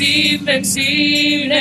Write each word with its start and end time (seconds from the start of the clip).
invencible, 0.00 1.60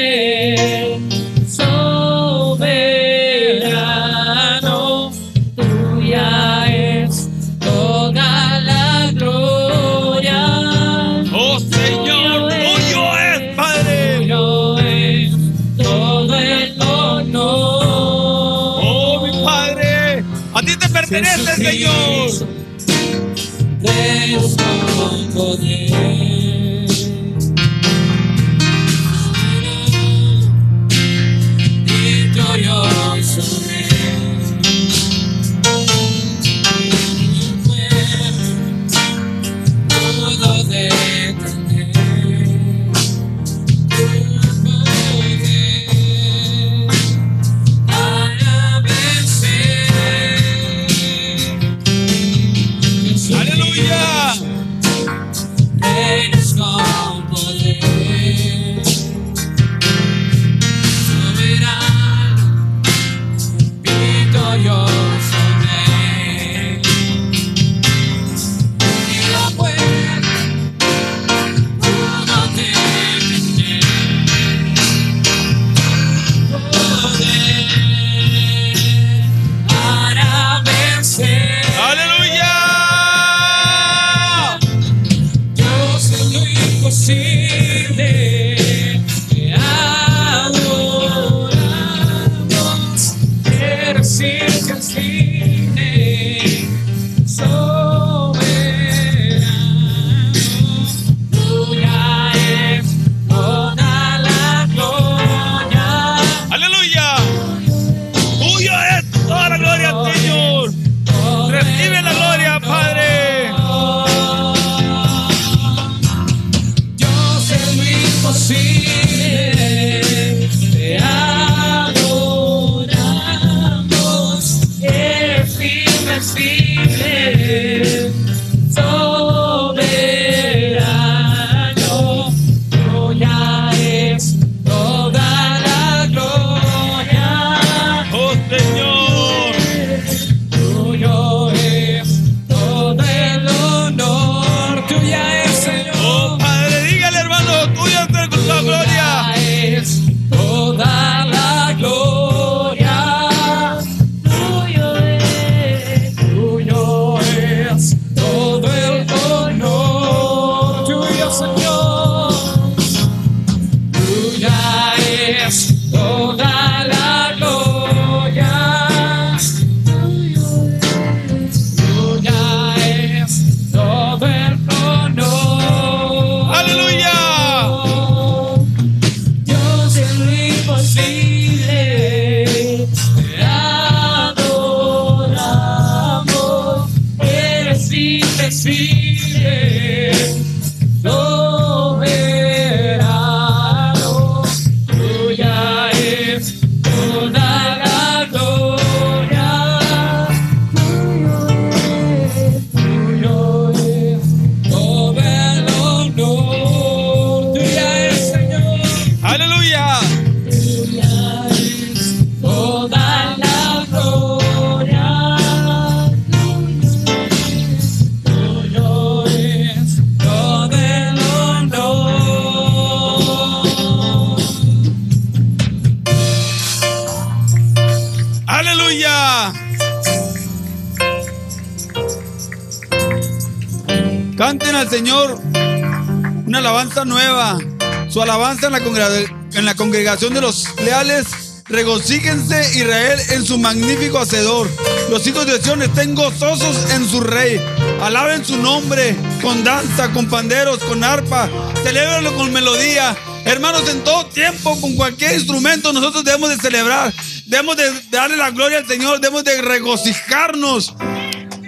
en 238.78 238.94
la, 238.94 239.26
en 239.54 239.66
la 239.66 239.76
congregación 239.76 240.34
de 240.34 240.42
los 240.42 240.68
leales. 240.82 241.26
Regocíjense 241.66 242.78
Israel 242.78 243.20
en 243.30 243.46
su 243.46 243.58
magnífico 243.58 244.20
hacedor. 244.20 244.70
Los 245.10 245.26
hijos 245.28 245.46
de 245.46 245.62
Sion 245.62 245.82
estén 245.82 246.16
gozosos 246.16 246.92
en 246.94 247.08
su 247.08 247.22
rey. 247.22 247.60
Alaben 248.02 248.44
su 248.44 248.58
nombre 248.58 249.16
con 249.42 249.64
danza, 249.64 250.12
con 250.12 250.28
panderos, 250.30 250.80
con 250.80 251.04
arpa. 251.04 251.50
Celébrenlo 251.84 252.36
con 252.36 252.52
melodía. 252.52 253.16
Hermanos, 253.46 253.88
en 253.90 254.04
todo 254.04 254.26
tiempo, 254.28 254.80
con 254.82 254.96
cualquier 254.96 255.34
instrumento, 255.34 255.94
nosotros 255.94 256.24
debemos 256.24 256.50
de 256.50 256.58
celebrar. 256.58 257.14
Debemos 257.46 257.78
de 257.78 257.92
darle 258.10 258.38
la 258.38 258.52
gloria 258.52 258.80
al 258.80 258.88
Señor. 258.88 259.20
Debemos 259.20 259.44
de 259.44 259.62
regocijarnos. 259.62 260.96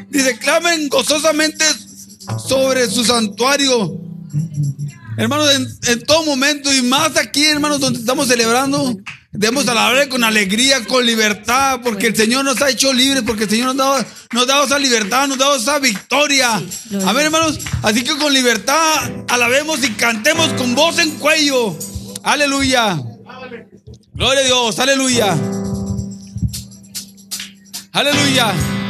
Dice, 0.09 0.37
clamen 0.37 0.89
gozosamente 0.89 1.65
sobre 2.47 2.89
su 2.89 3.03
santuario. 3.05 4.00
Hermanos, 5.21 5.53
en, 5.53 5.67
en 5.87 6.03
todo 6.03 6.25
momento 6.25 6.73
y 6.73 6.81
más 6.81 7.15
aquí, 7.15 7.45
hermanos, 7.45 7.79
donde 7.79 7.99
estamos 7.99 8.27
celebrando, 8.27 8.97
debemos 9.31 9.67
alabar 9.67 10.09
con 10.09 10.23
alegría, 10.23 10.83
con 10.85 11.05
libertad, 11.05 11.79
porque 11.83 12.07
el 12.07 12.15
Señor 12.15 12.43
nos 12.43 12.59
ha 12.59 12.71
hecho 12.71 12.91
libres, 12.91 13.21
porque 13.21 13.43
el 13.43 13.49
Señor 13.51 13.75
nos 13.75 13.85
ha 13.85 13.89
dado, 13.89 14.05
nos 14.31 14.43
ha 14.43 14.45
dado 14.47 14.65
esa 14.65 14.79
libertad, 14.79 15.27
nos 15.27 15.37
ha 15.37 15.43
dado 15.43 15.55
esa 15.57 15.77
victoria. 15.77 16.55
Amén, 17.05 17.25
hermanos. 17.25 17.59
Así 17.83 18.03
que 18.03 18.17
con 18.17 18.33
libertad 18.33 19.11
alabemos 19.29 19.83
y 19.83 19.91
cantemos 19.91 20.53
con 20.53 20.73
voz 20.73 20.97
en 20.97 21.11
cuello. 21.11 21.77
Aleluya. 22.23 22.99
Gloria 24.13 24.41
a 24.41 24.45
Dios, 24.45 24.79
aleluya. 24.79 25.37
Aleluya. 27.93 28.80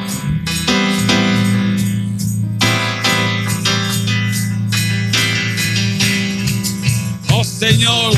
Oh 7.34 7.44
Señor, 7.44 8.14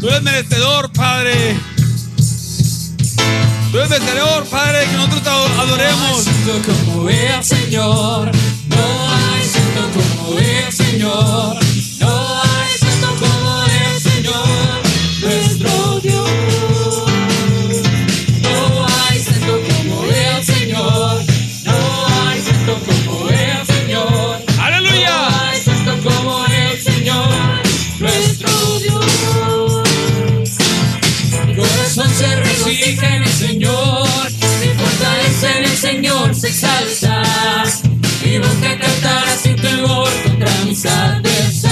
tú 0.00 0.08
eres 0.08 0.22
merecedor, 0.22 0.92
Padre. 0.92 1.56
Tú 3.72 3.78
eres 3.78 3.90
merecedor, 3.90 4.44
Padre, 4.46 4.84
que 4.86 4.96
nosotros 4.96 5.22
te 5.22 5.28
adoremos. 5.30 6.00
No 6.00 6.16
hay 6.16 6.24
santo 6.24 6.74
como 6.74 7.08
el 7.08 7.44
Señor. 7.44 8.30
No 8.68 9.12
hay 9.12 9.44
santo 9.44 9.98
como 9.98 10.38
el 10.38 10.72
Señor. 10.72 11.56
No 12.00 12.42
hay 12.42 12.78
santo 12.78 13.08
como 13.20 13.45
exaltas 36.46 37.82
y 38.22 38.38
busca 38.38 38.78
cantar 38.78 39.28
sin 39.36 39.56
temor 39.56 40.08
contra 40.24 40.50
mis 40.64 40.86
adversarios. 40.86 41.65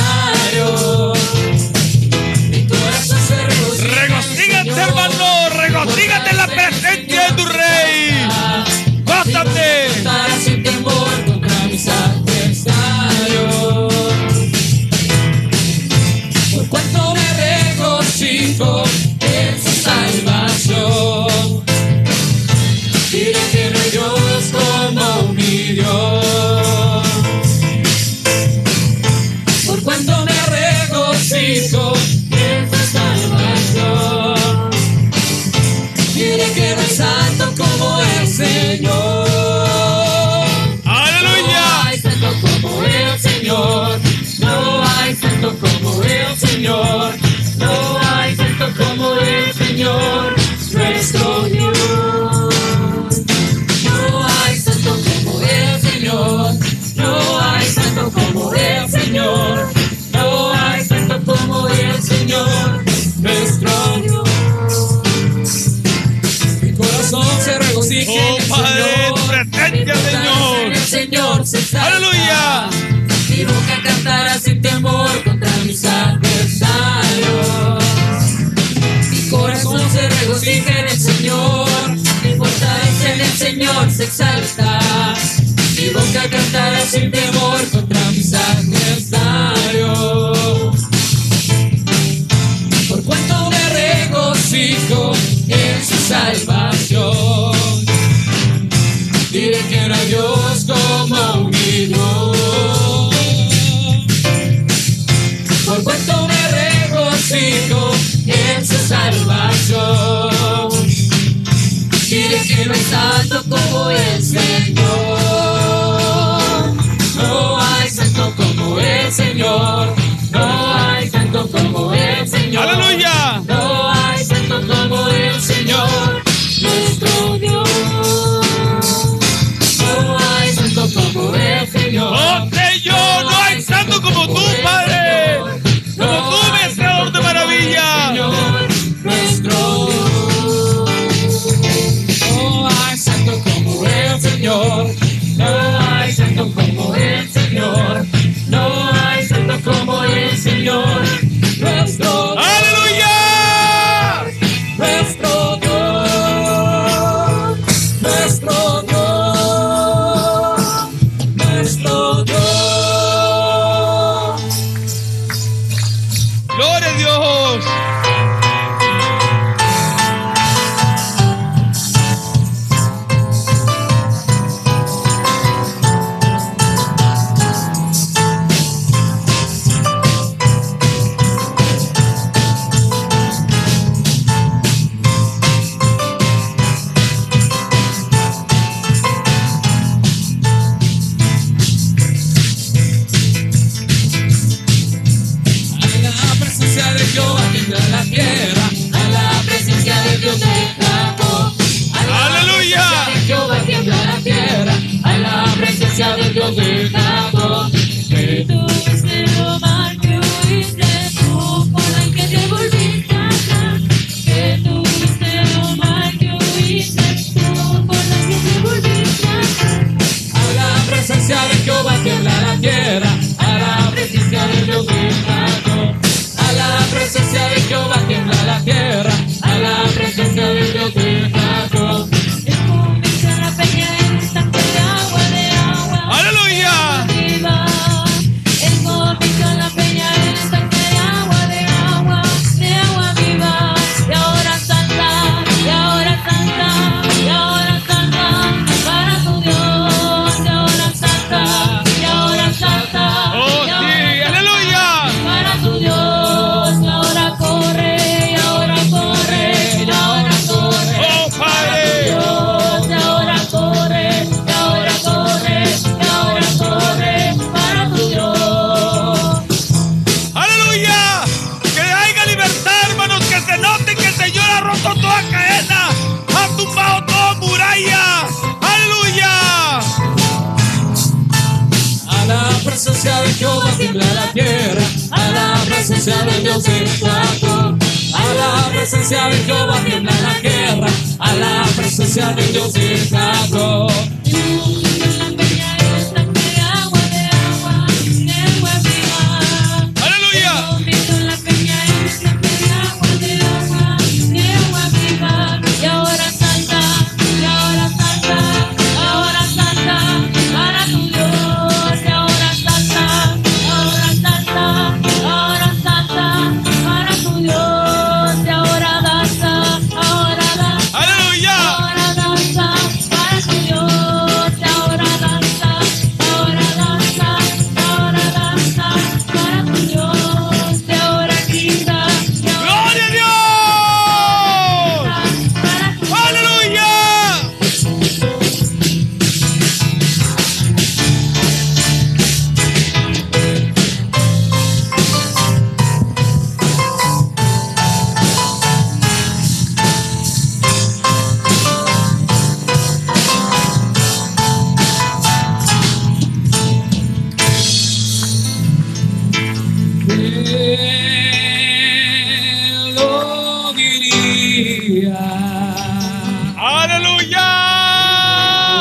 Aleluya. 366.56 367.51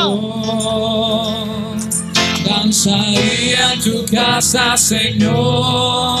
Oh, 0.06 1.46
danzaría 2.46 3.72
en 3.72 3.80
tu 3.82 4.04
casa, 4.06 4.76
Señor. 4.76 6.20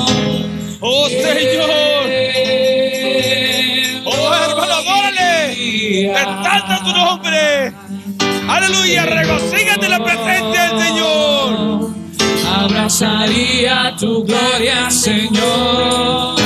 Oh 0.80 1.08
Señor. 1.08 1.70
Oh 4.04 4.34
hermano, 4.34 4.74
adórale. 4.74 6.10
Exalta 6.10 6.80
tu 6.84 6.92
nombre. 6.92 7.72
Aleluya. 8.48 9.06
Regocígate 9.06 9.84
en 9.84 9.90
la 9.92 10.02
presencia 10.02 10.72
del 10.72 10.82
Señor. 10.82 11.90
Abrazaría 12.52 13.94
tu 13.96 14.24
gloria, 14.24 14.90
Señor. 14.90 16.43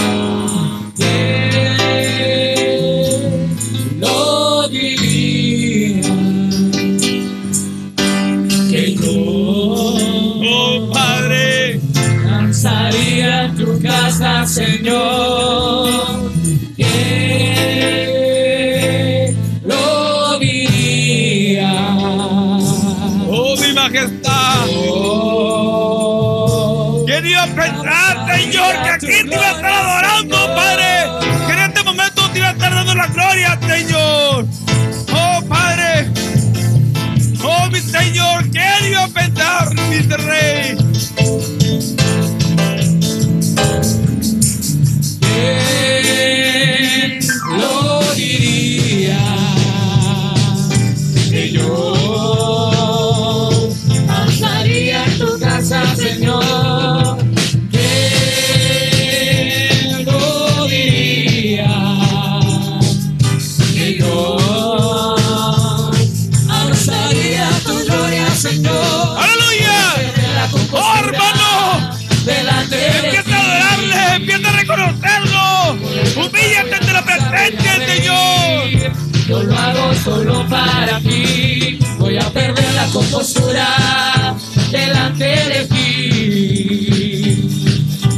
Solo 80.05 80.47
para 80.49 81.01
ti. 81.01 81.79
Voy 81.99 82.17
a 82.17 82.31
perder 82.31 82.75
la 82.75 82.87
compostura 82.87 84.37
delante 84.71 85.25
de 85.25 85.67
ti. 85.67 87.39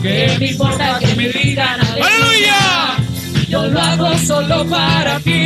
Que 0.03 0.37
me 0.39 0.47
importa 0.51 0.99
que 0.99 1.15
me 1.15 1.29
digan 1.29 1.81
¡Aleluya! 1.81 2.97
Yo 3.49 3.67
lo 3.67 3.81
hago 3.81 4.19
solo 4.19 4.67
para 4.67 5.21
ti. 5.21 5.40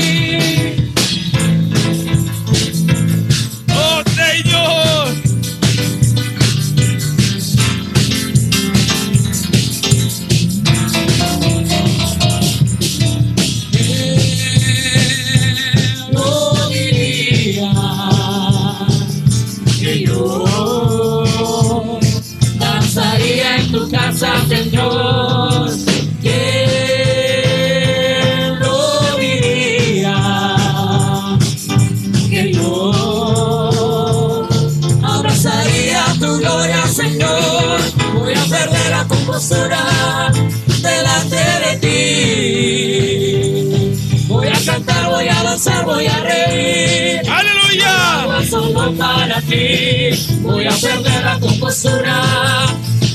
Voy 49.34 50.64
a 50.64 50.70
perder 50.70 51.24
la 51.24 51.40
compostura 51.40 52.22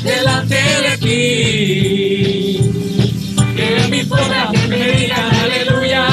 delante 0.03 0.55
de 0.55 0.97
ti. 0.97 2.59
Que 3.55 3.97
importa 4.01 4.49
que 4.51 4.67
me 4.67 4.91
digan 4.91 5.33
aleluya. 5.33 6.05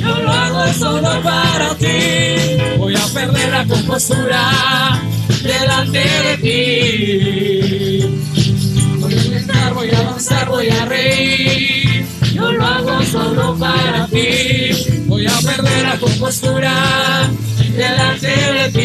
Yo 0.00 0.16
lo 0.16 0.32
hago 0.32 0.72
solo 0.72 1.22
para 1.22 1.72
ti. 1.76 1.86
Voy 2.78 2.96
a 2.96 3.06
perder 3.14 3.50
la 3.50 3.64
compostura 3.64 5.00
delante 5.44 6.00
de 6.00 6.38
ti. 6.42 8.00
Voy 8.98 9.14
a 9.14 9.30
cantar, 9.34 9.74
voy 9.74 9.90
a 9.90 10.02
danzar, 10.02 10.48
voy 10.48 10.68
a 10.68 10.84
reír. 10.84 12.06
Yo 12.34 12.50
lo 12.50 12.66
hago 12.66 13.00
solo 13.04 13.56
para 13.56 14.08
ti. 14.08 15.04
Voy 15.06 15.26
a 15.28 15.38
perder 15.38 15.82
la 15.84 15.96
compostura 16.00 17.30
delante 17.74 18.26
de 18.28 18.68
ti. 18.72 18.82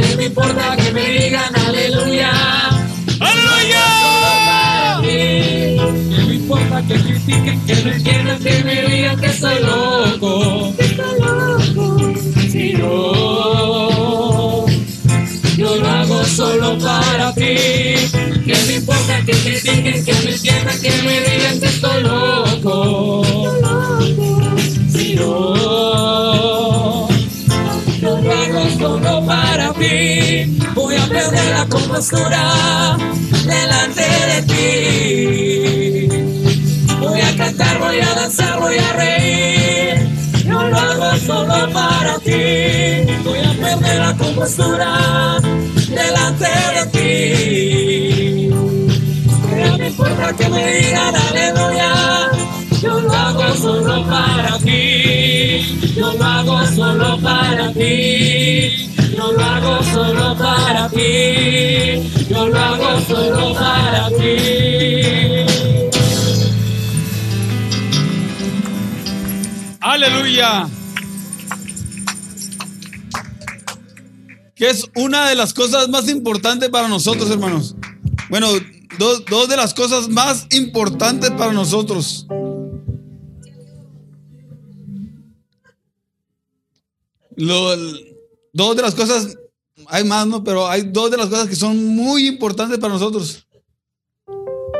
¿Qué 0.00 0.16
me 0.16 0.24
importa 0.24 0.76
que 0.76 0.92
me 0.92 1.04
digan 1.10 1.54
aleluya? 1.56 2.30
¡Aleluya! 3.20 3.84
¿Qué 5.02 6.24
me 6.26 6.34
importa 6.34 6.82
que 6.86 6.94
critiquen, 6.94 7.66
que 7.66 7.74
no 7.76 7.90
entiendan, 7.92 8.38
que 8.42 8.64
me 8.64 8.82
digan 8.82 9.20
que 9.20 9.32
soy 9.32 9.62
loco? 9.62 10.74
Si 12.50 12.72
no, 12.74 14.66
yo 15.56 15.76
lo 15.76 15.88
hago 15.88 16.24
solo 16.24 16.78
para 16.78 17.32
ti. 17.34 17.56
Que 18.44 18.56
me 18.66 18.74
importa 18.76 19.22
que 19.26 19.34
me 19.34 19.60
digan, 19.60 20.04
que 20.04 20.12
me 20.12 20.30
entiendan, 20.32 20.80
que 20.80 20.90
me 21.02 21.20
digan 21.20 21.60
que 21.60 21.66
estoy 21.66 22.02
loco. 22.02 23.22
Si 23.24 23.60
no, 23.60 23.97
yo 25.18 27.08
lo 28.02 28.32
hago 28.32 28.70
solo 28.78 29.26
para 29.26 29.72
ti. 29.74 30.58
Voy 30.74 30.96
a 30.96 31.06
perder 31.06 31.50
la 31.50 31.66
compostura 31.66 32.96
delante 33.44 34.06
de 34.30 34.42
ti. 34.50 36.08
Voy 37.00 37.20
a 37.20 37.36
cantar, 37.36 37.78
voy 37.78 38.00
a 38.00 38.14
danzar, 38.14 38.60
voy 38.60 38.76
a 38.78 38.92
reír. 38.92 40.08
Yo 40.44 40.62
lo 40.62 40.76
hago 40.76 41.16
solo 41.26 41.72
para 41.72 42.18
ti. 42.20 43.04
Voy 43.24 43.38
a 43.40 43.52
perder 43.60 43.98
la 43.98 44.16
compostura 44.16 45.38
delante 45.88 46.48
de 46.76 46.86
ti. 46.92 48.48
No 48.48 49.78
me 49.78 49.88
importa 49.88 50.32
que 50.36 50.48
me 50.48 50.72
digan 50.74 51.14
aleluya. 51.16 52.37
Yo 52.80 53.00
lo 53.00 53.12
hago 53.12 53.54
solo 53.56 54.06
para 54.06 54.58
ti. 54.58 55.78
Yo 55.96 56.12
lo 56.12 56.24
hago 56.24 56.66
solo 56.66 57.18
para 57.20 57.72
ti. 57.72 58.90
Yo 59.16 59.32
lo 59.32 59.44
hago 59.44 59.82
solo 59.82 60.36
para 60.38 60.88
ti. 60.88 62.26
Yo 62.30 62.48
lo 62.48 62.58
hago 62.58 63.00
solo 63.08 63.54
para 63.54 64.08
ti. 64.10 65.38
Aleluya. 69.80 70.68
Que 74.54 74.70
es 74.70 74.88
una 74.94 75.28
de 75.28 75.34
las 75.34 75.52
cosas 75.52 75.88
más 75.88 76.08
importantes 76.08 76.68
para 76.68 76.86
nosotros, 76.86 77.28
hermanos. 77.30 77.74
Bueno, 78.30 78.48
dos, 78.98 79.24
dos 79.28 79.48
de 79.48 79.56
las 79.56 79.74
cosas 79.74 80.08
más 80.08 80.46
importantes 80.50 81.30
para 81.32 81.52
nosotros. 81.52 82.26
Lo- 87.38 87.76
dos 88.52 88.76
de 88.76 88.82
las 88.82 88.94
cosas, 88.94 89.36
hay 89.86 90.04
más, 90.04 90.26
¿no? 90.26 90.42
Pero 90.42 90.68
hay 90.68 90.82
dos 90.82 91.10
de 91.10 91.16
las 91.16 91.28
cosas 91.28 91.48
que 91.48 91.56
son 91.56 91.84
muy 91.94 92.26
importantes 92.26 92.78
para 92.78 92.92
nosotros. 92.94 93.46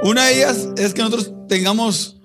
Una 0.02 0.26
de 0.26 0.36
ellas 0.36 0.68
es 0.76 0.92
que 0.94 1.02
nosotros 1.02 1.32
tengamos, 1.48 2.16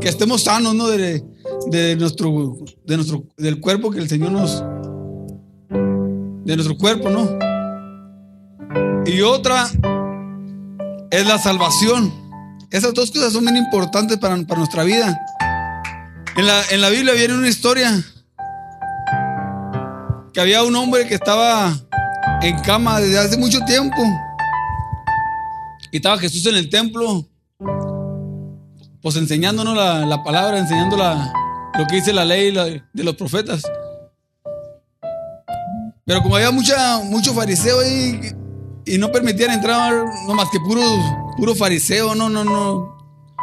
que 0.00 0.08
estemos 0.08 0.42
sanos, 0.42 0.74
¿no? 0.74 0.88
De, 0.88 1.22
de 1.66 1.96
nuestro, 1.96 2.56
de 2.84 2.96
nuestro, 2.96 3.24
del 3.36 3.60
cuerpo 3.60 3.90
que 3.90 3.98
el 3.98 4.08
Señor 4.08 4.32
nos, 4.32 4.62
de 5.70 6.56
nuestro 6.56 6.76
cuerpo, 6.76 7.10
¿no? 7.10 7.28
Y 9.06 9.20
otra 9.20 9.68
es 11.10 11.26
la 11.26 11.38
salvación. 11.38 12.12
Esas 12.70 12.94
dos 12.94 13.10
cosas 13.10 13.32
son 13.34 13.44
bien 13.44 13.56
importantes 13.58 14.16
para, 14.18 14.36
para 14.44 14.58
nuestra 14.58 14.82
vida. 14.84 15.20
En 16.36 16.46
la, 16.46 16.62
en 16.70 16.80
la 16.80 16.88
Biblia 16.88 17.12
viene 17.12 17.34
una 17.34 17.48
historia 17.48 18.02
que 20.32 20.40
había 20.40 20.62
un 20.62 20.74
hombre 20.76 21.06
que 21.06 21.14
estaba 21.14 21.72
en 22.42 22.58
cama 22.60 23.00
desde 23.00 23.18
hace 23.18 23.36
mucho 23.36 23.60
tiempo. 23.64 23.96
Y 25.90 25.96
estaba 25.96 26.18
Jesús 26.18 26.46
en 26.46 26.54
el 26.56 26.70
templo, 26.70 27.26
pues 29.02 29.16
enseñándonos 29.16 29.76
la, 29.76 30.06
la 30.06 30.22
palabra, 30.24 30.58
enseñando 30.58 30.96
lo 30.96 31.86
que 31.86 31.96
dice 31.96 32.12
la 32.12 32.24
ley 32.24 32.50
de 32.50 33.04
los 33.04 33.14
profetas. 33.16 33.62
Pero 36.04 36.22
como 36.22 36.36
había 36.36 36.50
mucha, 36.50 36.98
mucho 37.00 37.32
fariseo 37.34 37.80
ahí 37.80 38.20
y 38.86 38.98
no 38.98 39.12
permitían 39.12 39.50
entrar, 39.52 39.92
no 40.26 40.34
más 40.34 40.48
que 40.50 40.58
puro, 40.60 40.82
puro 41.36 41.54
fariseo, 41.54 42.14
no, 42.14 42.28
no, 42.28 42.42
no, 42.42 42.96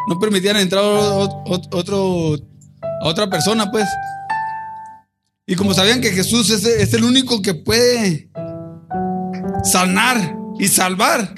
no 0.08 0.20
permitían 0.20 0.58
entrar 0.58 0.84
ot- 0.84 1.44
ot- 1.46 1.70
otro, 1.74 2.36
a 3.02 3.08
otra 3.08 3.30
persona, 3.30 3.72
pues. 3.72 3.88
Y 5.50 5.56
como 5.56 5.74
sabían 5.74 6.00
que 6.00 6.12
Jesús 6.12 6.52
es, 6.52 6.94
el 6.94 7.04
único 7.04 7.42
que 7.42 7.56
puede 7.56 8.30
sanar 9.64 10.38
y 10.60 10.68
salvar, 10.68 11.34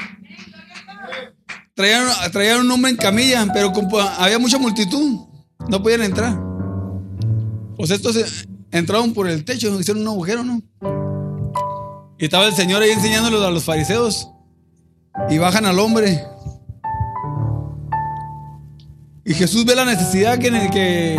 traían, 1.74 2.10
traían 2.30 2.60
un 2.60 2.72
hombre 2.72 2.92
en 2.92 2.98
camilla, 2.98 3.48
pero 3.54 3.72
como 3.72 3.98
había 4.02 4.38
mucha 4.38 4.58
multitud, 4.58 5.18
no 5.70 5.82
podían 5.82 6.02
entrar. 6.02 6.38
Pues 7.78 7.90
estos 7.90 8.18
eh, 8.18 8.26
entraron 8.72 9.14
por 9.14 9.30
el 9.30 9.46
techo, 9.46 9.80
hicieron 9.80 10.02
un 10.02 10.10
agujero, 10.10 10.44
¿no? 10.44 10.62
Y 12.20 12.26
estaba 12.26 12.48
el 12.48 12.54
Señor 12.54 12.82
ahí 12.82 12.90
enseñándolos 12.90 13.42
a 13.46 13.50
los 13.50 13.64
fariseos. 13.64 14.30
Y 15.30 15.38
bajan 15.38 15.66
al 15.66 15.80
hombre. 15.80 16.22
Y 19.24 19.34
Jesús 19.36 19.64
ve 19.64 19.74
la 19.74 19.86
necesidad 19.86 20.38
que, 20.38 20.48
en 20.48 20.56
el 20.58 20.70
que 20.70 21.18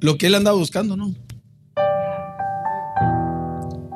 lo 0.00 0.16
que 0.18 0.26
él 0.26 0.34
andaba 0.34 0.56
buscando, 0.56 0.96
¿no? 0.96 1.14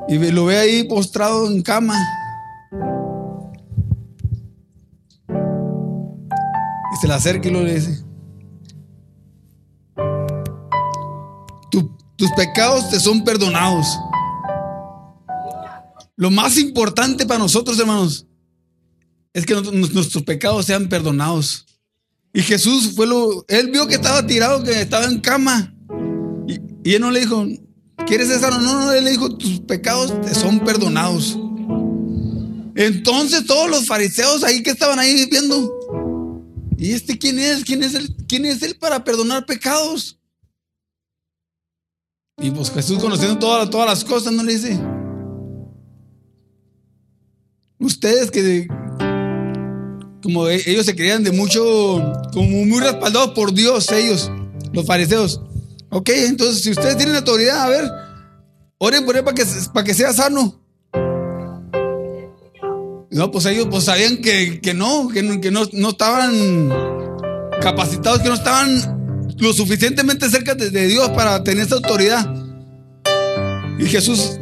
Y 0.08 0.18
lo 0.30 0.44
ve 0.44 0.58
ahí 0.58 0.84
postrado 0.84 1.50
en 1.50 1.62
cama. 1.62 1.98
Y 6.92 6.96
se 7.00 7.08
le 7.08 7.14
acerca 7.14 7.48
y 7.48 7.50
lo 7.50 7.62
le 7.62 7.74
dice: 7.74 8.04
"Tu- 11.70 11.96
Tus 12.16 12.30
pecados 12.32 12.90
te 12.90 13.00
son 13.00 13.24
perdonados. 13.24 13.98
Lo 16.16 16.30
más 16.30 16.56
importante 16.58 17.26
para 17.26 17.40
nosotros, 17.40 17.78
hermanos, 17.80 18.26
es 19.32 19.44
que 19.44 19.54
nuestros 19.54 20.22
pecados 20.22 20.66
sean 20.66 20.88
perdonados. 20.88 21.66
Y 22.32 22.42
Jesús 22.42 22.92
fue 22.94 23.06
lo. 23.06 23.44
Él 23.48 23.70
vio 23.72 23.86
que 23.88 23.94
estaba 23.94 24.24
tirado, 24.26 24.62
que 24.62 24.80
estaba 24.80 25.06
en 25.06 25.20
cama. 25.20 25.73
Y, 26.84 26.94
él 26.94 27.00
no 27.00 27.10
le 27.10 27.20
dijo, 27.20 27.46
¿quieres 28.06 28.28
ser 28.28 28.40
sano? 28.40 28.60
No, 28.60 28.84
no, 28.84 28.92
él 28.92 29.04
le 29.04 29.10
dijo, 29.10 29.36
tus 29.36 29.60
pecados 29.60 30.20
te 30.22 30.34
son 30.34 30.60
perdonados. 30.60 31.38
Entonces 32.76 33.46
todos 33.46 33.70
los 33.70 33.86
fariseos 33.86 34.44
ahí 34.44 34.62
que 34.62 34.70
estaban 34.70 34.98
ahí 34.98 35.26
viendo, 35.30 36.40
¿y 36.76 36.92
este 36.92 37.16
quién 37.18 37.38
es? 37.38 37.64
¿Quién 37.64 37.82
es 37.82 37.94
él? 37.94 38.14
¿Quién 38.28 38.44
es 38.44 38.62
él 38.62 38.76
para 38.76 39.04
perdonar 39.04 39.46
pecados? 39.46 40.18
Y 42.38 42.50
pues 42.50 42.70
Jesús 42.70 42.98
conociendo 42.98 43.38
todas, 43.38 43.70
todas 43.70 43.88
las 43.88 44.04
cosas, 44.04 44.32
no 44.32 44.42
le 44.42 44.54
dice, 44.54 44.80
ustedes 47.78 48.30
que 48.30 48.66
como 50.20 50.48
ellos 50.48 50.86
se 50.86 50.96
creían 50.96 51.22
de 51.22 51.32
mucho, 51.32 52.02
como 52.32 52.64
muy 52.64 52.80
respaldados 52.80 53.30
por 53.30 53.52
Dios, 53.52 53.92
ellos, 53.92 54.32
los 54.72 54.86
fariseos. 54.86 55.40
Ok, 55.96 56.10
entonces 56.12 56.60
si 56.64 56.72
ustedes 56.72 56.96
tienen 56.96 57.14
autoridad, 57.14 57.62
a 57.62 57.68
ver, 57.68 57.88
oren 58.78 59.04
por 59.06 59.16
él 59.16 59.22
para 59.22 59.36
que, 59.36 59.44
para 59.72 59.84
que 59.84 59.94
sea 59.94 60.12
sano. 60.12 60.60
No, 63.12 63.30
pues 63.30 63.46
ellos 63.46 63.68
pues 63.70 63.84
sabían 63.84 64.16
que, 64.16 64.60
que 64.60 64.74
no, 64.74 65.08
que, 65.08 65.22
no, 65.22 65.40
que 65.40 65.52
no, 65.52 65.62
no 65.72 65.90
estaban 65.90 66.68
capacitados, 67.60 68.22
que 68.22 68.28
no 68.28 68.34
estaban 68.34 69.28
lo 69.38 69.52
suficientemente 69.52 70.28
cerca 70.28 70.56
de, 70.56 70.70
de 70.70 70.88
Dios 70.88 71.10
para 71.10 71.44
tener 71.44 71.64
esa 71.64 71.76
autoridad. 71.76 72.28
Y 73.78 73.86
Jesús 73.86 74.40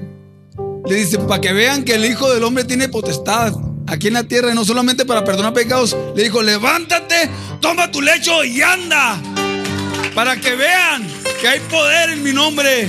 le 0.87 0.95
dice, 0.95 1.19
para 1.19 1.43
que 1.43 1.53
vean 1.53 1.85
que 1.85 1.97
el 1.97 2.07
Hijo 2.07 2.33
del 2.33 2.45
Hombre 2.45 2.65
tiene 2.65 2.89
potestad 2.89 3.53
aquí 3.89 4.09
en 4.09 4.15
la 4.15 4.25
tierra 4.25 4.53
y 4.53 4.55
no 4.55 4.65
solamente 4.65 5.05
para 5.05 5.23
perdonar 5.23 5.53
pecados, 5.53 5.95
le 6.17 6.23
dijo, 6.23 6.43
levántate, 6.43 7.29
toma 7.61 7.91
tu 7.91 8.01
lecho 8.01 8.43
y 8.43 8.63
anda, 8.63 9.21
para 10.15 10.41
que 10.41 10.55
vean 10.55 11.22
que 11.43 11.49
hay 11.49 11.59
poder 11.59 12.11
en 12.11 12.23
mi 12.23 12.33
nombre. 12.33 12.89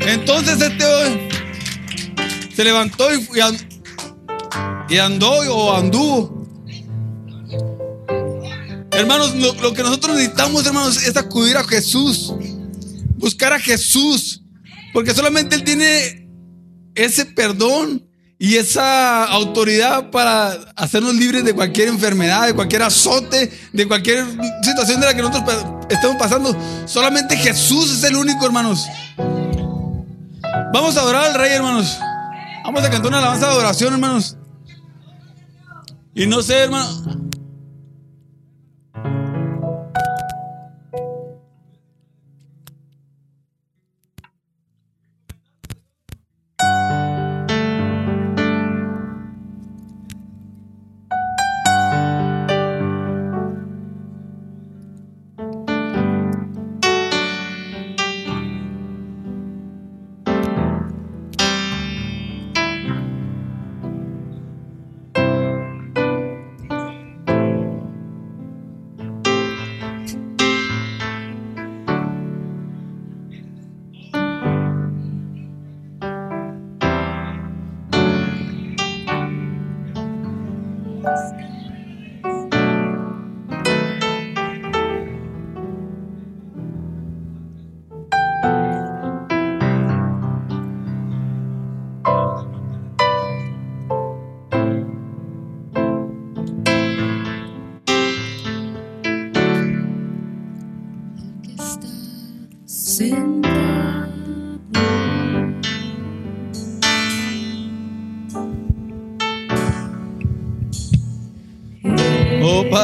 Entonces 0.00 0.58
este 0.62 1.28
se 2.56 2.64
levantó 2.64 3.14
y, 3.14 3.28
y 3.36 3.40
an- 3.40 3.68
y 4.88 4.96
andó 4.96 5.30
o 5.30 5.76
anduvo. 5.76 6.46
Hermanos, 8.92 9.34
lo, 9.36 9.74
que 9.74 9.82
nosotros 9.82 10.16
necesitamos, 10.16 10.66
hermanos, 10.66 11.06
es 11.06 11.16
acudir 11.18 11.58
a 11.58 11.64
Jesús, 11.64 12.32
buscar 13.16 13.52
a 13.52 13.60
Jesús, 13.60 14.42
porque 14.94 15.12
solamente 15.12 15.56
Él 15.56 15.64
tiene 15.64 16.28
ese 16.94 17.26
perdón 17.26 18.06
y 18.38 18.56
esa 18.56 19.24
autoridad 19.24 20.10
para 20.10 20.52
hacernos 20.76 21.14
libres 21.14 21.44
de 21.44 21.52
cualquier 21.52 21.88
enfermedad, 21.88 22.46
de 22.46 22.54
cualquier 22.54 22.82
azote, 22.82 23.52
de 23.70 23.86
cualquier 23.86 24.24
situación 24.62 24.98
de 25.00 25.06
la 25.06 25.14
que 25.14 25.22
nosotros 25.22 25.79
estamos 25.90 26.16
pasando. 26.16 26.56
Solamente 26.86 27.36
Jesús 27.36 27.92
es 27.92 28.04
el 28.04 28.16
único, 28.16 28.46
hermanos. 28.46 28.86
Vamos 30.72 30.96
a 30.96 31.00
adorar 31.00 31.24
al 31.24 31.34
Rey, 31.34 31.52
hermanos. 31.52 31.98
Vamos 32.64 32.82
a 32.82 32.90
cantar 32.90 33.08
una 33.08 33.18
alabanza 33.18 33.46
de 33.46 33.52
adoración, 33.52 33.94
hermanos. 33.94 34.36
Y 36.14 36.26
no 36.26 36.42
sé, 36.42 36.64
hermano. 36.64 37.20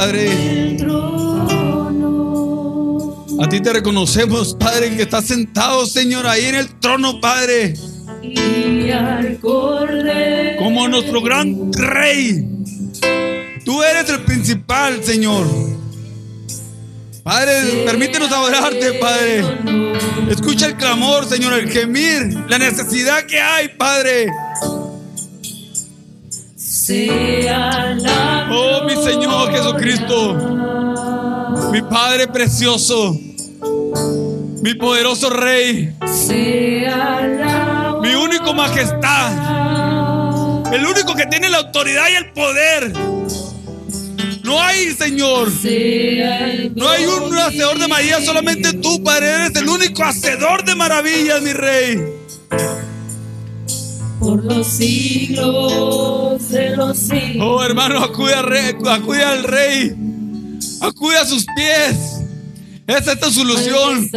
Padre. 0.07 0.77
A 3.41 3.49
ti 3.49 3.61
te 3.61 3.73
reconocemos, 3.73 4.55
Padre, 4.55 4.97
que 4.97 5.03
estás 5.03 5.25
sentado, 5.25 5.85
Señor, 5.85 6.29
ahí 6.29 6.45
en 6.45 6.55
el 6.55 6.79
trono, 6.79 7.21
Padre. 7.21 7.75
Como 10.61 10.89
nuestro 10.89 11.21
gran 11.23 11.73
rey. 11.73 12.49
Tú 13.65 13.83
eres 13.83 14.09
el 14.09 14.21
principal, 14.21 15.03
Señor. 15.03 15.45
Padre, 17.25 17.83
permítenos 17.85 18.31
adorarte, 18.31 18.93
Padre. 19.01 19.43
Escucha 20.31 20.67
el 20.67 20.77
clamor, 20.77 21.29
Señor, 21.29 21.53
el 21.55 21.69
gemir, 21.69 22.45
la 22.49 22.59
necesidad 22.59 23.27
que 23.27 23.41
hay, 23.41 23.71
Padre. 23.77 24.29
Sea 26.87 27.97
la 27.99 28.49
Oh, 28.49 28.85
mi 28.85 28.95
Señor 28.95 29.51
Jesucristo, 29.51 30.35
mi 31.73 31.83
Padre 31.83 32.29
precioso, 32.29 33.19
mi 34.63 34.73
poderoso 34.75 35.29
Rey, 35.31 35.93
mi 38.03 38.15
único 38.15 38.55
majestad, 38.55 39.33
el 40.73 40.87
único 40.87 41.17
que 41.17 41.27
tiene 41.27 41.49
la 41.49 41.59
autoridad 41.59 42.05
y 42.09 42.15
el 42.15 42.31
poder. 42.31 42.93
No 44.45 44.63
hay, 44.63 44.93
Señor, 44.93 45.49
no 46.77 46.89
hay 46.89 47.05
un 47.05 47.37
hacedor 47.37 47.81
de 47.81 47.89
María, 47.89 48.21
solamente 48.21 48.75
tú, 48.75 49.03
Padre, 49.03 49.31
eres 49.31 49.57
el 49.57 49.69
único 49.69 50.05
hacedor 50.05 50.65
de 50.65 50.77
maravillas, 50.77 51.43
mi 51.43 51.53
Rey. 51.53 51.99
Por 54.27 54.45
los 54.45 54.67
siglos 54.67 56.49
de 56.49 56.77
los 56.77 56.99
siglos. 56.99 57.47
Oh, 57.49 57.63
hermano, 57.63 58.03
acude 58.03 58.35
al 58.35 58.45
Rey, 58.45 58.75
acude 58.91 59.23
al 59.23 59.45
Rey, 59.45 59.95
acude 60.81 61.17
a 61.17 61.25
sus 61.25 61.47
pies. 61.55 61.97
Esa 62.89 63.13
es 63.13 63.21
tu 63.21 63.31
solución. 63.31 64.11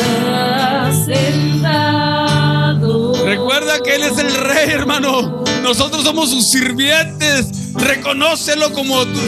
Recuerda 3.24 3.80
que 3.84 3.96
Él 3.96 4.04
es 4.04 4.18
el 4.18 4.34
rey, 4.34 4.70
hermano. 4.70 5.44
Nosotros 5.62 6.04
somos 6.04 6.32
sus 6.32 6.48
sirvientes. 6.48 7.74
Reconócelo 7.76 8.72
como 8.74 9.06
tu, 9.06 9.20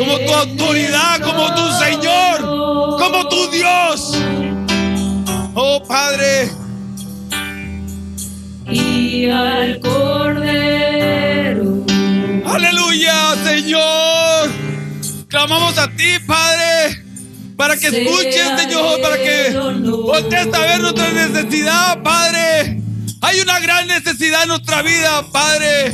como 0.00 0.18
tu 0.18 0.32
autoridad, 0.34 1.20
como 1.22 1.54
tu 1.54 1.72
Señor, 1.78 2.40
como 2.98 3.28
tu 3.28 3.50
Dios. 3.50 4.18
Oh 5.54 5.82
Padre, 5.86 6.50
y 8.68 9.30
al 9.30 9.80
cordero. 9.80 10.44
aleluya, 12.44 13.34
Señor. 13.44 14.50
Clamamos 15.28 15.76
a 15.78 15.88
ti, 15.88 16.18
Padre, 16.26 17.02
para 17.56 17.76
que 17.76 17.88
escuches, 17.88 18.60
Señor, 18.60 19.00
para 19.00 19.16
que 19.16 19.50
voltees 19.84 20.54
a 20.54 20.58
ver 20.60 20.80
nuestra 20.80 21.10
necesidad, 21.12 22.02
Padre. 22.02 22.80
Hay 23.22 23.40
una 23.40 23.58
gran 23.60 23.86
necesidad 23.86 24.42
en 24.42 24.48
nuestra 24.48 24.82
vida, 24.82 25.24
Padre. 25.32 25.92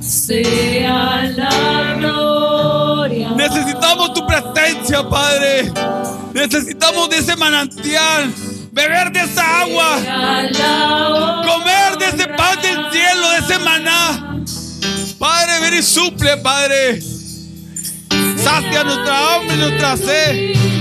Sea 0.00 1.22
la 1.36 1.94
gloria. 1.98 3.30
Necesitamos 3.36 4.14
tu 4.14 4.26
presencia, 4.26 5.08
Padre. 5.08 5.72
Necesitamos 6.34 7.10
de 7.10 7.18
ese 7.18 7.36
manantial, 7.36 8.32
beber 8.72 9.12
de 9.12 9.20
esa 9.20 9.60
agua, 9.60 9.98
comer 11.44 11.91
ese 12.14 12.26
pan 12.28 12.60
del 12.60 12.92
cielo, 12.92 13.30
de 13.30 13.38
ese 13.38 13.58
maná. 13.58 14.42
Padre, 15.18 15.60
ven 15.60 15.78
y 15.78 15.82
suple, 15.82 16.36
Padre. 16.38 17.00
Sacia 18.36 18.84
nuestra 18.84 19.34
hambre 19.34 19.56
nuestra 19.56 19.96
sed. 19.96 20.71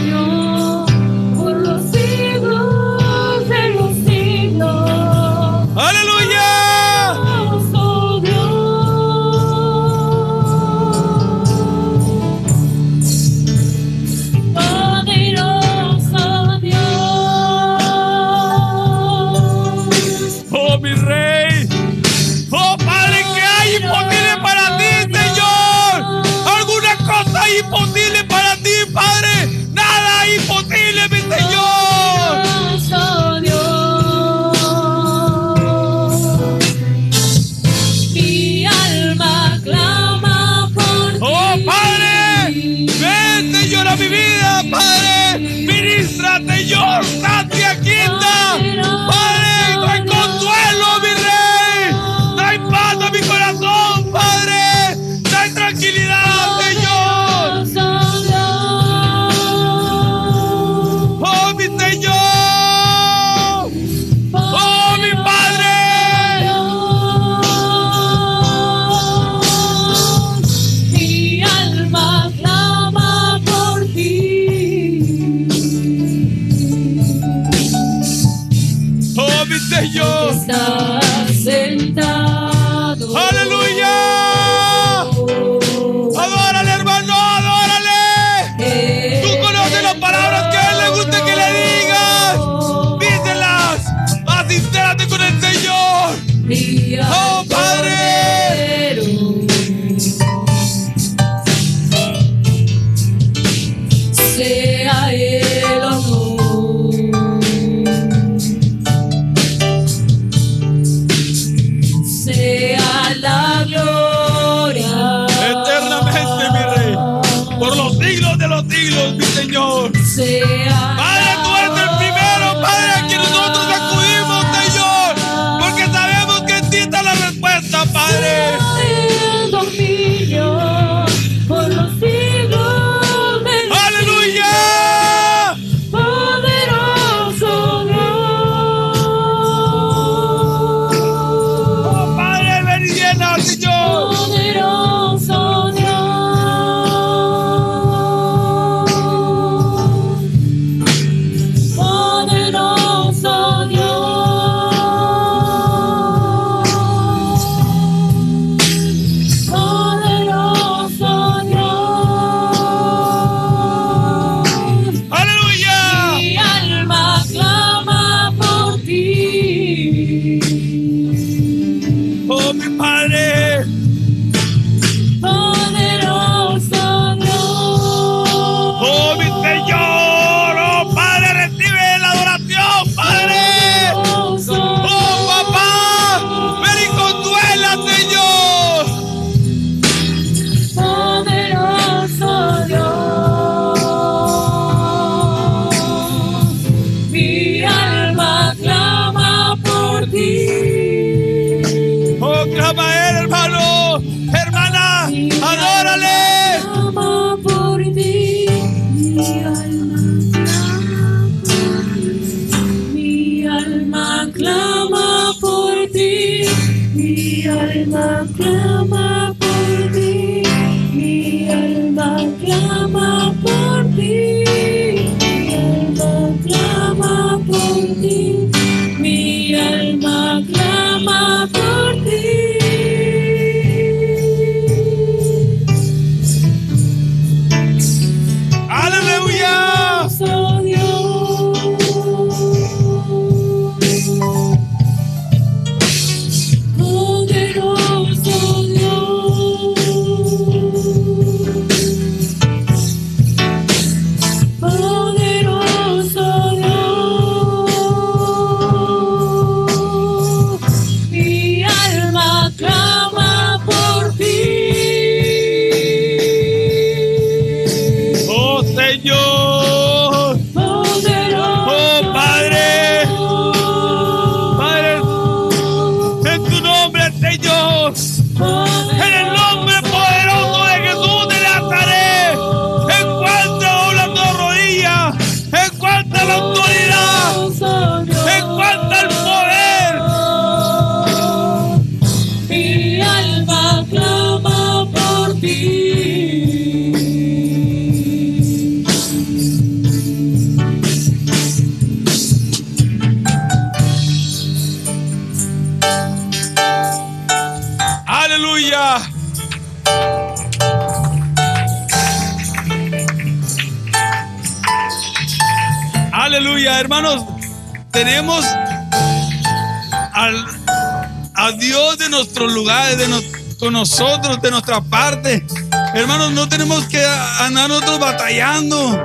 De 322.72 323.56
con 323.60 323.74
nosotros, 323.74 324.42
de 324.42 324.50
nuestra 324.50 324.82
parte. 324.82 325.46
Hermanos, 325.94 326.32
no 326.32 326.48
tenemos 326.48 326.86
que 326.86 327.06
andar 327.40 327.70
nosotros 327.70 328.00
batallando, 328.00 329.04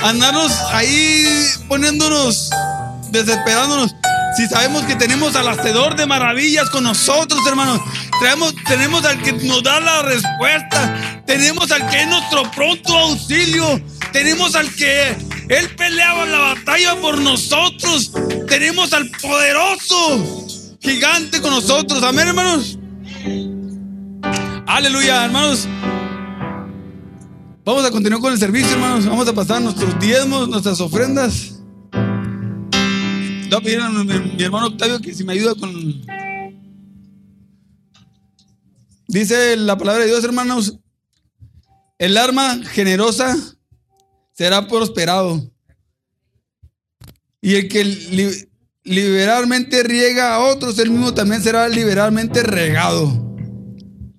andarnos 0.00 0.52
ahí 0.70 1.26
poniéndonos, 1.68 2.48
desesperándonos. 3.10 3.94
Si 4.36 4.46
sabemos 4.46 4.84
que 4.84 4.94
tenemos 4.94 5.34
al 5.34 5.48
hacedor 5.48 5.96
de 5.96 6.06
maravillas 6.06 6.70
con 6.70 6.84
nosotros, 6.84 7.40
hermanos, 7.46 7.80
Traemos, 8.20 8.52
tenemos 8.66 9.04
al 9.04 9.22
que 9.22 9.32
nos 9.32 9.62
da 9.62 9.78
la 9.78 10.02
respuesta, 10.02 11.22
tenemos 11.24 11.70
al 11.70 11.88
que 11.88 12.02
es 12.02 12.08
nuestro 12.08 12.50
pronto 12.50 12.96
auxilio, 12.96 13.80
tenemos 14.12 14.56
al 14.56 14.74
que 14.74 15.16
Él 15.48 15.70
peleaba 15.76 16.26
la 16.26 16.38
batalla 16.38 16.96
por 17.00 17.18
nosotros, 17.18 18.10
tenemos 18.48 18.92
al 18.92 19.08
poderoso 19.10 20.46
gigante 20.80 21.40
con 21.40 21.50
nosotros, 21.50 22.02
amén, 22.02 22.28
hermanos. 22.28 22.77
Aleluya, 24.78 25.24
hermanos. 25.24 25.66
Vamos 27.64 27.84
a 27.84 27.90
continuar 27.90 28.20
con 28.20 28.32
el 28.32 28.38
servicio, 28.38 28.74
hermanos. 28.74 29.06
Vamos 29.06 29.26
a 29.26 29.32
pasar 29.32 29.60
nuestros 29.60 29.98
diezmos, 29.98 30.48
nuestras 30.48 30.80
ofrendas. 30.80 31.58
Le 33.50 33.56
voy 33.60 33.74
a 33.74 33.88
mi, 33.88 34.40
hermano 34.44 34.68
Octavio 34.68 35.00
que 35.00 35.12
si 35.12 35.24
me 35.24 35.32
ayuda 35.32 35.56
con. 35.56 35.72
Dice 39.08 39.56
la 39.56 39.76
palabra 39.76 40.02
de 40.04 40.10
Dios, 40.10 40.22
hermanos. 40.22 40.78
El 41.98 42.16
arma 42.16 42.60
generosa 42.64 43.36
será 44.32 44.68
prosperado. 44.68 45.42
Y 47.40 47.56
el 47.56 47.66
que 47.68 47.82
li- 47.84 48.48
liberalmente 48.84 49.82
riega 49.82 50.36
a 50.36 50.38
otros, 50.38 50.78
él 50.78 50.90
mismo 50.90 51.12
también 51.14 51.42
será 51.42 51.68
liberalmente 51.68 52.44
regado. 52.44 53.27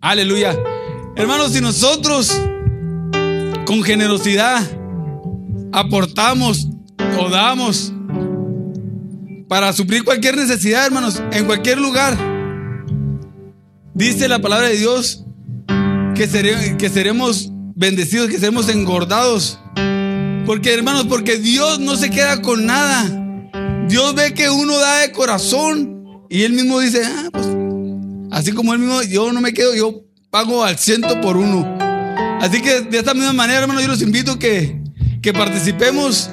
Aleluya. 0.01 0.57
Hermanos, 1.15 1.51
si 1.53 1.61
nosotros 1.61 2.31
con 3.65 3.83
generosidad 3.83 4.61
aportamos 5.71 6.69
o 7.19 7.29
damos 7.29 7.93
para 9.47 9.73
suplir 9.73 10.03
cualquier 10.03 10.37
necesidad, 10.37 10.85
hermanos, 10.85 11.21
en 11.31 11.45
cualquier 11.45 11.79
lugar, 11.79 12.17
dice 13.93 14.27
la 14.27 14.39
palabra 14.39 14.69
de 14.69 14.77
Dios 14.77 15.25
que, 16.15 16.27
sere- 16.29 16.77
que 16.77 16.89
seremos 16.89 17.49
bendecidos, 17.75 18.29
que 18.29 18.39
seremos 18.39 18.69
engordados. 18.69 19.59
Porque, 20.45 20.73
hermanos, 20.73 21.05
porque 21.07 21.37
Dios 21.37 21.79
no 21.79 21.95
se 21.95 22.09
queda 22.09 22.41
con 22.41 22.65
nada. 22.65 23.05
Dios 23.87 24.15
ve 24.15 24.33
que 24.33 24.49
uno 24.49 24.77
da 24.77 24.99
de 24.99 25.11
corazón 25.11 26.23
y 26.29 26.43
Él 26.43 26.53
mismo 26.53 26.79
dice, 26.79 27.01
ah, 27.05 27.29
pues 27.31 27.45
Así 28.31 28.51
como 28.51 28.73
él 28.73 28.79
mismo, 28.79 29.01
yo 29.03 29.31
no 29.31 29.41
me 29.41 29.53
quedo, 29.53 29.75
yo 29.75 30.03
pago 30.29 30.63
al 30.63 30.77
ciento 30.77 31.19
por 31.21 31.37
uno. 31.37 31.77
Así 32.41 32.61
que 32.61 32.81
de 32.81 32.97
esta 32.99 33.13
misma 33.13 33.33
manera, 33.33 33.61
hermano, 33.61 33.81
yo 33.81 33.87
los 33.87 34.01
invito 34.01 34.39
que, 34.39 34.81
que 35.21 35.33
participemos 35.33 36.29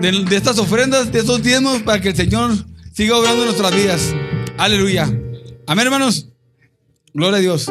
de, 0.00 0.24
de 0.28 0.36
estas 0.36 0.58
ofrendas, 0.58 1.12
de 1.12 1.20
estos 1.20 1.42
diezmos, 1.42 1.82
para 1.82 2.00
que 2.00 2.08
el 2.08 2.16
Señor 2.16 2.52
siga 2.92 3.16
obrando 3.16 3.44
nuestras 3.44 3.74
vidas. 3.74 4.14
Aleluya. 4.56 5.04
Amén, 5.66 5.86
hermanos. 5.86 6.28
Gloria 7.12 7.38
a 7.38 7.40
Dios. 7.40 7.68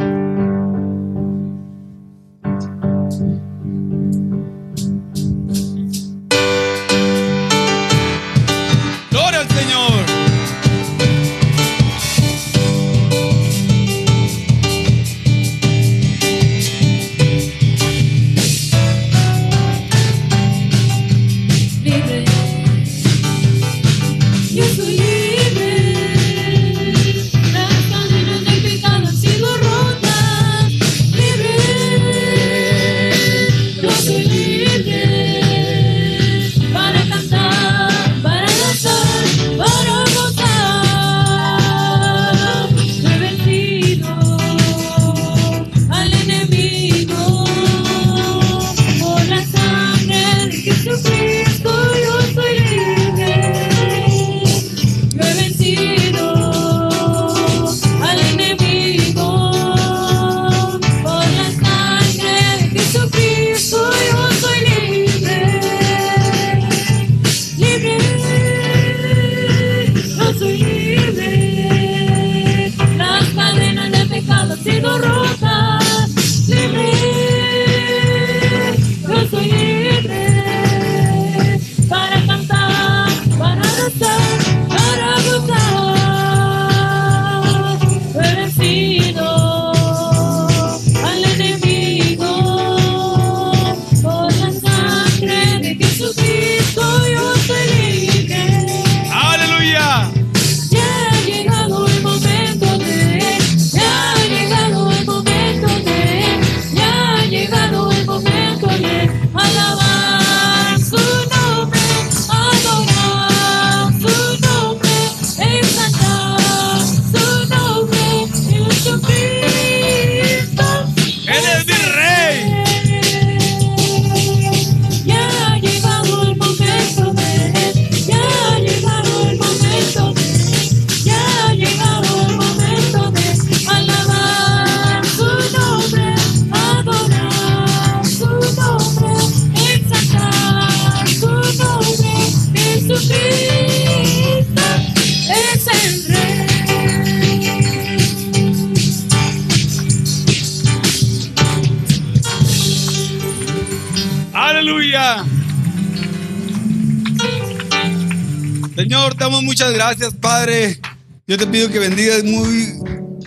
Gracias, 159.73 160.13
Padre. 160.13 160.79
Yo 161.27 161.37
te 161.37 161.47
pido 161.47 161.69
que 161.69 161.79
bendigas 161.79 162.23
muy 162.23 162.73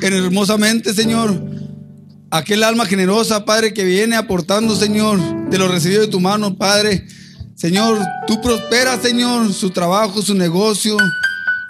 hermosamente, 0.00 0.94
Señor, 0.94 1.42
aquel 2.30 2.62
alma 2.62 2.86
generosa, 2.86 3.44
Padre, 3.44 3.74
que 3.74 3.84
viene 3.84 4.16
aportando, 4.16 4.74
Señor, 4.74 5.18
de 5.50 5.58
lo 5.58 5.68
recibido 5.68 6.02
de 6.02 6.08
tu 6.08 6.20
mano, 6.20 6.56
Padre. 6.56 7.06
Señor, 7.54 7.98
tú 8.26 8.40
prosperas, 8.40 9.02
Señor, 9.02 9.52
su 9.52 9.70
trabajo, 9.70 10.22
su 10.22 10.34
negocio, 10.34 10.96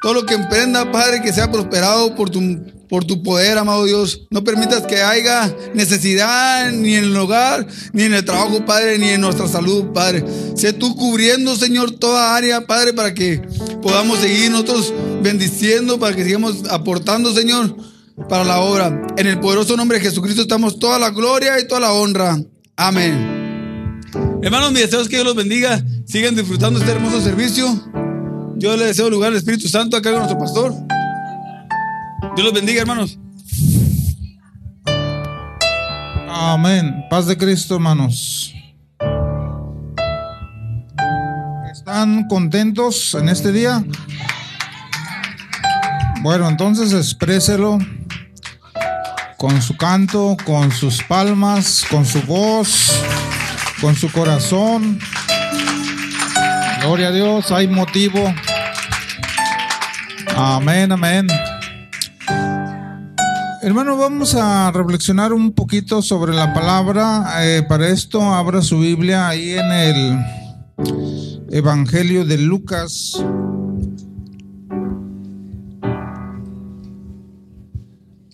todo 0.00 0.14
lo 0.14 0.26
que 0.26 0.34
emprenda, 0.34 0.90
Padre, 0.90 1.20
que 1.22 1.32
sea 1.32 1.52
prosperado 1.52 2.14
por 2.14 2.30
tu, 2.30 2.40
por 2.88 3.04
tu 3.04 3.22
poder, 3.22 3.58
amado 3.58 3.84
Dios. 3.84 4.26
No 4.30 4.42
permitas 4.42 4.86
que 4.86 5.02
haya 5.02 5.54
necesidad 5.74 6.72
ni 6.72 6.94
en 6.94 7.04
el 7.04 7.16
hogar, 7.16 7.66
ni 7.92 8.04
en 8.04 8.14
el 8.14 8.24
trabajo, 8.24 8.64
Padre, 8.64 8.98
ni 8.98 9.10
en 9.10 9.20
nuestra 9.20 9.46
salud, 9.46 9.92
Padre. 9.92 10.24
Sé 10.56 10.72
tú 10.72 10.96
cubriendo, 10.96 11.54
Señor, 11.54 11.90
toda 11.92 12.34
área, 12.34 12.66
Padre, 12.66 12.94
para 12.94 13.12
que 13.12 13.42
podamos 13.82 14.20
seguir 14.20 14.50
nosotros 14.50 14.94
bendiciendo, 15.22 15.98
para 15.98 16.16
que 16.16 16.24
sigamos 16.24 16.64
aportando, 16.70 17.34
Señor, 17.34 17.76
para 18.26 18.44
la 18.44 18.60
obra. 18.60 19.06
En 19.18 19.26
el 19.26 19.38
poderoso 19.38 19.76
nombre 19.76 19.98
de 19.98 20.04
Jesucristo 20.04 20.42
estamos 20.42 20.78
toda 20.78 20.98
la 20.98 21.10
gloria 21.10 21.60
y 21.60 21.68
toda 21.68 21.80
la 21.80 21.92
honra. 21.92 22.38
Amén. 22.74 23.40
Hermanos, 24.42 24.72
mi 24.72 24.80
deseo 24.80 25.02
es 25.02 25.08
que 25.08 25.16
Dios 25.16 25.26
los 25.26 25.36
bendiga. 25.36 25.84
Sigan 26.06 26.34
disfrutando 26.34 26.80
este 26.80 26.90
hermoso 26.90 27.20
servicio. 27.20 27.68
Yo 28.61 28.76
le 28.76 28.84
deseo 28.84 29.08
lugar 29.08 29.30
al 29.30 29.36
Espíritu 29.36 29.68
Santo 29.68 29.96
acá 29.96 30.11
con 30.11 30.18
nuestro 30.18 30.38
pastor. 30.38 30.74
Dios 32.36 32.44
los 32.44 32.52
bendiga, 32.52 32.82
hermanos. 32.82 33.18
Amén. 36.28 37.06
Paz 37.08 37.24
de 37.26 37.38
Cristo, 37.38 37.76
hermanos. 37.76 38.52
¿Están 41.72 42.28
contentos 42.28 43.14
en 43.14 43.30
este 43.30 43.50
día? 43.50 43.82
Bueno, 46.20 46.46
entonces 46.46 46.92
expréselo 46.92 47.78
con 49.38 49.62
su 49.62 49.74
canto, 49.78 50.36
con 50.44 50.70
sus 50.70 51.02
palmas, 51.02 51.82
con 51.90 52.04
su 52.04 52.20
voz, 52.24 52.92
con 53.80 53.96
su 53.96 54.12
corazón. 54.12 54.98
Gloria 56.82 57.08
a 57.08 57.12
Dios, 57.12 57.50
hay 57.52 57.68
motivo. 57.68 58.34
Amén, 60.43 60.91
amén. 60.91 61.26
Hermano, 63.61 63.99
vamos 63.99 64.34
a 64.34 64.72
reflexionar 64.72 65.34
un 65.34 65.53
poquito 65.53 66.01
sobre 66.01 66.32
la 66.32 66.55
palabra. 66.55 67.45
Eh, 67.45 67.62
para 67.68 67.88
esto, 67.88 68.22
abra 68.22 68.62
su 68.62 68.78
Biblia 68.78 69.28
ahí 69.28 69.51
en 69.51 69.70
el 69.70 70.18
Evangelio 71.51 72.24
de 72.24 72.38
Lucas. 72.38 73.22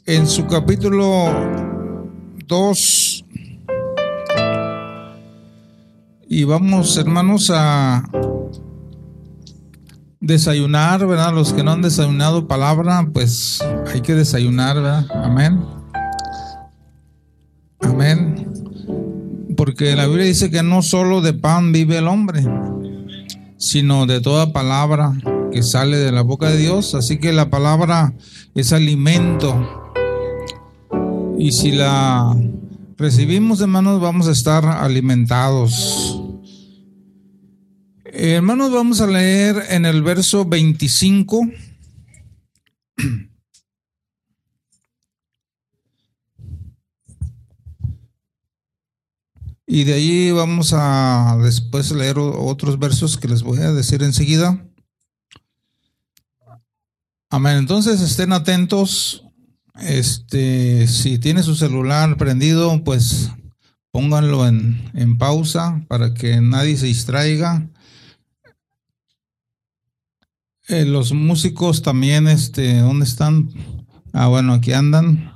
En 0.05 0.29
su 0.29 0.47
capítulo 0.47 1.33
2. 2.47 3.25
Y 6.29 6.45
vamos, 6.45 6.97
hermanos, 6.99 7.51
a 7.53 8.05
desayunar, 10.27 11.07
¿verdad? 11.07 11.35
Los 11.35 11.53
que 11.53 11.63
no 11.63 11.73
han 11.73 11.83
desayunado 11.83 12.47
palabra, 12.47 13.09
pues 13.13 13.61
hay 13.93 14.01
que 14.01 14.15
desayunar, 14.15 14.77
¿verdad? 14.77 15.07
Amén. 15.15 15.61
Amén. 17.81 18.53
Porque 19.57 19.97
la 19.97 20.07
Biblia 20.07 20.27
dice 20.27 20.51
que 20.51 20.63
no 20.63 20.83
solo 20.83 21.21
de 21.21 21.33
pan 21.33 21.73
vive 21.73 21.99
el 21.99 22.09
hombre, 22.09 22.45
sino 23.57 24.07
de 24.07 24.21
toda 24.21 24.53
palabra 24.53 25.15
que 25.51 25.63
sale 25.63 25.97
de 25.97 26.13
la 26.13 26.23
boca 26.23 26.51
de 26.51 26.59
Dios. 26.59 26.95
Así 26.95 27.19
que 27.19 27.33
la 27.33 27.49
palabra 27.49 28.13
es 28.55 28.73
alimento. 28.73 29.93
Y 31.39 31.53
si 31.53 31.73
la 31.73 32.37
recibimos, 32.99 33.61
hermanos, 33.61 34.01
vamos 34.01 34.29
a 34.29 34.33
estar 34.33 34.65
alimentados. 34.67 36.16
Hermanos, 38.19 38.73
vamos 38.73 39.03
a 39.03 39.07
leer 39.07 39.63
en 39.69 39.85
el 39.85 40.03
verso 40.03 40.47
25. 40.47 41.51
Y 49.67 49.85
de 49.85 49.93
ahí 49.93 50.31
vamos 50.31 50.73
a 50.73 51.37
después 51.43 51.93
leer 51.93 52.19
otros 52.19 52.79
versos 52.79 53.19
que 53.19 53.29
les 53.29 53.43
voy 53.43 53.59
a 53.59 53.73
decir 53.73 54.03
enseguida. 54.03 54.67
Amén. 57.29 57.59
Entonces 57.59 58.01
estén 58.01 58.33
atentos. 58.33 59.25
Este, 59.79 60.87
si 60.87 61.19
tiene 61.19 61.43
su 61.43 61.55
celular 61.55 62.17
prendido, 62.17 62.83
pues 62.83 63.31
pónganlo 63.91 64.49
en, 64.49 64.91
en 64.95 65.19
pausa 65.19 65.85
para 65.87 66.15
que 66.15 66.41
nadie 66.41 66.79
se 66.79 66.87
distraiga. 66.87 67.69
Eh, 70.69 70.85
los 70.85 71.13
músicos 71.13 71.83
también, 71.83 72.27
este, 72.27 72.79
¿dónde 72.79 73.05
están? 73.05 73.51
Ah, 74.13 74.27
bueno, 74.27 74.53
aquí 74.55 74.73
andan. 74.73 75.33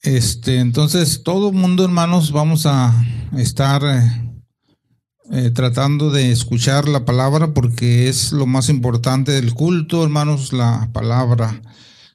Este, 0.00 0.60
entonces, 0.60 1.22
todo 1.24 1.48
el 1.48 1.56
mundo, 1.56 1.84
hermanos, 1.84 2.30
vamos 2.30 2.66
a 2.66 2.94
estar 3.36 3.82
eh, 3.84 4.28
eh, 5.32 5.50
tratando 5.50 6.10
de 6.10 6.30
escuchar 6.30 6.86
la 6.88 7.04
palabra 7.04 7.52
porque 7.52 8.08
es 8.08 8.30
lo 8.30 8.46
más 8.46 8.68
importante 8.68 9.32
del 9.32 9.54
culto, 9.54 10.04
hermanos, 10.04 10.52
la 10.52 10.88
palabra. 10.92 11.60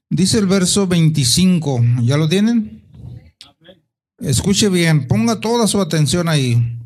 Dice 0.10 0.40
el 0.40 0.48
verso 0.48 0.88
25, 0.88 1.82
¿ya 2.04 2.16
lo 2.16 2.30
tienen? 2.30 2.84
Escuche 4.20 4.70
bien, 4.70 5.08
ponga 5.08 5.42
toda 5.42 5.68
su 5.68 5.82
atención 5.82 6.30
ahí. 6.30 6.80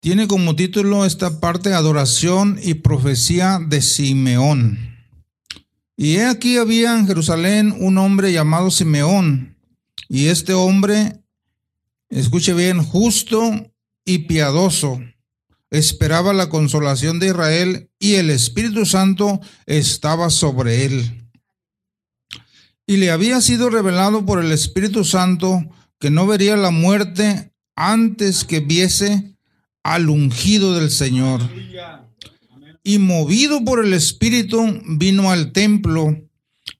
Tiene 0.00 0.28
como 0.28 0.54
título 0.54 1.04
esta 1.04 1.40
parte 1.40 1.74
Adoración 1.74 2.60
y 2.62 2.74
Profecía 2.74 3.58
de 3.58 3.82
Simeón. 3.82 4.96
Y 5.96 6.16
he 6.16 6.26
aquí 6.26 6.56
había 6.56 6.96
en 6.96 7.08
Jerusalén 7.08 7.74
un 7.76 7.98
hombre 7.98 8.32
llamado 8.32 8.70
Simeón, 8.70 9.58
y 10.08 10.26
este 10.26 10.52
hombre, 10.52 11.24
escuche 12.10 12.54
bien, 12.54 12.80
justo 12.80 13.72
y 14.04 14.18
piadoso, 14.18 15.00
esperaba 15.70 16.32
la 16.32 16.48
consolación 16.48 17.18
de 17.18 17.26
Israel 17.26 17.90
y 17.98 18.14
el 18.14 18.30
Espíritu 18.30 18.86
Santo 18.86 19.40
estaba 19.66 20.30
sobre 20.30 20.84
él. 20.84 21.28
Y 22.86 22.98
le 22.98 23.10
había 23.10 23.40
sido 23.40 23.68
revelado 23.68 24.24
por 24.24 24.42
el 24.42 24.52
Espíritu 24.52 25.04
Santo 25.04 25.68
que 25.98 26.10
no 26.10 26.28
vería 26.28 26.56
la 26.56 26.70
muerte 26.70 27.52
antes 27.74 28.44
que 28.44 28.60
viese 28.60 29.37
al 29.88 30.10
ungido 30.10 30.74
del 30.74 30.90
Señor. 30.90 31.40
Y 32.84 32.98
movido 32.98 33.64
por 33.64 33.82
el 33.82 33.94
Espíritu, 33.94 34.82
vino 34.86 35.30
al 35.30 35.52
templo. 35.52 36.14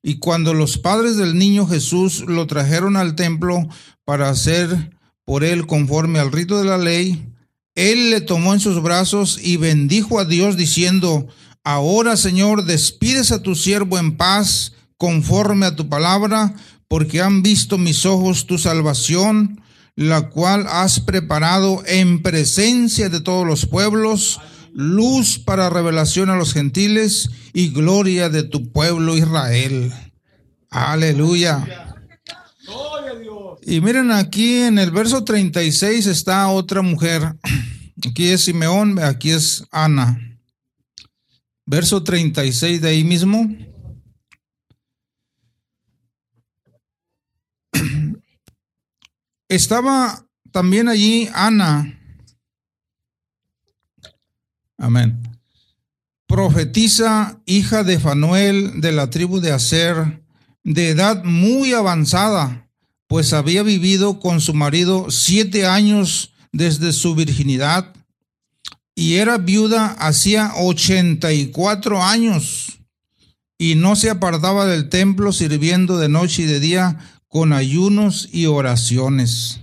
Y 0.03 0.19
cuando 0.19 0.53
los 0.53 0.77
padres 0.77 1.17
del 1.17 1.39
niño 1.39 1.67
Jesús 1.67 2.25
lo 2.27 2.47
trajeron 2.47 2.97
al 2.97 3.15
templo 3.15 3.67
para 4.05 4.29
hacer 4.29 4.91
por 5.25 5.43
él 5.43 5.67
conforme 5.67 6.19
al 6.19 6.31
rito 6.33 6.59
de 6.59 6.67
la 6.67 6.77
ley, 6.77 7.33
él 7.75 8.11
le 8.11 8.21
tomó 8.21 8.53
en 8.53 8.61
sus 8.61 8.83
brazos 8.83 9.41
y 9.43 9.57
bendijo 9.57 10.19
a 10.21 10.27
Dios 10.27 10.59
diciendo, 10.59 11.29
Ahora 11.65 12.15
Señor, 12.17 12.67
despides 12.67 13.33
a 13.33 13.43
tu 13.43 13.55
siervo 13.55 13.99
en 13.99 14.19
paz 14.19 14.75
conforme 14.99 15.65
a 15.65 15.77
tu 15.77 15.89
palabra, 15.89 16.55
porque 16.89 17.23
han 17.23 17.43
visto 17.43 17.79
mis 17.79 18.05
ojos 18.05 18.47
tu 18.47 18.59
salvación 18.59 19.63
la 19.99 20.29
cual 20.31 20.65
has 20.69 21.01
preparado 21.01 21.83
en 21.85 22.23
presencia 22.23 23.09
de 23.09 23.21
todos 23.21 23.45
los 23.45 23.67
pueblos, 23.67 24.41
luz 24.73 25.41
para 25.41 25.71
revelación 25.71 26.31
a 26.31 26.37
los 26.37 26.53
gentiles 26.53 27.29
y 27.53 27.71
gloria 27.71 28.29
de 28.29 28.45
tu 28.45 28.71
pueblo 28.71 29.17
Israel. 29.17 29.93
Aleluya. 30.71 31.67
Y 33.63 33.81
miren 33.81 34.13
aquí 34.13 34.59
en 34.61 34.79
el 34.79 34.93
verso 34.93 35.25
36 35.25 36.07
está 36.07 36.47
otra 36.47 36.81
mujer. 36.81 37.35
Aquí 38.09 38.29
es 38.29 38.45
Simeón, 38.45 39.01
aquí 39.01 39.31
es 39.33 39.65
Ana. 39.73 40.39
Verso 41.67 42.05
36 42.05 42.81
de 42.81 42.89
ahí 42.89 43.03
mismo. 43.03 43.49
Estaba 49.49 50.27
también 50.53 50.89
allí 50.89 51.29
Ana. 51.33 51.99
Amén. 54.77 55.23
Profetiza, 56.27 57.41
hija 57.47 57.83
de 57.83 57.99
Fanuel 57.99 58.81
de 58.81 58.93
la 58.93 59.11
tribu 59.11 59.41
de 59.41 59.53
Aser, 59.53 60.23
de 60.63 60.91
edad 60.91 61.25
muy 61.25 61.73
avanzada, 61.73 62.69
pues 63.07 63.33
había 63.33 63.63
vivido 63.63 64.21
con 64.21 64.41
su 64.41 64.53
marido 64.53 65.11
siete 65.11 65.67
años 65.67 66.35
desde 66.53 66.93
su 66.93 67.15
virginidad 67.15 67.95
y 68.95 69.15
era 69.15 69.39
viuda 69.39 69.93
hacía 69.93 70.53
84 70.57 72.03
años 72.03 72.79
y 73.57 73.75
no 73.75 73.97
se 73.97 74.11
apartaba 74.11 74.67
del 74.67 74.89
templo 74.89 75.33
sirviendo 75.33 75.99
de 75.99 76.09
noche 76.09 76.43
y 76.43 76.47
de 76.47 76.61
día 76.61 77.18
con 77.29 77.53
ayunos 77.53 78.29
y 78.33 78.47
oraciones. 78.47 79.61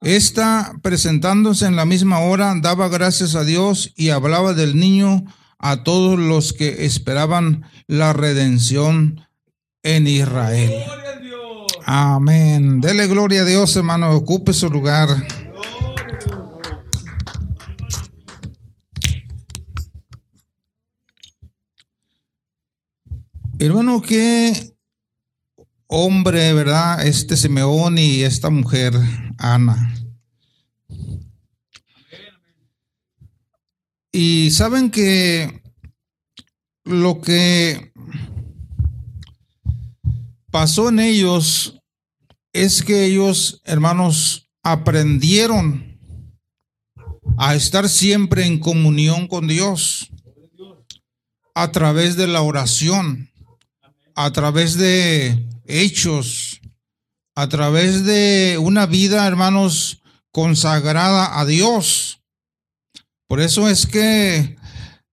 Esta, 0.00 0.74
presentándose 0.82 1.66
en 1.66 1.76
la 1.76 1.84
misma 1.84 2.20
hora, 2.20 2.54
daba 2.60 2.88
gracias 2.88 3.34
a 3.34 3.44
Dios 3.44 3.92
y 3.96 4.10
hablaba 4.10 4.52
del 4.52 4.78
niño 4.78 5.24
a 5.58 5.82
todos 5.82 6.18
los 6.18 6.52
que 6.52 6.84
esperaban 6.84 7.64
la 7.86 8.12
redención 8.12 9.26
en 9.82 10.06
Israel. 10.06 10.72
Amén. 11.86 12.80
Dele 12.80 13.06
gloria 13.06 13.42
a 13.42 13.44
Dios, 13.44 13.74
hermano. 13.76 14.10
Ocupe 14.12 14.52
su 14.52 14.70
lugar. 14.70 15.08
Hermano, 23.58 24.02
qué 24.02 24.73
hombre, 25.96 26.52
¿verdad? 26.52 27.06
Este 27.06 27.36
Simeón 27.36 27.98
y 27.98 28.22
esta 28.22 28.50
mujer, 28.50 28.94
Ana. 29.38 29.94
Y 34.10 34.50
saben 34.50 34.90
que 34.90 35.62
lo 36.84 37.20
que 37.20 37.92
pasó 40.50 40.88
en 40.88 40.98
ellos 40.98 41.80
es 42.52 42.82
que 42.82 43.04
ellos, 43.04 43.60
hermanos, 43.64 44.50
aprendieron 44.64 45.98
a 47.38 47.54
estar 47.54 47.88
siempre 47.88 48.46
en 48.46 48.58
comunión 48.58 49.28
con 49.28 49.46
Dios 49.46 50.10
a 51.54 51.70
través 51.70 52.16
de 52.16 52.26
la 52.26 52.42
oración, 52.42 53.30
a 54.14 54.32
través 54.32 54.76
de 54.76 55.46
hechos, 55.66 56.60
a 57.34 57.48
través 57.48 58.04
de 58.04 58.58
una 58.60 58.86
vida, 58.86 59.26
hermanos, 59.26 60.00
consagrada 60.30 61.38
a 61.38 61.44
Dios. 61.44 62.20
Por 63.26 63.40
eso 63.40 63.68
es 63.68 63.86
que 63.86 64.56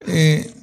eh, 0.02 0.54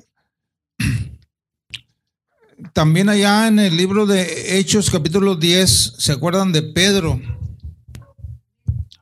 también 2.72 3.08
allá 3.08 3.48
en 3.48 3.58
el 3.58 3.76
libro 3.76 4.06
de 4.06 4.58
Hechos 4.58 4.90
capítulo 4.90 5.34
10, 5.34 5.94
¿se 5.98 6.12
acuerdan 6.12 6.52
de 6.52 6.62
Pedro? 6.62 7.20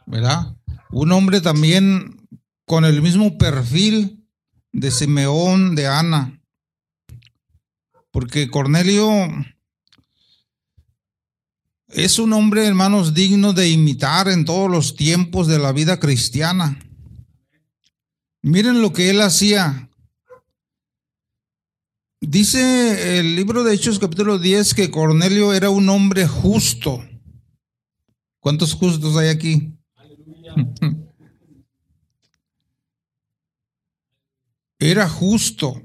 ¿Verdad? 0.07 0.57
Un 0.91 1.13
hombre 1.13 1.41
también 1.41 2.29
con 2.65 2.85
el 2.85 3.03
mismo 3.03 3.37
perfil 3.39 4.25
de 4.73 4.91
Simeón, 4.91 5.75
de 5.75 5.87
Ana. 5.87 6.36
Porque 8.17 8.49
Cornelio 8.49 9.11
es 11.89 12.19
un 12.19 12.33
hombre, 12.33 12.67
hermanos, 12.67 13.13
digno 13.13 13.53
de 13.53 13.69
imitar 13.69 14.29
en 14.29 14.47
todos 14.47 14.71
los 14.71 14.97
tiempos 14.97 15.49
de 15.49 15.59
la 15.59 15.71
vida 15.73 16.01
cristiana. 16.01 16.79
Miren 18.41 18.81
lo 18.81 18.95
que 18.95 19.11
él 19.11 19.21
hacía. 19.21 19.91
Dice 22.23 23.19
el 23.19 23.37
libro 23.37 23.65
de 23.65 23.75
Hechos 23.75 23.99
capítulo 23.99 24.39
10 24.39 24.73
que 24.73 24.91
Cornelio 24.91 25.53
era 25.53 25.69
un 25.69 25.87
hombre 25.91 26.27
justo. 26.27 27.07
¿Cuántos 28.41 28.73
justos 28.73 29.15
hay 29.19 29.29
aquí? 29.29 29.77
era 34.79 35.07
justo. 35.07 35.83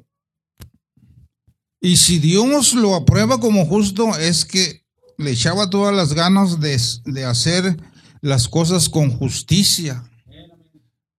Y 1.81 1.97
si 1.97 2.19
Dios 2.19 2.75
lo 2.75 2.95
aprueba 2.95 3.39
como 3.39 3.65
justo, 3.65 4.15
es 4.17 4.45
que 4.45 4.85
le 5.17 5.31
echaba 5.31 5.69
todas 5.69 5.93
las 5.93 6.13
ganas 6.13 6.59
de, 6.59 6.79
de 7.05 7.25
hacer 7.25 7.75
las 8.21 8.47
cosas 8.47 8.87
con 8.87 9.11
justicia. 9.11 10.03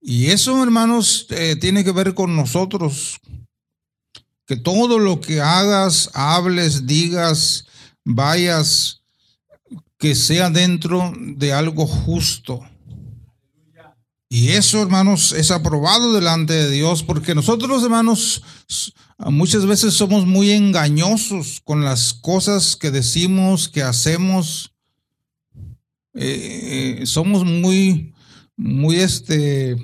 Y 0.01 0.27
eso, 0.27 0.63
hermanos, 0.63 1.27
eh, 1.31 1.57
tiene 1.57 1.85
que 1.85 1.93
ver 1.93 2.15
con 2.15 2.37
nosotros. 2.37 3.21
Que 4.47 4.57
todo 4.57 4.99
lo 4.99 5.21
que 5.21 5.41
hagas, 5.41 6.11
hables, 6.15 6.87
digas, 6.87 7.67
vayas, 8.05 9.03
que 9.99 10.15
sea 10.15 10.51
dentro 10.51 11.13
de 11.17 11.53
algo 11.53 11.87
justo. 11.87 12.61
Y 14.35 14.53
eso, 14.53 14.81
hermanos, 14.81 15.33
es 15.33 15.51
aprobado 15.51 16.15
delante 16.15 16.55
de 16.55 16.71
Dios, 16.71 17.03
porque 17.03 17.35
nosotros, 17.35 17.83
hermanos, 17.83 18.43
muchas 19.19 19.67
veces 19.67 19.93
somos 19.93 20.25
muy 20.25 20.53
engañosos 20.53 21.61
con 21.63 21.85
las 21.85 22.15
cosas 22.15 22.75
que 22.75 22.91
decimos, 22.91 23.69
que 23.69 23.83
hacemos. 23.83 24.75
Eh, 26.15 27.01
eh, 27.03 27.07
somos 27.07 27.45
muy, 27.45 28.15
muy 28.57 29.01
este... 29.01 29.77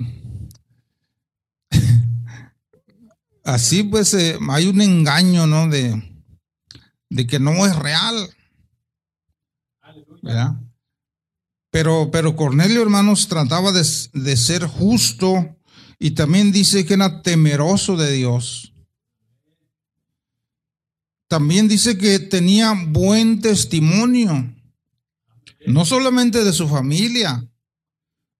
Así 3.43 3.83
pues 3.83 4.15
eh, 4.15 4.39
hay 4.49 4.65
un 4.65 4.81
engaño, 4.81 5.45
¿no? 5.45 5.67
De, 5.67 6.23
de 7.11 7.27
que 7.27 7.37
no 7.39 7.67
es 7.67 7.75
real. 7.75 8.31
¿Verdad? 10.23 10.59
Pero, 11.71 12.09
pero 12.11 12.35
Cornelio, 12.35 12.81
hermanos, 12.81 13.27
trataba 13.27 13.71
de, 13.71 13.85
de 14.13 14.37
ser 14.37 14.65
justo 14.65 15.55
y 15.99 16.11
también 16.11 16.51
dice 16.51 16.85
que 16.85 16.95
era 16.95 17.21
temeroso 17.21 17.95
de 17.95 18.11
Dios. 18.13 18.73
También 21.27 21.67
dice 21.67 21.97
que 21.97 22.17
tenía 22.17 22.73
buen 22.87 23.39
testimonio, 23.39 24.51
no 25.67 25.85
solamente 25.85 26.43
de 26.43 26.53
su 26.53 26.67
familia, 26.67 27.47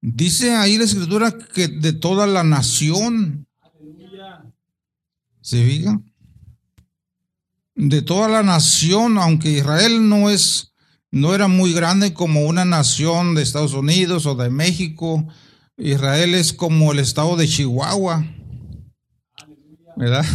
dice 0.02 0.56
ahí 0.56 0.78
la 0.78 0.86
escritura 0.86 1.38
que 1.38 1.68
de 1.68 1.94
toda 1.94 2.26
la 2.26 2.44
nación. 2.44 3.48
¿Se 5.42 5.64
fijan? 5.64 6.12
De 7.76 8.02
toda 8.02 8.28
la 8.28 8.42
nación, 8.42 9.20
aunque 9.20 9.52
Israel 9.52 10.10
no 10.10 10.32
es 10.32 10.69
no 11.12 11.34
era 11.34 11.48
muy 11.48 11.74
grande 11.74 12.14
como 12.14 12.46
una 12.46 12.66
nación 12.66 13.36
de 13.36 13.42
Estados 13.42 13.74
Unidos 13.74 14.26
o 14.26 14.36
de 14.36 14.50
México. 14.50 15.28
Israel 15.78 16.36
es 16.36 16.54
como 16.54 16.92
el 16.92 17.00
estado 17.00 17.36
de 17.36 17.48
Chihuahua. 17.48 18.26
¿Verdad? 19.96 20.26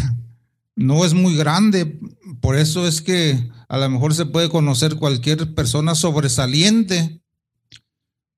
No 0.76 1.04
es 1.04 1.14
muy 1.14 1.36
grande, 1.36 2.00
por 2.40 2.56
eso 2.56 2.86
es 2.86 3.00
que 3.00 3.48
a 3.68 3.78
lo 3.78 3.88
mejor 3.88 4.14
se 4.14 4.26
puede 4.26 4.48
conocer 4.48 4.96
cualquier 4.96 5.54
persona 5.54 5.94
sobresaliente. 5.94 7.20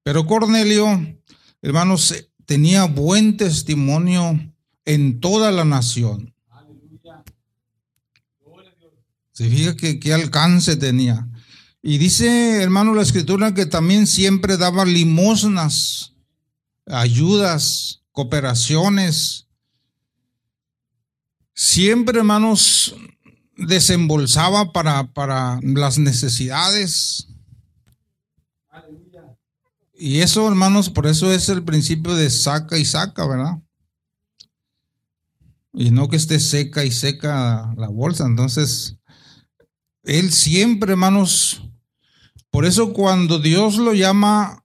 Pero 0.03 0.26
Cornelio, 0.26 0.87
hermanos, 1.62 2.26
tenía 2.45 2.84
buen 2.84 3.39
testimonio 3.39 4.39
en 4.84 5.18
toda 5.18 5.51
la 5.51 5.64
nación. 5.64 6.34
Se 9.32 9.49
fija 9.51 9.74
qué 9.74 10.14
alcance 10.14 10.76
tenía. 10.76 11.28
Y 11.89 11.99
dice, 11.99 12.64
hermano, 12.64 12.95
la 12.95 13.03
escritura 13.03 13.55
que 13.55 13.64
también 13.64 14.09
siempre 14.09 14.57
daba 14.57 14.84
limosnas, 14.84 16.14
ayudas, 16.84 18.03
cooperaciones. 18.11 19.47
Siempre, 21.55 22.18
hermanos, 22.18 22.93
desembolsaba 23.57 24.72
para, 24.72 25.12
para 25.12 25.61
las 25.62 25.97
necesidades. 25.97 27.28
Y 29.95 30.22
eso, 30.22 30.49
hermanos, 30.49 30.91
por 30.91 31.07
eso 31.07 31.30
es 31.30 31.49
el 31.51 31.62
principio 31.62 32.16
de 32.16 32.30
saca 32.30 32.76
y 32.78 32.84
saca, 32.84 33.28
¿verdad? 33.28 33.62
Y 35.72 35.93
no 35.93 36.09
que 36.09 36.16
esté 36.16 36.41
seca 36.41 36.84
y 36.84 36.91
seca 36.91 37.72
la 37.76 37.87
bolsa. 37.87 38.26
Entonces, 38.26 38.97
él 40.03 40.32
siempre, 40.32 40.91
hermanos, 40.91 41.62
por 42.57 42.65
eso 42.65 42.95
cuando 42.95 43.39
Dios 43.39 43.77
lo 43.77 43.93
llama 43.93 44.65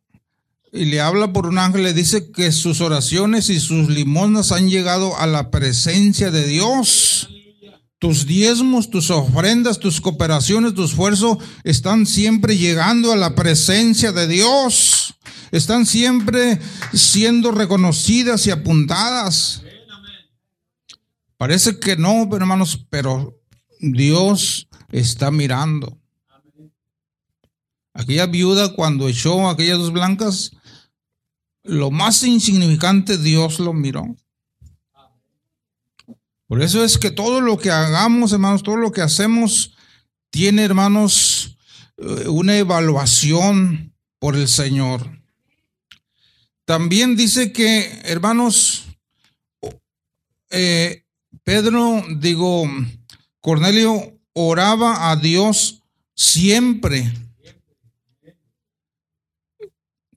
y 0.72 0.86
le 0.86 1.02
habla 1.02 1.34
por 1.34 1.46
un 1.46 1.58
ángel, 1.58 1.84
le 1.84 1.94
dice 1.94 2.32
que 2.32 2.54
sus 2.54 2.80
oraciones 2.80 3.50
y 3.50 3.60
sus 3.60 3.90
limosnas 3.90 4.54
han 4.54 4.70
llegado 4.70 5.18
a 5.18 5.28
la 5.28 5.52
presencia 5.52 6.32
de 6.32 6.48
Dios. 6.48 7.28
Tus 8.00 8.26
diezmos, 8.26 8.90
tus 8.92 9.12
ofrendas, 9.12 9.78
tus 9.78 10.00
cooperaciones, 10.00 10.74
tu 10.74 10.86
esfuerzo 10.86 11.38
están 11.66 12.06
siempre 12.06 12.58
llegando 12.58 13.12
a 13.12 13.18
la 13.18 13.36
presencia 13.36 14.14
de 14.14 14.26
Dios. 14.26 15.16
Están 15.52 15.86
siempre 15.86 16.62
siendo 16.94 17.52
reconocidas 17.52 18.48
y 18.48 18.52
apuntadas. 18.52 19.64
Parece 21.36 21.78
que 21.78 21.98
no, 21.98 22.26
hermanos, 22.34 22.86
pero 22.90 23.38
Dios 23.82 24.70
está 24.94 25.30
mirando. 25.30 26.01
Aquella 27.94 28.26
viuda 28.26 28.74
cuando 28.74 29.10
echó 29.10 29.50
aquellas 29.50 29.78
dos 29.78 29.92
blancas, 29.92 30.52
lo 31.64 31.92
más 31.92 32.24
insignificante 32.24 33.18
Dios 33.18 33.60
lo 33.60 33.74
miró. 33.74 34.16
Por 36.48 36.62
eso 36.62 36.84
es 36.84 36.98
que 36.98 37.12
todo 37.12 37.40
lo 37.40 37.58
que 37.58 37.72
hagamos, 37.72 38.34
hermanos, 38.34 38.64
todo 38.64 38.76
lo 38.76 38.92
que 38.92 39.02
hacemos, 39.02 39.76
tiene, 40.30 40.64
hermanos, 40.64 41.58
eh, 41.98 42.28
una 42.28 42.58
evaluación 42.58 43.94
por 44.20 44.36
el 44.36 44.48
Señor. 44.48 45.22
También 46.66 47.16
dice 47.16 47.52
que, 47.52 48.02
hermanos, 48.04 48.86
eh, 50.50 51.06
Pedro, 51.44 52.04
digo, 52.18 52.66
Cornelio 53.40 54.20
oraba 54.34 55.10
a 55.10 55.16
Dios 55.16 55.84
siempre. 56.16 57.12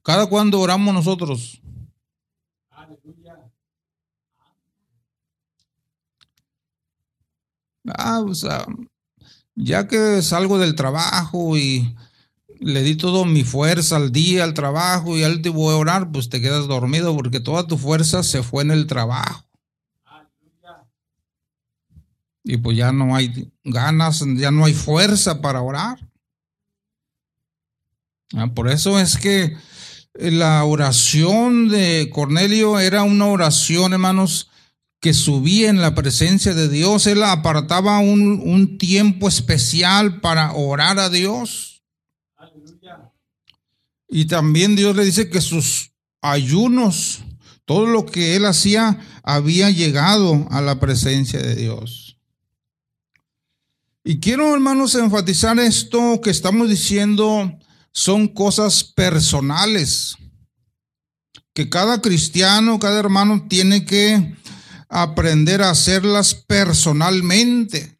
Cada 0.05 0.27
cuando 0.27 0.59
oramos 0.59 0.93
nosotros. 0.93 1.59
Ah, 7.87 8.19
o 8.19 8.35
sea, 8.35 8.67
ya 9.55 9.87
que 9.87 10.21
salgo 10.21 10.59
del 10.59 10.75
trabajo 10.75 11.57
y 11.57 11.95
le 12.59 12.83
di 12.83 12.95
toda 12.95 13.25
mi 13.25 13.43
fuerza 13.43 13.95
al 13.95 14.11
día, 14.11 14.43
al 14.43 14.53
trabajo 14.53 15.17
y 15.17 15.23
al 15.23 15.41
te 15.41 15.49
voy 15.49 15.73
a 15.73 15.77
orar, 15.77 16.11
pues 16.11 16.29
te 16.29 16.39
quedas 16.39 16.67
dormido 16.67 17.15
porque 17.15 17.39
toda 17.39 17.65
tu 17.65 17.75
fuerza 17.79 18.21
se 18.21 18.43
fue 18.43 18.61
en 18.61 18.69
el 18.69 18.85
trabajo. 18.85 19.43
Y 22.43 22.57
pues 22.57 22.77
ya 22.77 22.91
no 22.91 23.15
hay 23.15 23.51
ganas, 23.63 24.23
ya 24.37 24.51
no 24.51 24.65
hay 24.65 24.75
fuerza 24.75 25.41
para 25.41 25.63
orar. 25.63 25.97
Ah, 28.35 28.53
por 28.53 28.69
eso 28.69 28.99
es 28.99 29.17
que 29.17 29.57
la 30.17 30.63
oración 30.63 31.69
de 31.69 32.09
Cornelio 32.11 32.79
era 32.79 33.03
una 33.03 33.27
oración, 33.27 33.93
hermanos, 33.93 34.49
que 35.01 35.13
subía 35.13 35.69
en 35.69 35.81
la 35.81 35.93
presencia 35.93 36.53
de 36.53 36.69
Dios. 36.69 37.05
Él 37.07 37.21
apartaba 37.23 37.99
un, 37.99 38.41
un 38.43 38.77
tiempo 38.77 39.27
especial 39.27 40.21
para 40.21 40.53
orar 40.53 40.99
a 40.99 41.09
Dios. 41.09 41.83
Y 44.07 44.25
también 44.25 44.75
Dios 44.75 44.95
le 44.95 45.03
dice 45.03 45.29
que 45.29 45.41
sus 45.41 45.91
ayunos, 46.21 47.19
todo 47.65 47.85
lo 47.85 48.05
que 48.05 48.35
él 48.35 48.45
hacía, 48.45 48.99
había 49.23 49.69
llegado 49.69 50.47
a 50.51 50.61
la 50.61 50.79
presencia 50.79 51.41
de 51.41 51.55
Dios. 51.55 52.17
Y 54.03 54.19
quiero, 54.19 54.53
hermanos, 54.53 54.95
enfatizar 54.95 55.59
esto 55.59 56.21
que 56.21 56.29
estamos 56.29 56.69
diciendo 56.69 57.59
son 57.95 58.27
cosas 58.27 58.83
personales, 58.83 60.17
que 61.53 61.69
cada 61.69 62.01
cristiano, 62.01 62.77
cada 62.77 62.99
hermano 62.99 63.47
tiene 63.49 63.85
que 63.85 64.35
aprender 64.89 65.61
a 65.61 65.69
hacerlas 65.69 66.35
personalmente. 66.35 67.97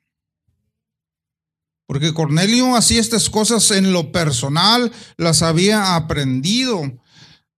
Porque 1.88 2.14
Cornelio 2.14 2.76
hacía 2.76 3.00
estas 3.00 3.30
cosas 3.30 3.72
en 3.72 3.94
lo 3.94 4.12
personal, 4.12 4.92
las 5.18 5.42
había 5.42 5.96
aprendido. 5.96 6.82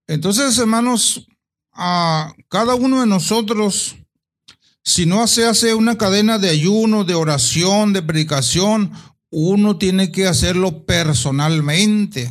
Entonces, 0.06 0.56
hermanos, 0.58 1.26
a 1.72 2.32
cada 2.48 2.76
uno 2.76 3.00
de 3.00 3.06
nosotros 3.06 3.96
si 4.88 5.04
no 5.04 5.26
se 5.26 5.44
hace 5.44 5.74
una 5.74 5.98
cadena 5.98 6.38
de 6.38 6.48
ayuno, 6.48 7.04
de 7.04 7.14
oración, 7.14 7.92
de 7.92 8.02
predicación, 8.02 8.90
uno 9.30 9.78
tiene 9.78 10.10
que 10.10 10.26
hacerlo 10.26 10.84
personalmente. 10.84 12.30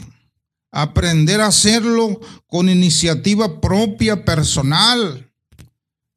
Aprender 0.72 1.42
a 1.42 1.48
hacerlo 1.48 2.20
con 2.48 2.70
iniciativa 2.70 3.62
propia, 3.62 4.26
personal. 4.26 5.32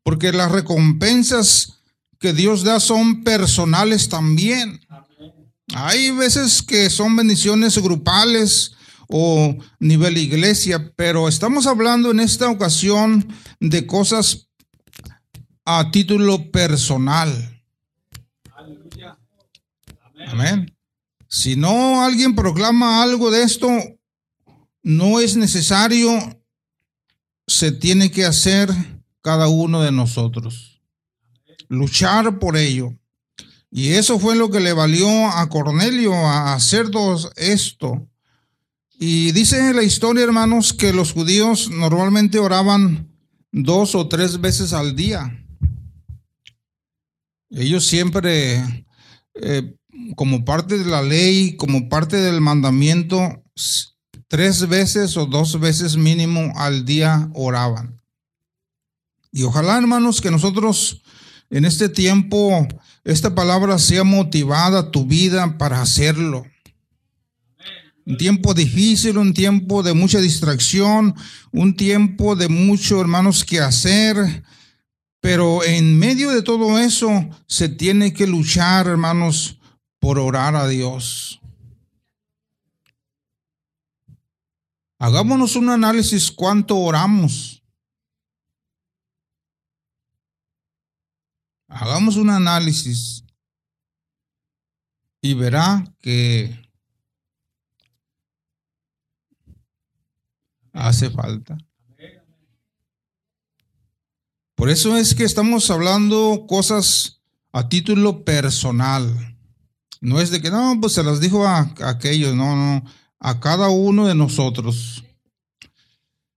Porque 0.03 0.33
las 0.33 0.51
recompensas 0.51 1.81
que 2.19 2.33
Dios 2.33 2.63
da 2.63 2.81
son 2.81 3.25
personales 3.25 4.09
también. 4.09 4.81
Hay 5.75 6.11
veces 6.11 6.63
que 6.63 6.91
son 6.91 7.17
bendiciones 7.17 7.79
grupales 7.79 8.73
o 9.09 9.57
nivel 9.79 10.19
iglesia, 10.19 10.93
pero 10.97 11.29
estamos 11.29 11.67
hablando 11.67 12.11
en 12.11 12.21
esta 12.21 12.49
ocasión 12.49 13.33
de 13.59 13.87
cosas 13.87 14.49
a 15.65 15.91
título 15.91 16.51
personal. 16.51 17.50
Amén. 20.29 20.77
Si 21.29 21.57
no 21.57 22.03
alguien 22.03 22.35
proclama 22.35 23.03
algo 23.03 23.31
de 23.31 23.43
esto, 23.43 23.69
no 24.83 25.21
es 25.21 25.37
necesario, 25.37 26.11
se 27.47 27.73
tiene 27.73 28.11
que 28.11 28.25
hacer 28.25 28.69
cada 29.23 29.49
uno 29.49 29.83
de 29.83 29.93
nosotros. 29.93 30.83
Luchar 31.69 32.39
por 32.39 32.57
ello. 32.57 32.97
Y 33.71 33.93
eso 33.93 34.19
fue 34.19 34.35
lo 34.35 34.51
que 34.51 34.61
le 34.61 34.73
valió 34.73 35.09
a 35.29 35.49
Cornelio 35.49 36.13
a 36.15 36.55
hacer 36.55 36.91
esto. 37.37 38.09
Y 38.99 39.33
dice 39.33 39.73
la 39.73 39.83
historia, 39.83 40.25
hermanos, 40.25 40.73
que 40.73 40.93
los 40.93 41.13
judíos 41.13 41.71
normalmente 41.71 42.39
oraban 42.39 43.11
dos 43.53 43.95
o 43.95 44.09
tres 44.09 44.41
veces 44.41 44.73
al 44.73 44.97
día. 44.97 45.37
Ellos 47.51 47.87
siempre, 47.87 48.87
eh, 49.35 49.77
como 50.17 50.45
parte 50.45 50.79
de 50.79 50.85
la 50.85 51.03
ley, 51.03 51.57
como 51.57 51.89
parte 51.89 52.17
del 52.17 52.41
mandamiento, 52.41 53.43
tres 54.29 54.69
veces 54.69 55.17
o 55.17 55.27
dos 55.27 55.59
veces 55.61 55.97
mínimo 55.97 56.53
al 56.57 56.85
día 56.85 57.31
oraban. 57.35 58.01
Y 59.33 59.45
ojalá, 59.45 59.79
hermanos, 59.79 60.21
que 60.21 60.31
nosotros 60.31 61.03
en 61.51 61.65
este 61.65 61.89
tiempo, 61.89 62.67
esta 63.03 63.35
palabra 63.35 63.79
sea 63.79 64.05
motivada 64.05 64.93
tu 64.93 65.05
vida 65.05 65.59
para 65.59 65.83
hacerlo. 65.83 66.47
Un 68.07 68.17
tiempo 68.17 68.55
difícil, 68.55 69.19
un 69.19 69.35
tiempo 69.35 69.83
de 69.83 69.93
mucha 69.93 70.21
distracción, 70.21 71.15
un 71.53 71.77
tiempo 71.77 72.37
de 72.37 72.49
mucho, 72.49 73.01
hermanos, 73.01 73.45
que 73.45 73.61
hacer, 73.61 74.45
pero 75.21 75.65
en 75.65 75.99
medio 75.99 76.31
de 76.31 76.43
todo 76.43 76.79
eso 76.79 77.29
se 77.47 77.69
tiene 77.69 78.13
que 78.13 78.27
luchar, 78.27 78.87
hermanos, 78.87 79.60
por 80.01 80.19
orar 80.19 80.57
a 80.57 80.67
Dios. 80.67 81.41
Hagámonos 84.99 85.57
un 85.57 85.71
análisis 85.71 86.31
cuánto 86.31 86.77
oramos. 86.77 87.63
Hagamos 91.69 92.17
un 92.17 92.31
análisis 92.31 93.25
y 95.23 95.35
verá 95.35 95.85
que 96.01 96.61
hace 100.73 101.11
falta. 101.11 101.57
Por 104.55 104.69
eso 104.69 104.97
es 104.97 105.15
que 105.15 105.25
estamos 105.25 105.71
hablando 105.71 106.45
cosas 106.47 107.23
a 107.53 107.69
título 107.69 108.25
personal. 108.25 109.30
No 110.01 110.21
es 110.21 110.31
de 110.31 110.41
que, 110.41 110.51
no, 110.51 110.79
pues 110.81 110.95
se 110.95 111.03
las 111.03 111.21
dijo 111.21 111.47
a, 111.47 111.75
aquellos, 111.85 112.35
no, 112.35 112.57
no, 112.57 112.85
a 113.19 113.41
cada 113.41 113.69
uno 113.69 114.07
de 114.07 114.15
nosotros. 114.15 115.05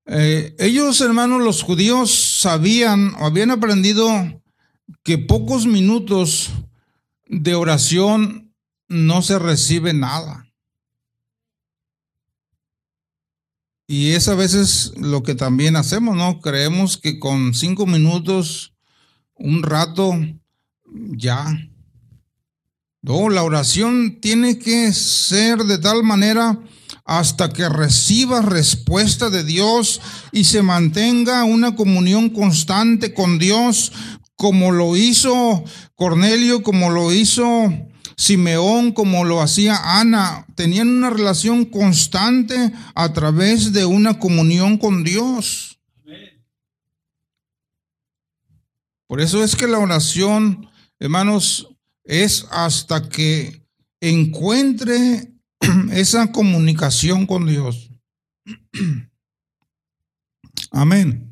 Eh, 0.06 0.56
ellos, 0.60 1.00
hermanos, 1.00 1.42
los 1.42 1.64
judíos 1.64 2.40
sabían 2.42 3.16
o 3.20 3.26
habían 3.26 3.52
aprendido 3.52 4.42
que 5.04 5.18
pocos 5.18 5.66
minutos 5.66 6.52
de 7.28 7.56
oración 7.56 8.54
no 8.90 9.22
se 9.22 9.40
recibe 9.40 9.94
nada. 9.94 10.46
Y 13.88 14.12
es 14.12 14.28
a 14.28 14.36
veces 14.36 14.94
lo 14.98 15.24
que 15.24 15.36
también 15.36 15.76
hacemos, 15.76 16.16
¿no? 16.16 16.40
Creemos 16.40 16.98
que 16.98 17.20
con 17.20 17.54
cinco 17.54 17.86
minutos, 17.86 18.74
un 19.36 19.62
rato, 19.64 20.14
ya. 20.86 21.46
No, 23.04 23.28
la 23.28 23.44
oración 23.44 24.22
tiene 24.22 24.58
que 24.58 24.94
ser 24.94 25.66
de 25.66 25.78
tal 25.78 26.04
manera 26.04 26.58
hasta 27.04 27.50
que 27.50 27.68
reciba 27.68 28.42
respuesta 28.42 29.30
de 29.30 29.44
Dios 29.44 30.00
y 30.32 30.46
se 30.46 30.62
mantenga 30.62 31.44
una 31.44 31.76
comunión 31.76 32.30
constante 32.30 33.14
con 33.14 33.40
Dios, 33.40 33.92
como 34.38 34.72
lo 34.72 34.96
hizo 34.96 35.66
Cornelio, 35.96 36.64
como 36.64 36.92
lo 36.92 37.12
hizo 37.12 37.44
Simeón, 38.16 38.94
como 38.94 39.26
lo 39.26 39.42
hacía 39.42 40.00
Ana, 40.00 40.48
tenían 40.56 40.88
una 40.88 41.10
relación 41.10 41.66
constante 41.66 42.72
a 42.96 43.12
través 43.12 43.74
de 43.74 43.84
una 43.84 44.18
comunión 44.18 44.78
con 44.78 45.04
Dios. 45.04 45.78
Por 49.08 49.20
eso 49.20 49.44
es 49.44 49.58
que 49.58 49.68
la 49.68 49.80
oración, 49.80 50.70
hermanos, 51.00 51.73
es 52.04 52.46
hasta 52.52 53.08
que 53.10 53.66
encuentre 54.02 55.34
esa 55.92 56.32
comunicación 56.32 57.26
con 57.26 57.48
Dios. 57.48 57.92
Amén. 60.72 61.30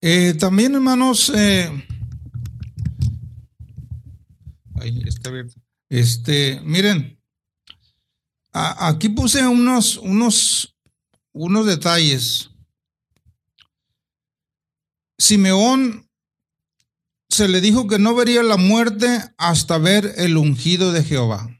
Eh, 0.00 0.34
también, 0.34 0.74
hermanos, 0.74 1.32
eh, 1.34 1.70
ahí 4.74 5.02
está 5.06 5.30
abierto. 5.30 5.54
Este, 5.88 6.60
miren, 6.62 7.18
aquí 8.52 9.08
puse 9.08 9.46
unos, 9.46 9.96
unos, 9.96 10.76
unos 11.32 11.64
detalles. 11.64 12.50
Simeón 15.16 16.03
se 17.34 17.48
le 17.48 17.60
dijo 17.60 17.88
que 17.88 17.98
no 17.98 18.14
vería 18.14 18.44
la 18.44 18.56
muerte 18.56 19.08
hasta 19.38 19.76
ver 19.76 20.14
el 20.18 20.36
ungido 20.36 20.92
de 20.92 21.02
Jehová. 21.02 21.50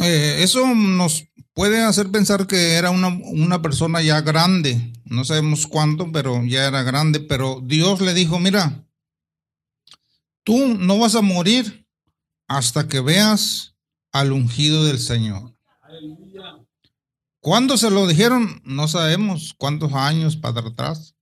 Eh, 0.00 0.38
eso 0.42 0.74
nos 0.74 1.26
puede 1.52 1.82
hacer 1.82 2.10
pensar 2.10 2.46
que 2.46 2.72
era 2.72 2.90
una, 2.90 3.08
una 3.08 3.60
persona 3.60 4.00
ya 4.00 4.22
grande. 4.22 4.94
No 5.04 5.26
sabemos 5.26 5.66
cuánto, 5.66 6.10
pero 6.10 6.42
ya 6.44 6.66
era 6.66 6.82
grande. 6.82 7.20
Pero 7.20 7.60
Dios 7.62 8.00
le 8.00 8.14
dijo, 8.14 8.40
mira, 8.40 8.88
tú 10.44 10.78
no 10.78 10.98
vas 10.98 11.14
a 11.14 11.20
morir 11.20 11.86
hasta 12.48 12.88
que 12.88 13.00
veas 13.00 13.76
al 14.12 14.32
ungido 14.32 14.84
del 14.84 14.98
Señor. 14.98 15.53
¿Cuándo 17.44 17.76
se 17.76 17.90
lo 17.90 18.06
dijeron? 18.06 18.62
No 18.64 18.88
sabemos 18.88 19.54
cuántos 19.58 19.92
años 19.92 20.34
para 20.34 20.60
atrás. 20.60 21.14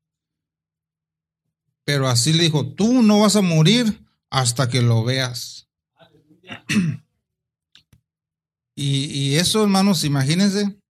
Pero 1.85 2.07
así 2.07 2.33
le 2.33 2.45
dijo, 2.45 2.65
tú 2.75 3.03
no 3.03 3.19
vas 3.19 3.35
a 3.35 3.41
morir 3.41 4.07
hasta 4.31 4.69
que 4.69 4.83
lo 4.83 5.03
veas. 5.03 5.69
Y, 8.77 9.07
y 9.07 9.35
eso, 9.35 9.65
hermanos, 9.65 10.05
imagínense. 10.05 10.81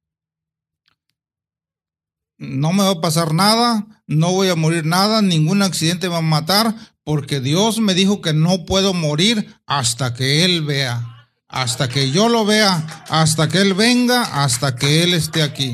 No 2.37 2.75
me 2.75 2.83
va 2.83 2.91
a 2.91 3.01
pasar 3.01 3.33
nada, 3.33 4.05
no 4.07 4.33
voy 4.33 4.51
a 4.51 4.55
morir 4.55 4.85
nada, 4.85 5.23
ningún 5.23 5.63
accidente 5.63 6.09
me 6.09 6.13
va 6.13 6.19
a 6.19 6.21
matar, 6.21 6.77
porque 7.05 7.41
Dios 7.41 7.81
me 7.81 7.95
dijo 7.95 8.21
que 8.21 8.35
no 8.35 8.67
puedo 8.67 8.93
morir 8.93 9.59
hasta 9.65 10.13
que 10.13 10.45
Él 10.45 10.63
vea, 10.63 11.22
hasta 11.53 11.89
que 11.89 12.11
yo 12.11 12.29
lo 12.31 12.45
vea, 12.47 13.05
hasta 13.11 13.49
que 13.49 13.59
Él 13.59 13.75
venga, 13.75 14.23
hasta 14.43 14.75
que 14.75 15.03
Él 15.05 15.13
esté 15.13 15.43
aquí. 15.43 15.73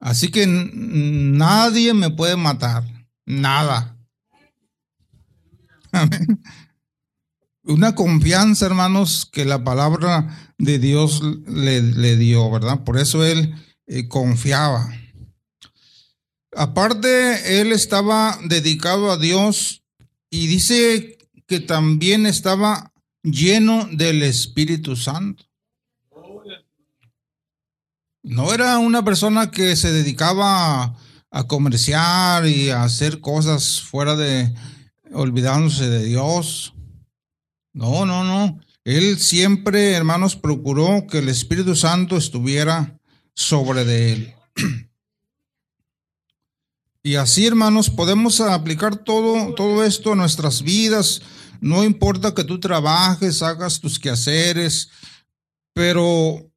Así 0.00 0.30
que 0.30 0.46
nadie 0.46 1.92
me 1.94 2.10
puede 2.10 2.36
matar, 2.36 2.84
nada. 3.26 3.98
Una 7.64 7.94
confianza, 7.94 8.66
hermanos, 8.66 9.28
que 9.30 9.44
la 9.44 9.62
palabra 9.62 10.52
de 10.58 10.78
Dios 10.78 11.22
le, 11.46 11.82
le 11.82 12.16
dio, 12.16 12.50
¿verdad? 12.50 12.82
Por 12.82 12.98
eso 12.98 13.24
él 13.24 13.54
eh, 13.86 14.08
confiaba. 14.08 14.90
Aparte, 16.56 17.60
él 17.60 17.72
estaba 17.72 18.38
dedicado 18.44 19.10
a 19.10 19.16
Dios 19.16 19.82
y 20.30 20.46
dice 20.46 21.16
que 21.46 21.60
también 21.60 22.26
estaba 22.26 22.93
lleno 23.24 23.88
del 23.90 24.22
Espíritu 24.22 24.94
Santo. 24.94 25.44
No 28.22 28.54
era 28.54 28.78
una 28.78 29.04
persona 29.04 29.50
que 29.50 29.76
se 29.76 29.92
dedicaba 29.92 30.96
a, 31.30 31.46
comerciar 31.46 32.46
y 32.46 32.70
a 32.70 32.84
hacer 32.84 33.20
cosas 33.20 33.82
fuera 33.82 34.16
de, 34.16 34.54
olvidándose 35.12 35.88
de 35.90 36.04
Dios. 36.04 36.74
No, 37.72 38.06
no, 38.06 38.24
no. 38.24 38.60
Él 38.84 39.18
siempre, 39.18 39.92
hermanos, 39.92 40.36
procuró 40.36 41.06
que 41.06 41.18
el 41.18 41.28
Espíritu 41.28 41.74
Santo 41.74 42.16
estuviera 42.16 42.98
sobre 43.34 43.84
de 43.84 44.12
él. 44.12 44.34
Y 47.06 47.16
así, 47.16 47.46
hermanos, 47.46 47.90
podemos 47.90 48.40
aplicar 48.40 48.96
todo, 48.96 49.52
todo 49.52 49.84
esto 49.84 50.12
a 50.12 50.16
nuestras 50.16 50.62
vidas. 50.62 51.20
No 51.64 51.82
importa 51.82 52.34
que 52.34 52.44
tú 52.44 52.60
trabajes, 52.60 53.40
hagas 53.40 53.80
tus 53.80 53.98
quehaceres, 53.98 54.90
pero 55.72 56.52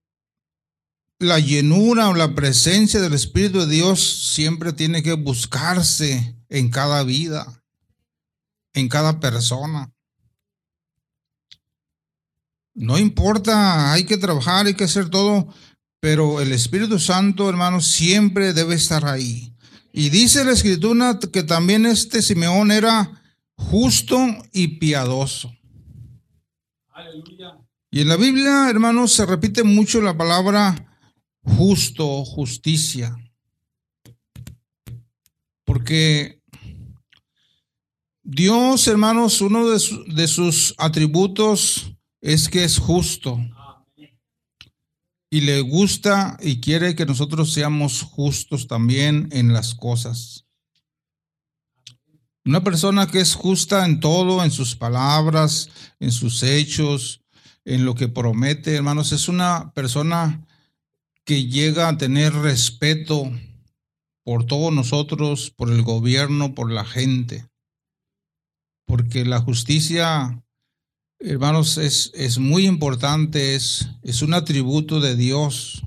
la 1.17 1.39
llenura 1.39 2.09
o 2.09 2.13
la 2.13 2.35
presencia 2.35 2.99
del 2.99 3.13
Espíritu 3.13 3.61
de 3.61 3.67
Dios 3.67 4.33
siempre 4.33 4.73
tiene 4.73 5.01
que 5.03 5.13
buscarse 5.13 6.35
en 6.49 6.69
cada 6.69 7.03
vida, 7.03 7.63
en 8.73 8.89
cada 8.89 9.21
persona. 9.21 9.93
No 12.73 12.97
importa, 12.97 13.93
hay 13.93 14.03
que 14.03 14.17
trabajar, 14.17 14.65
hay 14.65 14.73
que 14.73 14.83
hacer 14.83 15.07
todo, 15.07 15.47
pero 16.01 16.41
el 16.41 16.51
Espíritu 16.51 16.99
Santo, 16.99 17.47
hermanos, 17.47 17.87
siempre 17.87 18.51
debe 18.51 18.75
estar 18.75 19.05
ahí. 19.05 19.55
Y 19.93 20.09
dice 20.09 20.43
la 20.43 20.51
Escritura 20.51 21.17
que 21.31 21.43
también 21.43 21.85
este 21.85 22.21
Simeón 22.21 22.71
era 22.71 23.16
justo 23.57 24.17
y 24.53 24.79
piadoso. 24.79 25.51
Y 27.91 28.01
en 28.01 28.07
la 28.07 28.17
Biblia, 28.17 28.69
hermanos, 28.69 29.13
se 29.13 29.25
repite 29.25 29.63
mucho 29.63 30.01
la 30.01 30.17
palabra 30.17 30.99
justo, 31.41 32.23
justicia. 32.25 33.15
Porque 35.63 36.41
Dios, 38.23 38.87
hermanos, 38.87 39.41
uno 39.41 39.69
de, 39.69 39.79
su- 39.79 40.03
de 40.05 40.27
sus 40.27 40.73
atributos 40.77 41.93
es 42.21 42.49
que 42.49 42.63
es 42.63 42.77
justo. 42.77 43.39
Y 45.29 45.41
le 45.41 45.59
gusta 45.61 46.37
y 46.41 46.61
quiere 46.61 46.95
que 46.95 47.05
nosotros 47.05 47.51
seamos 47.53 48.01
justos 48.01 48.67
también 48.67 49.27
en 49.31 49.51
las 49.53 49.75
cosas. 49.75 50.46
Una 52.47 52.63
persona 52.63 53.07
que 53.07 53.19
es 53.19 53.35
justa 53.35 53.85
en 53.85 53.99
todo, 53.99 54.41
en 54.41 54.51
sus 54.51 54.77
palabras, 54.77 55.69
en 55.99 56.13
sus 56.13 56.43
hechos, 56.43 57.19
en 57.65 57.83
lo 57.83 57.93
que 57.93 58.07
promete, 58.07 58.75
hermanos, 58.75 59.11
es 59.11 59.27
una 59.27 59.73
persona 59.73 60.47
que 61.25 61.47
llega 61.47 61.89
a 61.89 61.97
tener 61.97 62.31
respeto 62.33 63.29
por 64.23 64.45
todos 64.45 64.71
nosotros, 64.71 65.51
por 65.57 65.69
el 65.69 65.81
gobierno, 65.81 66.55
por 66.55 66.71
la 66.71 66.85
gente. 66.85 67.49
Porque 68.85 69.25
la 69.25 69.41
justicia 69.41 70.41
hermanos, 71.19 71.77
es, 71.77 72.11
es 72.13 72.37
muy 72.37 72.65
importante, 72.65 73.55
es, 73.55 73.89
es 74.03 74.21
un 74.21 74.33
atributo 74.33 75.01
de 75.01 75.17
Dios. 75.17 75.83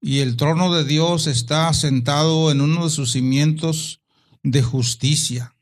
Y 0.00 0.20
el 0.20 0.36
trono 0.36 0.72
de 0.72 0.84
Dios 0.84 1.26
está 1.26 1.74
sentado 1.74 2.52
en 2.52 2.60
uno 2.60 2.84
de 2.84 2.90
sus 2.90 3.10
cimientos 3.10 4.00
de 4.44 4.62
justicia 4.62 5.55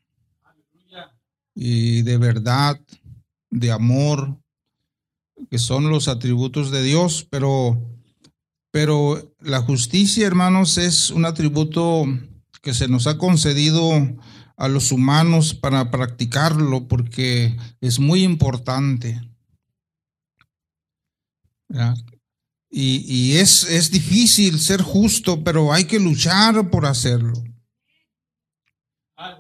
y 1.55 2.03
de 2.03 2.19
verdad, 2.19 2.81
de 3.51 3.71
amor, 3.71 4.39
que 5.51 5.59
son 5.59 5.89
los 5.89 6.09
atributos 6.09 6.71
de 6.71 6.83
Dios, 6.83 7.27
pero, 7.31 7.81
pero 8.73 9.35
la 9.41 9.61
justicia, 9.61 10.27
hermanos, 10.27 10.79
es 10.79 11.11
un 11.11 11.25
atributo 11.25 12.07
que 12.63 12.75
se 12.75 12.89
nos 12.89 13.07
ha 13.07 13.19
concedido 13.19 13.93
a 14.57 14.69
los 14.69 14.93
humanos 14.93 15.55
para 15.55 15.91
practicarlo 15.91 16.89
porque 16.89 17.57
es 17.81 17.99
muy 17.99 18.23
importante. 18.23 19.21
Y, 22.71 23.05
y 23.07 23.37
es, 23.37 23.65
es 23.65 23.91
difícil 23.91 24.59
ser 24.59 24.83
justo, 24.83 25.45
pero 25.45 25.73
hay 25.73 25.85
que 25.85 26.01
luchar 26.01 26.71
por 26.71 26.87
hacerlo. 26.87 27.35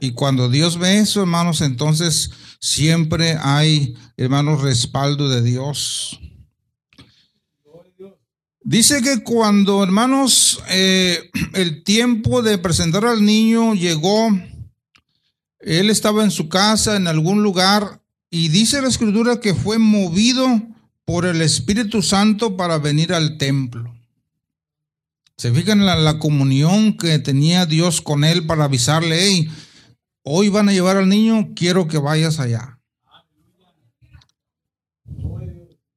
Y 0.01 0.13
cuando 0.13 0.49
Dios 0.49 0.79
ve 0.79 0.99
eso, 0.99 1.21
hermanos, 1.21 1.61
entonces 1.61 2.31
siempre 2.61 3.37
hay, 3.41 3.95
hermanos, 4.17 4.63
respaldo 4.63 5.29
de 5.29 5.43
Dios. 5.43 6.21
Dice 8.63 9.03
que 9.03 9.23
cuando, 9.23 9.83
hermanos, 9.83 10.63
eh, 10.71 11.31
el 11.53 11.85
tiempo 11.85 12.41
de 12.41 12.57
presentar 12.57 13.05
al 13.05 13.25
niño 13.25 13.75
llegó, 13.75 14.31
él 15.61 15.91
estaba 15.91 16.25
en 16.25 16.31
su 16.31 16.49
casa, 16.49 16.97
en 16.97 17.07
algún 17.07 17.43
lugar, 17.43 18.01
y 18.31 18.49
dice 18.49 18.81
la 18.81 18.89
escritura 18.89 19.41
que 19.41 19.55
fue 19.55 19.79
movido 19.79 20.63
por 21.05 21.27
el 21.27 21.43
Espíritu 21.43 22.03
Santo 22.03 22.57
para 22.57 22.79
venir 22.79 23.13
al 23.13 23.37
templo. 23.37 23.94
Se 25.37 25.53
fijan 25.53 25.85
la, 25.85 25.97
la 25.97 26.19
comunión 26.19 26.97
que 26.97 27.19
tenía 27.19 27.67
Dios 27.67 28.01
con 28.01 28.25
él 28.25 28.47
para 28.47 28.65
avisarle, 28.65 29.19
hey, 29.21 29.51
hoy 30.23 30.49
van 30.49 30.69
a 30.69 30.73
llevar 30.73 30.97
al 30.97 31.09
niño, 31.09 31.51
quiero 31.55 31.89
que 31.89 31.99
vayas 31.99 32.39
allá. 32.39 32.79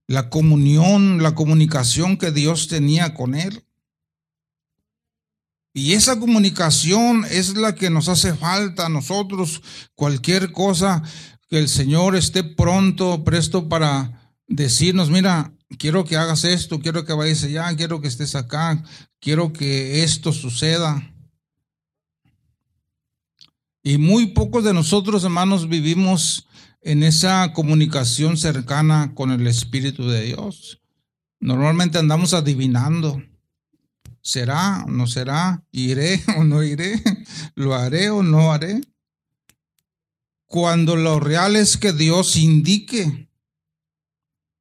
La 0.08 0.30
comunión, 0.30 1.22
la 1.22 1.36
comunicación 1.36 2.18
que 2.18 2.32
Dios 2.32 2.68
tenía 2.68 3.14
con 3.14 3.36
él. 3.36 3.64
Y 5.74 5.94
esa 5.94 6.20
comunicación 6.20 7.24
es 7.30 7.56
la 7.56 7.76
que 7.76 7.92
nos 7.92 8.10
hace 8.10 8.34
falta 8.34 8.88
a 8.88 8.90
nosotros. 8.90 9.62
Cualquier 9.94 10.52
cosa 10.52 11.04
que 11.50 11.60
el 11.60 11.70
Señor 11.70 12.16
esté 12.16 12.44
pronto, 12.44 13.24
presto 13.24 13.70
para 13.70 14.27
decirnos, 14.48 15.10
mira, 15.10 15.54
quiero 15.78 16.06
que 16.06 16.18
hagas 16.18 16.44
esto, 16.44 16.80
quiero 16.80 17.06
que 17.06 17.14
vayas 17.14 17.44
allá, 17.44 17.76
quiero 17.76 18.02
que 18.02 18.08
estés 18.08 18.36
acá, 18.36 18.84
quiero 19.20 19.54
que 19.54 20.04
esto 20.04 20.32
suceda. 20.32 21.14
Y 23.84 23.98
muy 23.98 24.28
pocos 24.28 24.64
de 24.64 24.74
nosotros, 24.74 25.24
hermanos, 25.24 25.70
vivimos 25.70 26.48
en 26.82 27.04
esa 27.04 27.54
comunicación 27.54 28.38
cercana 28.38 29.14
con 29.14 29.32
el 29.32 29.48
Espíritu 29.48 30.08
de 30.08 30.24
Dios. 30.24 30.82
Normalmente 31.40 31.98
andamos 31.98 32.34
adivinando. 32.34 33.22
¿Será 34.22 34.84
o 34.86 34.92
no 34.92 35.08
será? 35.08 35.64
¿Iré 35.72 36.22
o 36.38 36.44
no 36.44 36.64
iré? 36.64 37.02
¿Lo 37.56 37.76
haré 37.76 38.10
o 38.10 38.24
no 38.24 38.52
haré? 38.52 38.82
Cuando 40.46 40.96
lo 40.96 41.20
real 41.20 41.56
es 41.56 41.78
que 41.78 41.94
Dios 41.94 42.36
indique 42.38 43.27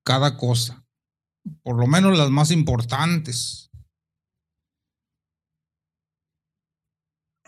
cada 0.07 0.37
cosa, 0.37 0.87
por 1.65 1.77
lo 1.77 1.89
menos 1.89 2.17
las 2.17 2.31
más 2.31 2.53
importantes. 2.53 3.71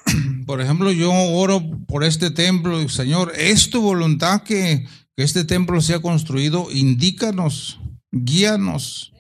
Por 0.44 0.61
ejemplo, 0.61 0.90
yo 0.90 1.12
oro 1.12 1.62
por 1.86 2.02
este 2.02 2.30
templo, 2.30 2.88
Señor, 2.88 3.32
es 3.36 3.70
tu 3.70 3.80
voluntad 3.80 4.42
que, 4.42 4.86
este 5.16 5.44
templo 5.44 5.80
sea 5.80 6.00
construido, 6.00 6.68
indícanos, 6.72 7.80
guíanos, 8.12 9.12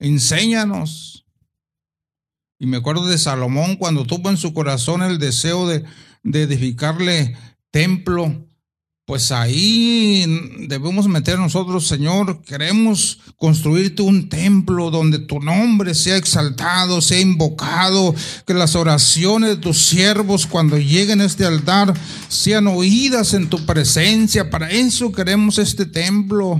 enséñanos. 0.00 1.24
Y 2.58 2.66
me 2.66 2.78
acuerdo 2.78 3.06
de 3.06 3.16
Salomón 3.16 3.76
cuando 3.76 4.04
tuvo 4.04 4.28
en 4.28 4.36
su 4.36 4.52
corazón 4.52 5.02
el 5.02 5.18
deseo 5.18 5.68
de, 5.68 5.84
de 6.24 6.42
edificarle 6.42 7.36
templo. 7.70 8.44
Pues 9.06 9.32
ahí 9.32 10.24
debemos 10.66 11.08
meter 11.08 11.38
nosotros, 11.38 11.86
Señor, 11.86 12.40
queremos 12.40 13.20
construirte 13.36 14.00
un 14.00 14.30
templo 14.30 14.90
donde 14.90 15.18
tu 15.18 15.40
nombre 15.40 15.94
sea 15.94 16.16
exaltado, 16.16 17.02
sea 17.02 17.20
invocado, 17.20 18.14
que 18.46 18.54
las 18.54 18.74
oraciones 18.74 19.50
de 19.50 19.56
tus 19.56 19.84
siervos 19.84 20.46
cuando 20.46 20.78
lleguen 20.78 21.20
a 21.20 21.26
este 21.26 21.44
altar 21.44 21.92
sean 22.28 22.66
oídas 22.66 23.34
en 23.34 23.50
tu 23.50 23.66
presencia. 23.66 24.48
Para 24.48 24.70
eso 24.70 25.12
queremos 25.12 25.58
este 25.58 25.84
templo, 25.84 26.58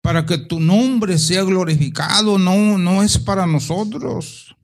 para 0.00 0.24
que 0.24 0.38
tu 0.38 0.60
nombre 0.60 1.18
sea 1.18 1.42
glorificado, 1.42 2.38
no, 2.38 2.78
no 2.78 3.02
es 3.02 3.18
para 3.18 3.46
nosotros. 3.46 4.56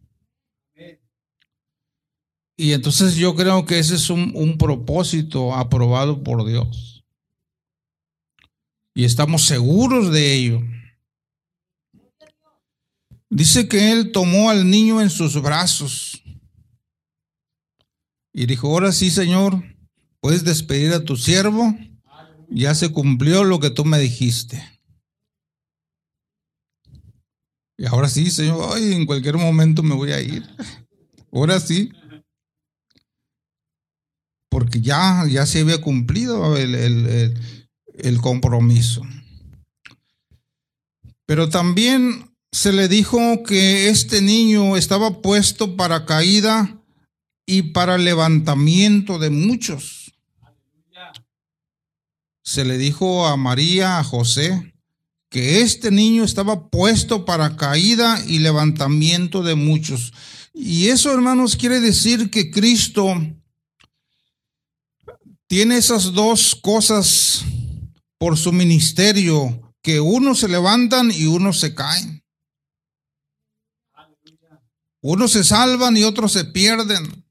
Y 2.57 2.72
entonces 2.72 3.16
yo 3.16 3.34
creo 3.34 3.66
que 3.66 3.78
ese 3.78 3.96
es 3.96 4.09
un, 4.09 4.32
un, 4.34 4.57
propósito 4.57 5.55
aprobado 5.55 6.22
por 6.22 6.46
Dios. 6.46 6.93
Y 8.95 9.05
estamos 9.05 9.45
seguros 9.47 10.12
de 10.12 10.34
ello. 10.34 10.61
Dice 13.28 13.68
que 13.68 13.90
él 13.90 14.12
tomó 14.12 14.51
al 14.51 14.70
niño 14.70 15.01
en 15.01 15.11
sus 15.11 15.40
brazos 15.42 16.22
y 18.32 18.47
dijo, 18.47 18.68
ahora 18.68 18.92
sí, 18.92 19.11
Señor, 19.11 19.62
puedes 20.20 20.45
despedir 20.45 20.92
a 20.92 21.05
tu 21.05 21.16
siervo. 21.16 21.76
Ya 22.49 22.74
se 22.74 22.92
cumplió 22.92 23.42
lo 23.42 23.59
que 23.59 23.70
tú 23.70 23.84
me 23.84 23.99
dijiste. 23.99 24.62
Y 27.76 27.86
ahora 27.86 28.09
sí, 28.09 28.30
Señor, 28.30 28.78
en 28.78 29.07
cualquier 29.07 29.36
momento 29.36 29.82
me 29.82 29.95
voy 29.95 30.12
a 30.12 30.20
ir. 30.20 30.45
Ahora 31.32 31.59
sí 31.59 31.90
porque 34.55 34.80
ya, 34.80 35.24
ya 35.28 35.47
se 35.47 35.62
había 35.62 35.80
cumplido 35.80 36.57
el, 36.57 36.76
el, 36.76 37.63
compromiso. 38.20 39.03
Pero 41.26 41.49
también 41.49 42.34
se 42.53 42.72
le 42.72 42.88
dijo 42.88 43.42
que 43.42 43.88
este 43.88 44.22
niño 44.22 44.76
estaba 44.76 45.22
puesto 45.22 45.76
para 45.76 46.05
caída 46.07 46.80
y 47.47 47.62
para 47.72 47.99
levantamiento 47.99 49.18
de 49.18 49.30
muchos. 49.30 50.12
Se 52.42 52.64
le 52.64 52.78
dijo 52.78 53.26
a 53.26 53.36
María, 53.36 53.99
a 53.99 54.05
José, 54.05 54.74
que 55.30 55.62
este 55.62 55.90
niño 55.90 56.22
estaba 56.22 56.68
puesto 56.68 57.24
para 57.24 57.57
caída 57.57 58.22
y 58.28 58.38
levantamiento 58.38 59.42
de 59.42 59.57
muchos. 59.57 60.12
Y 60.53 60.88
eso, 60.88 61.12
hermanos, 61.12 61.57
quiere 61.57 61.80
decir 61.80 62.30
que 62.30 62.53
Cristo 62.53 63.20
tiene 65.49 65.78
esas 65.78 66.12
dos 66.12 66.55
cosas 66.55 67.45
por 68.25 68.39
su 68.39 68.53
ministerio, 68.53 69.75
que 69.83 70.01
unos 70.01 70.41
se 70.41 70.49
levantan 70.49 71.11
y 71.11 71.27
unos 71.27 71.61
se 71.61 71.75
caen. 71.75 72.25
Unos 75.03 75.33
se 75.33 75.45
salvan 75.45 75.95
y 75.99 76.05
otros 76.05 76.33
se 76.33 76.47
pierden. 76.47 77.27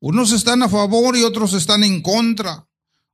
Unos 0.00 0.32
están 0.32 0.62
a 0.62 0.70
favor 0.70 1.18
y 1.18 1.22
otros 1.22 1.52
están 1.52 1.84
en 1.84 2.00
contra. 2.00 2.66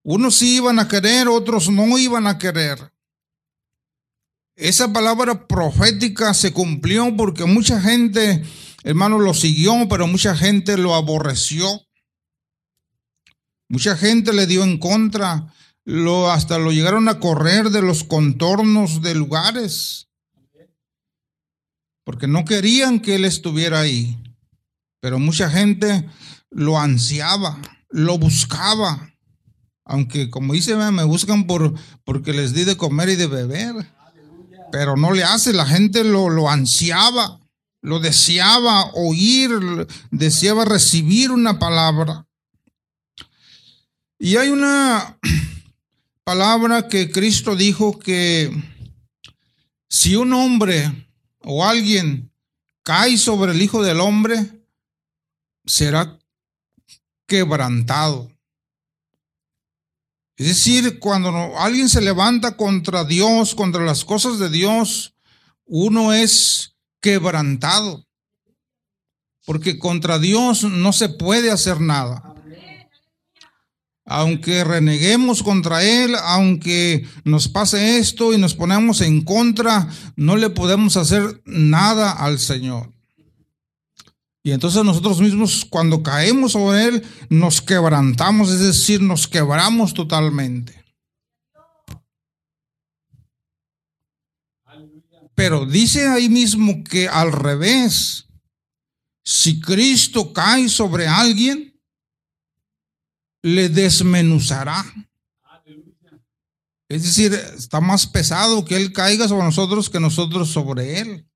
Unos 0.05 0.37
sí 0.37 0.59
iban 0.59 0.79
a 0.79 0.87
querer, 0.87 1.27
otros 1.27 1.71
no 1.71 1.99
iban 1.99 2.29
a 2.29 2.39
querer. 2.39 2.93
Esa 4.55 4.93
palabra 4.93 5.49
profética 5.49 6.35
se 6.35 6.53
cumplió 6.53 7.16
porque 7.16 7.47
mucha 7.47 7.81
gente, 7.81 8.45
hermano, 8.85 9.18
lo 9.18 9.35
siguió, 9.35 9.89
pero 9.89 10.07
mucha 10.07 10.37
gente 10.37 10.77
lo 10.77 10.95
aborreció. 10.95 11.66
Mucha 13.68 13.97
gente 13.97 14.33
le 14.33 14.47
dio 14.47 14.62
en 14.62 14.79
contra, 14.79 15.53
lo, 15.85 16.31
hasta 16.31 16.59
lo 16.59 16.72
llegaron 16.72 17.09
a 17.09 17.18
correr 17.18 17.70
de 17.70 17.83
los 17.83 18.05
contornos 18.05 19.03
de 19.03 19.14
lugares, 19.14 20.09
porque 22.05 22.26
no 22.26 22.45
querían 22.45 23.01
que 23.01 23.16
él 23.16 23.24
estuviera 23.24 23.81
ahí. 23.81 24.16
Pero 25.01 25.18
mucha 25.18 25.49
gente 25.49 26.09
lo 26.51 26.78
ansiaba, 26.78 27.61
lo 27.89 28.18
buscaba, 28.18 29.14
aunque 29.85 30.31
como 30.31 30.53
dice, 30.53 30.76
me 30.76 31.05
buscan 31.05 31.47
por, 31.47 31.74
porque 32.05 32.33
les 32.33 32.53
di 32.53 32.64
de 32.64 32.76
comer 32.76 33.09
y 33.09 33.16
de 33.16 33.26
beber, 33.26 33.74
pero 34.70 34.97
no 34.97 35.12
le 35.12 35.24
hace, 35.24 35.53
la 35.53 35.66
gente 35.66 36.05
lo, 36.05 36.28
lo 36.28 36.49
ansiaba, 36.49 37.41
lo 37.83 37.99
deseaba 37.99 38.91
oír, 38.93 39.51
deseaba 40.11 40.64
recibir 40.64 41.31
una 41.33 41.59
palabra. 41.59 42.26
Y 44.18 44.37
hay 44.37 44.51
una 44.51 45.18
palabra 46.25 46.89
que 46.89 47.11
Cristo 47.11 47.57
dijo 47.57 47.99
que 47.99 48.51
si 49.89 50.16
un 50.16 50.33
hombre 50.33 51.09
o 51.41 51.64
alguien 51.64 52.33
cae 52.83 53.18
sobre 53.18 53.53
el 53.53 53.62
Hijo 53.62 53.83
del 53.83 54.01
Hombre, 54.01 54.64
será 55.66 56.18
quebrantado. 57.27 58.31
Es 60.37 60.47
decir, 60.47 60.99
cuando 60.99 61.59
alguien 61.59 61.89
se 61.89 62.01
levanta 62.01 62.57
contra 62.57 63.05
Dios, 63.05 63.55
contra 63.55 63.85
las 63.85 64.05
cosas 64.05 64.39
de 64.39 64.49
Dios, 64.49 65.14
uno 65.66 66.12
es 66.12 66.77
quebrantado. 67.01 68.07
Porque 69.45 69.79
contra 69.79 70.18
Dios 70.18 70.64
no 70.64 70.93
se 70.93 71.09
puede 71.09 71.51
hacer 71.51 71.81
nada 71.81 72.31
aunque 74.11 74.64
reneguemos 74.64 75.40
contra 75.44 75.84
Él, 75.84 76.16
aunque 76.24 77.06
nos 77.22 77.46
pase 77.46 77.98
esto 77.98 78.34
y 78.34 78.38
nos 78.38 78.56
ponemos 78.56 79.02
en 79.02 79.22
contra, 79.22 79.88
no 80.16 80.36
le 80.36 80.50
podemos 80.50 80.96
hacer 80.96 81.40
nada 81.44 82.11
al 82.11 82.40
Señor. 82.40 82.92
Y 84.42 84.50
entonces 84.50 84.82
nosotros 84.82 85.20
mismos 85.20 85.64
cuando 85.64 86.02
caemos 86.02 86.52
sobre 86.52 86.86
Él, 86.86 87.06
nos 87.28 87.62
quebrantamos, 87.62 88.50
es 88.50 88.58
decir, 88.58 89.00
nos 89.00 89.28
quebramos 89.28 89.94
totalmente. 89.94 90.84
Pero 95.36 95.66
dice 95.66 96.08
ahí 96.08 96.28
mismo 96.28 96.82
que 96.82 97.08
al 97.08 97.30
revés, 97.30 98.26
si 99.22 99.61
Cristo 99.61 100.32
cae 100.32 100.68
sobre 100.68 101.06
alguien, 101.06 101.70
le 103.43 103.68
desmenuzará. 103.68 104.84
Es 106.88 107.05
decir, 107.05 107.32
está 107.32 107.80
más 107.80 108.07
pesado 108.07 108.64
que 108.64 108.76
Él 108.76 108.93
caiga 108.93 109.28
sobre 109.28 109.45
nosotros 109.45 109.88
que 109.88 110.01
nosotros 110.01 110.51
sobre 110.51 110.99
Él. 111.01 111.26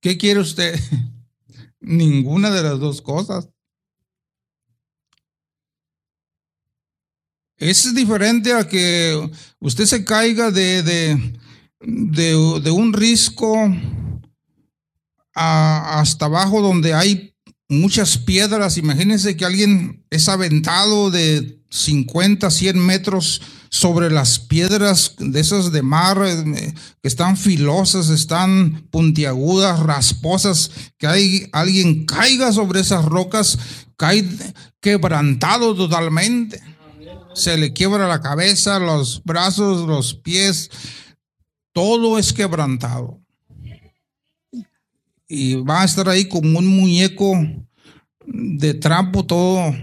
¿Qué 0.00 0.16
quiere 0.16 0.40
usted? 0.40 0.78
Ninguna 1.80 2.50
de 2.50 2.62
las 2.62 2.78
dos 2.78 3.02
cosas. 3.02 3.48
Es 7.56 7.92
diferente 7.92 8.52
a 8.52 8.68
que 8.68 9.30
usted 9.58 9.84
se 9.86 10.04
caiga 10.04 10.52
de, 10.52 10.82
de, 10.84 11.40
de, 11.80 12.60
de 12.62 12.70
un 12.70 12.92
risco 12.92 13.56
a- 15.34 16.00
hasta 16.00 16.26
abajo 16.26 16.60
donde 16.62 16.94
hay 16.94 17.34
muchas 17.68 18.18
piedras. 18.18 18.78
Imagínense 18.78 19.36
que 19.36 19.44
alguien 19.44 20.04
es 20.10 20.28
aventado 20.28 21.10
de 21.10 21.58
50, 21.70 22.50
100 22.50 22.78
metros 22.78 23.42
sobre 23.70 24.10
las 24.10 24.38
piedras 24.38 25.14
de 25.18 25.40
esas 25.40 25.72
de 25.72 25.82
mar 25.82 26.18
eh, 26.24 26.74
que 27.02 27.08
están 27.08 27.36
filosas, 27.36 28.08
están 28.08 28.86
puntiagudas, 28.90 29.80
rasposas, 29.80 30.70
que 30.96 31.06
hay 31.06 31.48
alguien 31.52 32.06
caiga 32.06 32.52
sobre 32.52 32.80
esas 32.80 33.04
rocas, 33.04 33.58
cae 33.96 34.26
quebrantado 34.80 35.74
totalmente. 35.74 36.60
Se 37.34 37.56
le 37.58 37.72
quiebra 37.72 38.08
la 38.08 38.20
cabeza, 38.20 38.78
los 38.78 39.22
brazos, 39.24 39.86
los 39.86 40.14
pies, 40.14 40.70
todo 41.72 42.18
es 42.18 42.32
quebrantado. 42.32 43.20
Y 45.28 45.56
va 45.56 45.82
a 45.82 45.84
estar 45.84 46.08
ahí 46.08 46.26
como 46.26 46.58
un 46.58 46.66
muñeco 46.66 47.34
de 48.26 48.74
trapo 48.74 49.26
todo 49.26 49.74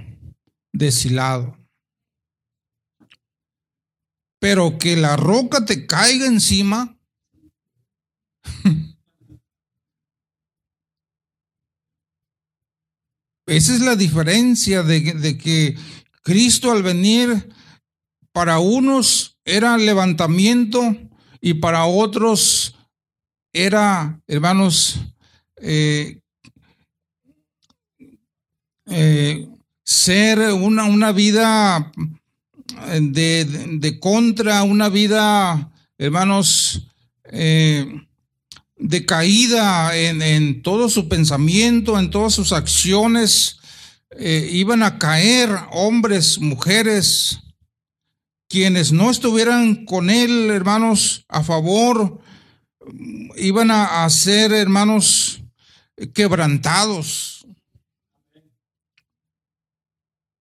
deshilado. 0.74 1.58
Pero 4.40 4.78
que 4.78 4.98
la 4.98 5.16
roca 5.16 5.64
te 5.66 5.86
caiga 5.86 6.26
encima. 6.26 6.98
Esa 13.48 13.76
es 13.76 13.82
la 13.82 13.96
diferencia 13.96 14.82
de, 14.82 15.14
de 15.14 15.38
que 15.38 15.78
Cristo 16.24 16.72
al 16.72 16.82
venir 16.82 17.50
para 18.32 18.58
unos 18.60 19.38
era 19.46 19.78
levantamiento 19.78 20.98
y 21.40 21.54
para 21.54 21.86
otros 21.86 22.76
era, 23.54 24.22
hermanos, 24.28 25.00
eh, 25.68 26.20
eh, 28.88 29.48
ser 29.84 30.40
una, 30.54 30.86
una 30.86 31.12
vida 31.12 31.92
de, 33.00 33.46
de- 33.46 33.78
de 33.80 34.00
contra, 34.00 34.64
una 34.64 34.90
vida, 34.90 35.72
hermanos, 35.98 36.88
eh, 37.32 38.02
de 38.78 39.06
caída 39.06 39.96
en, 39.98 40.22
en 40.22 40.62
todo 40.62 40.90
su 40.90 41.08
pensamiento, 41.08 41.98
en 42.00 42.10
todas 42.10 42.34
sus 42.34 42.52
acciones. 42.52 43.60
eh, 44.18 44.48
iban 44.52 44.82
a 44.84 44.98
caer 44.98 45.50
hombres, 45.72 46.40
mujeres, 46.40 47.40
quienes 48.48 48.92
no 48.94 49.10
estuvieran 49.12 49.86
con 49.86 50.10
él, 50.10 50.50
hermanos, 50.52 51.26
a 51.28 51.44
favor, 51.44 52.22
iban 53.36 53.72
a, 53.72 54.06
a 54.06 54.10
ser, 54.10 54.54
hermanos, 54.54 55.42
quebrantados. 56.14 57.46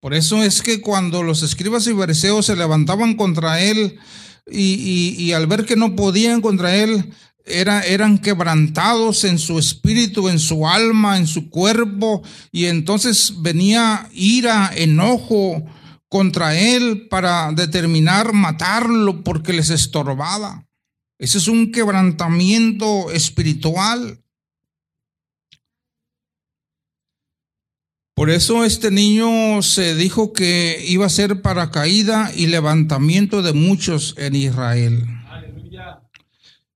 Por 0.01 0.13
eso 0.13 0.43
es 0.43 0.61
que 0.61 0.81
cuando 0.81 1.23
los 1.23 1.41
escribas 1.41 1.87
y 1.87 1.93
fariseos 1.93 2.45
se 2.45 2.55
levantaban 2.55 3.15
contra 3.15 3.61
él 3.61 3.97
y, 4.49 5.15
y- 5.17 5.33
al 5.33 5.47
ver 5.47 5.65
que 5.65 5.75
no 5.75 5.95
podían 5.95 6.41
contra 6.41 6.75
él, 6.75 7.11
era, 7.43 7.81
eran 7.81 8.19
quebrantados 8.19 9.23
en 9.23 9.39
su 9.39 9.57
espíritu, 9.57 10.29
en 10.29 10.39
su 10.39 10.67
alma, 10.67 11.17
en 11.17 11.27
su 11.27 11.49
cuerpo, 11.49 12.21
y 12.51 12.65
entonces 12.65 13.33
venía 13.41 14.09
ira, 14.13 14.71
enojo 14.75 15.63
contra 16.07 16.57
él 16.57 17.07
para 17.07 17.51
determinar 17.51 18.33
matarlo 18.33 19.23
porque 19.23 19.53
les 19.53 19.69
estorbaba. 19.69 20.67
Ese 21.19 21.37
es 21.37 21.47
un 21.47 21.71
quebrantamiento 21.71 23.11
espiritual. 23.11 24.23
Por 28.15 28.29
eso 28.29 28.63
este 28.63 28.91
niño 28.91 29.61
se 29.61 29.93
dijo 29.93 30.31
que 30.31 30.81
iba 30.87 31.05
a 31.05 31.09
ser 31.09 31.41
para 31.41 31.69
caída 31.69 32.31
y 32.33 32.47
levantamiento 32.47 33.41
de 33.41 33.51
muchos 33.51 34.15
en 34.17 34.35
Israel. 34.35 35.05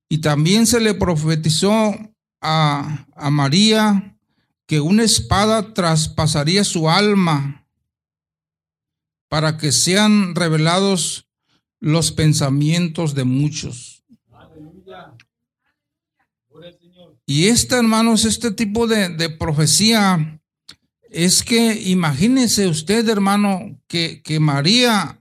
Y 0.09 0.17
también 0.17 0.67
se 0.67 0.81
le 0.81 0.93
profetizó 0.95 1.95
a, 2.41 3.07
a 3.15 3.29
María 3.29 4.17
que 4.67 4.81
una 4.81 5.03
espada 5.03 5.73
traspasaría 5.73 6.65
su 6.65 6.89
alma 6.89 7.65
para 9.29 9.57
que 9.57 9.71
sean 9.71 10.35
revelados 10.35 11.25
los 11.79 12.11
pensamientos 12.11 13.15
de 13.15 13.23
muchos. 13.23 14.03
Y 17.25 17.45
esta, 17.47 17.77
hermanos, 17.77 18.25
este 18.25 18.51
tipo 18.51 18.87
de, 18.87 19.07
de 19.09 19.29
profecía 19.29 20.38
es 21.09 21.43
que 21.43 21.73
imagínese 21.73 22.67
usted, 22.67 23.07
hermano, 23.09 23.79
que, 23.87 24.21
que 24.21 24.39
María 24.39 25.19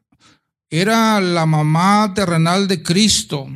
era 0.71 1.21
la 1.21 1.47
mamá 1.47 2.13
terrenal 2.15 2.69
de 2.69 2.83
Cristo. 2.83 3.49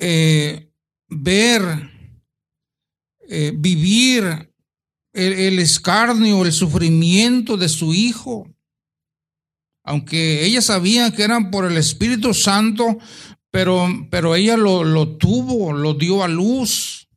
Eh, 0.00 0.72
ver, 1.08 1.90
eh, 3.28 3.52
vivir 3.54 4.52
el, 5.12 5.58
escarnio, 5.58 6.44
el 6.44 6.52
sufrimiento 6.52 7.56
de 7.56 7.68
su 7.68 7.94
hijo. 7.94 8.48
Aunque 9.84 10.44
ella 10.44 10.60
sabía 10.60 11.12
que 11.12 11.22
eran 11.22 11.50
por 11.50 11.64
el 11.64 11.76
Espíritu 11.76 12.34
Santo, 12.34 12.98
pero, 13.50 13.88
pero 14.10 14.34
ella 14.34 14.56
lo, 14.56 14.84
lo 14.84 15.16
tuvo, 15.16 15.72
lo 15.72 15.94
dio 15.94 16.22
a 16.22 16.28
luz. 16.28 17.08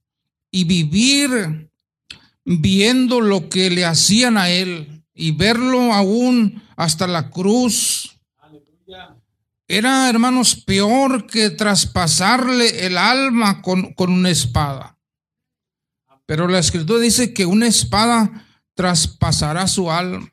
Y 0.52 0.66
vivir 0.66 1.71
viendo 2.46 3.22
lo 3.22 3.50
que 3.50 3.70
le 3.70 3.86
hacían 3.86 4.38
a 4.38 4.50
él 4.50 5.04
y 5.14 5.32
verlo 5.32 5.94
aún 5.94 6.62
hasta 6.76 7.08
la 7.08 7.30
cruz. 7.30 8.18
Era, 9.68 10.10
hermanos, 10.10 10.56
peor 10.56 11.28
que 11.28 11.50
traspasarle 11.50 12.86
el 12.86 12.98
alma 12.98 13.62
con, 13.62 13.94
con 13.94 14.12
una 14.12 14.30
espada. 14.30 14.98
Pero 16.26 16.48
la 16.48 16.60
escritura 16.60 17.00
dice 17.00 17.34
que 17.34 17.46
una 17.46 17.68
espada 17.68 18.48
traspasará 18.74 19.68
su 19.68 19.92
alma. 19.92 20.32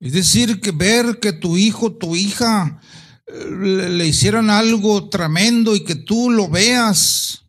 Es 0.00 0.12
decir, 0.12 0.60
que 0.60 0.70
ver 0.70 1.18
que 1.18 1.32
tu 1.32 1.56
hijo, 1.56 1.92
tu 1.92 2.14
hija 2.14 2.80
eh, 3.26 3.46
le, 3.50 3.88
le 3.90 4.06
hicieran 4.06 4.48
algo 4.50 5.08
tremendo 5.08 5.74
y 5.74 5.82
que 5.84 5.96
tú 5.96 6.30
lo 6.30 6.48
veas, 6.48 7.44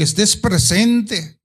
que 0.00 0.04
estés 0.04 0.34
presente. 0.34 1.38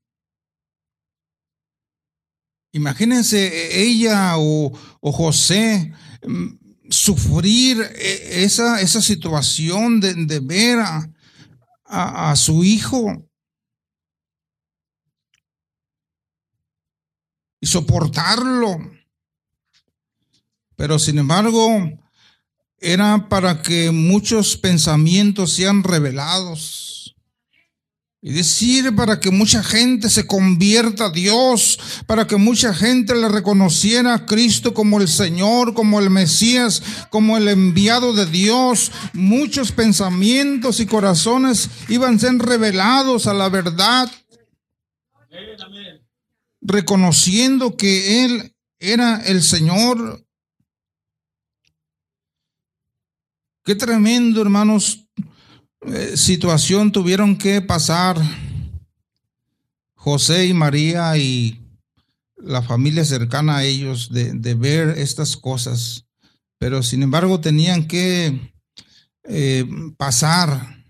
Imagínense 2.72 3.82
ella 3.82 4.36
o, 4.38 4.72
José 5.02 5.92
mm, 6.26 6.90
sufrir 6.90 7.82
eh, 7.82 8.46
esa, 8.46 8.80
esa 8.80 9.02
situación 9.02 10.00
de, 10.00 10.40
ver 10.40 10.80
a 11.84 12.34
su 12.38 12.64
hijo 12.64 13.30
y 17.60 17.68
soportarlo. 17.68 18.78
Pero 20.78 20.98
sin 20.98 21.18
embargo, 21.18 21.92
era 22.78 23.28
para 23.28 23.62
que 23.62 23.92
muchos 23.92 24.56
pensamientos 24.56 25.52
sean 25.52 25.84
revelados. 25.84 26.95
Y 28.28 28.34
decir 28.34 28.96
para 28.96 29.20
que 29.20 29.30
mucha 29.30 29.62
gente 29.62 30.10
se 30.10 30.26
convierta 30.26 31.06
a 31.06 31.10
Dios, 31.12 31.80
para 32.08 32.26
que 32.26 32.38
mucha 32.38 32.74
gente 32.74 33.14
le 33.14 33.30
reconociera 33.30 34.16
a 34.16 34.26
Cristo 34.26 34.74
como 34.74 35.00
el 35.00 35.08
Señor, 35.08 35.76
como 35.76 36.00
el 36.00 36.10
Mesías, 36.10 36.82
como 37.12 37.38
el 37.38 37.48
enviado 37.48 38.14
de 38.14 38.26
Dios. 38.26 38.92
Muchos 39.14 39.72
pensamientos 39.72 40.80
y 40.80 40.88
corazones 40.88 41.70
iban 41.88 42.16
a 42.16 42.20
ser 42.20 42.36
revelados 42.40 43.28
a 43.28 43.36
la 43.36 43.48
verdad, 43.48 44.12
reconociendo 46.62 47.78
que 47.78 48.26
Él 48.26 48.56
era 48.80 49.22
el 49.24 49.44
Señor. 49.44 50.26
Qué 53.64 53.76
tremendo, 53.76 54.42
hermanos, 54.42 55.05
situación 56.16 56.92
tuvieron 56.92 57.38
que 57.38 57.62
pasar 57.62 58.18
José 59.94 60.48
y 60.48 60.54
María 60.54 61.18
y 61.18 61.62
la 62.38 62.62
familia 62.62 63.06
cercana 63.06 63.58
a 63.58 63.64
ellos 63.64 64.12
de, 64.12 64.34
de 64.34 64.54
ver 64.54 64.98
estas 64.98 65.36
cosas, 65.36 66.06
pero 66.58 66.84
sin 66.84 67.04
embargo 67.04 67.40
tenían 67.40 67.88
que 67.88 68.54
eh, 69.28 69.66
pasar. 69.98 70.84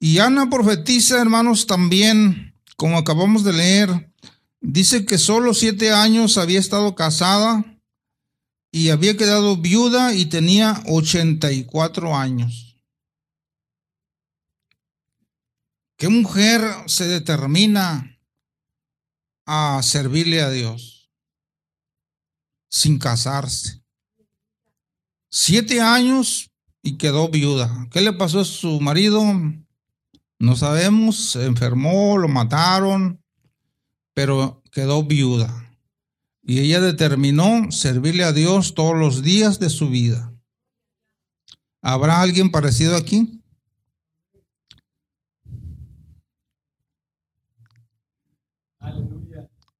Y 0.00 0.18
Ana 0.18 0.48
profetiza, 0.48 1.20
hermanos, 1.20 1.66
también, 1.66 2.54
como 2.76 2.98
acabamos 2.98 3.44
de 3.44 3.52
leer, 3.52 4.12
dice 4.60 5.04
que 5.04 5.18
solo 5.18 5.52
siete 5.52 5.92
años 5.92 6.38
había 6.38 6.60
estado 6.60 6.94
casada 6.94 7.64
y 8.72 8.90
había 8.90 9.16
quedado 9.16 9.56
viuda 9.56 10.14
y 10.14 10.26
tenía 10.26 10.82
84 10.86 12.16
años. 12.16 12.65
¿Qué 15.96 16.08
mujer 16.08 16.62
se 16.86 17.06
determina 17.06 18.20
a 19.46 19.80
servirle 19.82 20.42
a 20.42 20.50
Dios 20.50 21.10
sin 22.68 22.98
casarse? 22.98 23.82
Siete 25.30 25.80
años 25.80 26.50
y 26.82 26.98
quedó 26.98 27.30
viuda. 27.30 27.88
¿Qué 27.90 28.02
le 28.02 28.12
pasó 28.12 28.40
a 28.40 28.44
su 28.44 28.78
marido? 28.80 29.24
No 30.38 30.56
sabemos, 30.56 31.30
se 31.30 31.46
enfermó, 31.46 32.18
lo 32.18 32.28
mataron, 32.28 33.24
pero 34.12 34.62
quedó 34.70 35.02
viuda. 35.02 35.72
Y 36.42 36.60
ella 36.60 36.80
determinó 36.80 37.72
servirle 37.72 38.24
a 38.24 38.32
Dios 38.32 38.74
todos 38.74 38.94
los 38.94 39.22
días 39.22 39.58
de 39.58 39.70
su 39.70 39.88
vida. 39.88 40.32
¿Habrá 41.80 42.20
alguien 42.20 42.50
parecido 42.50 42.96
aquí? 42.96 43.42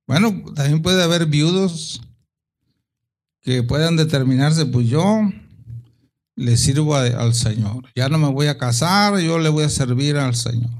Bueno, 0.07 0.43
también 0.55 0.83
puede 0.83 1.03
haber 1.03 1.27
viudos 1.27 2.01
que 3.41 3.63
puedan 3.63 3.97
determinarse, 3.97 4.67
pues 4.67 4.89
yo 4.89 5.21
le 6.37 6.57
sirvo 6.57 6.95
al 6.95 7.35
Señor. 7.35 7.85
Ya 7.95 8.09
no 8.09 8.19
me 8.19 8.31
voy 8.31 8.47
a 8.47 8.59
casar, 8.59 9.19
yo 9.19 9.39
le 9.39 9.49
voy 9.49 9.65
a 9.65 9.69
servir 9.69 10.17
al 10.17 10.35
Señor. 10.35 10.71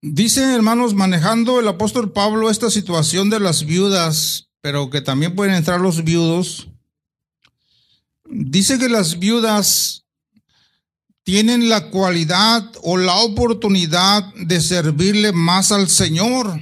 Dice, 0.00 0.54
hermanos, 0.54 0.94
manejando 0.94 1.58
el 1.58 1.66
apóstol 1.66 2.12
Pablo 2.12 2.50
esta 2.50 2.70
situación 2.70 3.30
de 3.30 3.40
las 3.40 3.64
viudas, 3.64 4.48
pero 4.60 4.90
que 4.90 5.00
también 5.00 5.34
pueden 5.34 5.54
entrar 5.54 5.80
los 5.80 6.04
viudos. 6.04 6.68
Dice 8.30 8.78
que 8.78 8.88
las 8.88 9.18
viudas 9.18 10.04
tienen 11.22 11.68
la 11.68 11.90
cualidad 11.90 12.70
o 12.82 12.96
la 12.96 13.16
oportunidad 13.16 14.32
de 14.34 14.60
servirle 14.60 15.32
más 15.32 15.72
al 15.72 15.88
Señor. 15.88 16.60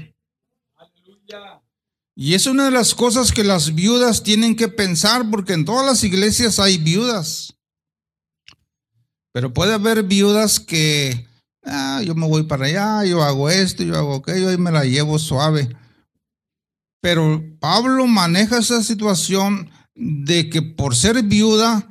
Y 2.14 2.34
es 2.34 2.46
una 2.46 2.64
de 2.64 2.70
las 2.70 2.94
cosas 2.94 3.30
que 3.30 3.44
las 3.44 3.74
viudas 3.74 4.22
tienen 4.22 4.56
que 4.56 4.68
pensar, 4.68 5.30
porque 5.30 5.52
en 5.52 5.64
todas 5.64 5.84
las 5.84 6.02
iglesias 6.02 6.58
hay 6.58 6.78
viudas. 6.78 7.54
Pero 9.32 9.52
puede 9.52 9.74
haber 9.74 10.02
viudas 10.02 10.58
que, 10.58 11.28
ah, 11.62 12.00
yo 12.02 12.14
me 12.14 12.26
voy 12.26 12.44
para 12.44 12.66
allá, 12.66 13.04
yo 13.04 13.22
hago 13.22 13.50
esto, 13.50 13.82
yo 13.82 13.94
hago 13.94 14.16
aquello, 14.16 14.50
y 14.50 14.56
me 14.56 14.72
la 14.72 14.84
llevo 14.84 15.18
suave. 15.18 15.76
Pero 17.02 17.44
Pablo 17.60 18.06
maneja 18.06 18.58
esa 18.58 18.82
situación 18.82 19.70
de 19.96 20.48
que 20.50 20.62
por 20.62 20.94
ser 20.94 21.22
viuda 21.22 21.88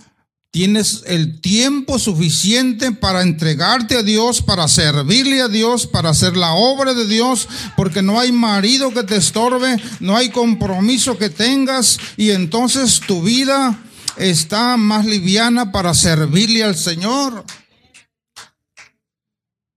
tienes 0.52 1.04
el 1.06 1.42
tiempo 1.42 2.00
suficiente 2.00 2.94
para 2.94 3.24
entregarte 3.24 3.98
a 3.98 4.04
Dios, 4.04 4.42
para 4.42 4.70
servirle 4.70 5.42
a 5.42 5.50
Dios, 5.50 5.86
para 5.86 6.12
hacer 6.12 6.38
la 6.38 6.54
obra 6.54 6.94
de 6.94 7.06
Dios, 7.06 7.50
porque 7.76 8.02
no 8.02 8.20
hay 8.22 8.32
marido 8.32 8.94
que 8.94 9.04
te 9.04 9.18
estorbe, 9.18 9.82
no 10.00 10.16
hay 10.16 10.30
compromiso 10.30 11.18
que 11.18 11.30
tengas 11.30 12.00
y 12.16 12.30
entonces 12.30 13.02
tu 13.06 13.22
vida 13.22 13.78
está 14.16 14.78
más 14.78 15.06
liviana 15.06 15.74
para 15.74 15.94
servirle 15.94 16.64
al 16.64 16.78
Señor. 16.78 17.44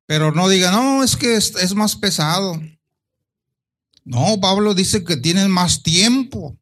Pero 0.07 0.33
no 0.33 0.49
diga, 0.49 0.71
no, 0.71 1.03
es 1.03 1.17
que 1.17 1.37
es, 1.37 1.75
más 1.75 1.97
pesado. 1.97 2.63
No, 4.05 4.41
Pablo 4.41 4.75
dice 4.75 5.05
que 5.05 5.17
tienes 5.17 5.49
más 5.49 5.83
tiempo. 5.83 6.57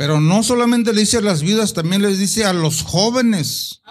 Pero 0.00 0.18
no 0.18 0.42
solamente 0.42 0.94
le 0.94 1.02
dice 1.02 1.18
a 1.18 1.20
las 1.20 1.42
viudas, 1.42 1.74
también 1.74 2.00
les 2.00 2.18
dice 2.18 2.46
a 2.46 2.54
los 2.54 2.82
jóvenes. 2.82 3.82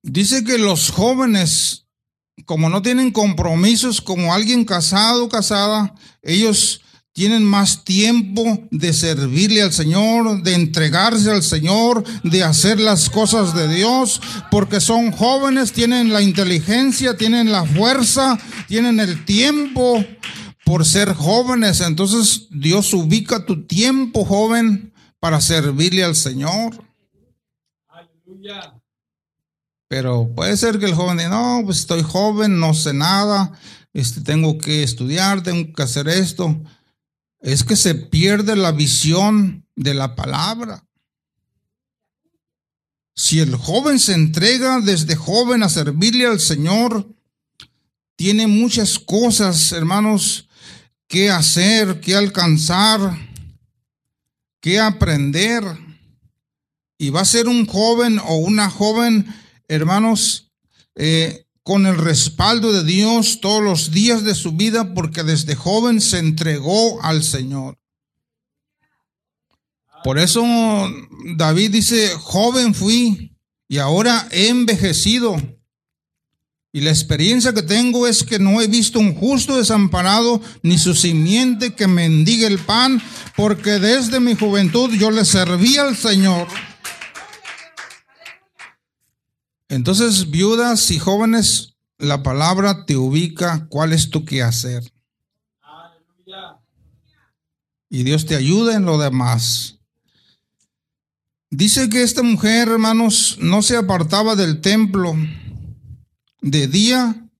Dice 0.00 0.44
que 0.44 0.58
los 0.58 0.92
jóvenes, 0.92 1.86
como 2.44 2.68
no 2.68 2.82
tienen 2.82 3.10
compromisos 3.10 4.00
como 4.00 4.32
alguien 4.32 4.64
casado 4.64 5.24
o 5.24 5.28
casada, 5.28 5.92
ellos 6.22 6.82
tienen 7.12 7.42
más 7.42 7.82
tiempo 7.82 8.68
de 8.70 8.92
servirle 8.92 9.60
al 9.60 9.72
Señor, 9.72 10.44
de 10.44 10.54
entregarse 10.54 11.32
al 11.32 11.42
Señor, 11.42 12.04
de 12.22 12.44
hacer 12.44 12.78
las 12.78 13.10
cosas 13.10 13.56
de 13.56 13.66
Dios, 13.66 14.22
porque 14.52 14.80
son 14.80 15.10
jóvenes, 15.10 15.72
tienen 15.72 16.12
la 16.12 16.22
inteligencia, 16.22 17.16
tienen 17.16 17.50
la 17.50 17.64
fuerza, 17.64 18.38
tienen 18.68 19.00
el 19.00 19.24
tiempo 19.24 20.06
por 20.72 20.86
ser 20.86 21.12
jóvenes. 21.12 21.82
Entonces 21.82 22.46
Dios 22.48 22.94
ubica 22.94 23.44
tu 23.44 23.66
tiempo 23.66 24.24
joven 24.24 24.94
para 25.20 25.38
servirle 25.42 26.02
al 26.02 26.16
Señor. 26.16 26.82
Aleluya. 27.88 28.80
Pero 29.86 30.32
puede 30.34 30.56
ser 30.56 30.78
que 30.78 30.86
el 30.86 30.94
joven 30.94 31.18
diga, 31.18 31.28
no, 31.28 31.60
pues 31.66 31.80
estoy 31.80 32.02
joven, 32.02 32.58
no 32.58 32.72
sé 32.72 32.94
nada, 32.94 33.52
este, 33.92 34.22
tengo 34.22 34.56
que 34.56 34.82
estudiar, 34.82 35.42
tengo 35.42 35.74
que 35.74 35.82
hacer 35.82 36.08
esto. 36.08 36.58
Es 37.40 37.64
que 37.64 37.76
se 37.76 37.94
pierde 37.94 38.56
la 38.56 38.72
visión 38.72 39.66
de 39.76 39.92
la 39.92 40.16
palabra. 40.16 40.86
Si 43.14 43.40
el 43.40 43.56
joven 43.56 43.98
se 43.98 44.14
entrega 44.14 44.80
desde 44.80 45.16
joven 45.16 45.64
a 45.64 45.68
servirle 45.68 46.24
al 46.24 46.40
Señor, 46.40 47.14
tiene 48.16 48.46
muchas 48.46 48.98
cosas, 48.98 49.70
hermanos, 49.72 50.48
qué 51.12 51.28
hacer, 51.28 52.00
qué 52.00 52.16
alcanzar, 52.16 53.18
qué 54.62 54.80
aprender. 54.80 55.62
Y 56.96 57.10
va 57.10 57.20
a 57.20 57.26
ser 57.26 57.48
un 57.48 57.66
joven 57.66 58.18
o 58.18 58.36
una 58.36 58.70
joven, 58.70 59.26
hermanos, 59.68 60.50
eh, 60.94 61.44
con 61.62 61.84
el 61.84 61.98
respaldo 61.98 62.72
de 62.72 62.82
Dios 62.84 63.42
todos 63.42 63.62
los 63.62 63.90
días 63.90 64.24
de 64.24 64.34
su 64.34 64.52
vida 64.52 64.94
porque 64.94 65.22
desde 65.22 65.54
joven 65.54 66.00
se 66.00 66.18
entregó 66.18 67.02
al 67.02 67.22
Señor. 67.22 67.78
Por 70.04 70.18
eso 70.18 70.42
David 71.36 71.72
dice, 71.72 72.08
joven 72.16 72.74
fui 72.74 73.36
y 73.68 73.78
ahora 73.78 74.28
he 74.30 74.48
envejecido 74.48 75.36
y 76.74 76.80
la 76.80 76.90
experiencia 76.90 77.52
que 77.52 77.62
tengo 77.62 78.06
es 78.06 78.24
que 78.24 78.38
no 78.38 78.62
he 78.62 78.66
visto 78.66 78.98
un 78.98 79.14
justo 79.14 79.58
desamparado 79.58 80.40
ni 80.62 80.78
su 80.78 80.94
simiente 80.94 81.74
que 81.74 81.86
mendigue 81.86 82.46
el 82.46 82.58
pan, 82.58 83.00
porque 83.36 83.72
desde 83.72 84.20
mi 84.20 84.34
juventud 84.34 84.90
yo 84.94 85.10
le 85.10 85.26
serví 85.26 85.76
al 85.76 85.94
Señor. 85.94 86.48
Entonces, 89.68 90.30
viudas 90.30 90.90
y 90.90 90.98
jóvenes, 90.98 91.74
la 91.98 92.22
palabra 92.22 92.86
te 92.86 92.96
ubica 92.96 93.66
cuál 93.68 93.92
es 93.92 94.08
tu 94.08 94.24
quehacer. 94.24 94.82
Y 97.90 98.02
Dios 98.04 98.24
te 98.24 98.34
ayuda 98.34 98.74
en 98.74 98.86
lo 98.86 98.96
demás. 98.96 99.78
Dice 101.50 101.90
que 101.90 102.02
esta 102.02 102.22
mujer, 102.22 102.68
hermanos, 102.68 103.36
no 103.40 103.60
se 103.60 103.76
apartaba 103.76 104.36
del 104.36 104.62
templo 104.62 105.14
de 106.42 106.66
día 106.66 107.30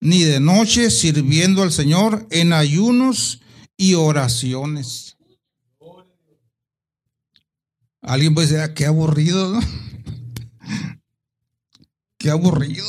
ni 0.00 0.24
de 0.24 0.40
noche 0.40 0.90
sirviendo 0.90 1.62
al 1.62 1.70
Señor 1.70 2.26
en 2.30 2.52
ayunos 2.52 3.40
y 3.76 3.94
oraciones. 3.94 5.16
Alguien 8.00 8.34
puede 8.34 8.48
decir, 8.48 8.62
ah, 8.62 8.74
qué 8.74 8.86
aburrido, 8.86 9.60
qué 12.18 12.30
aburrido. 12.30 12.84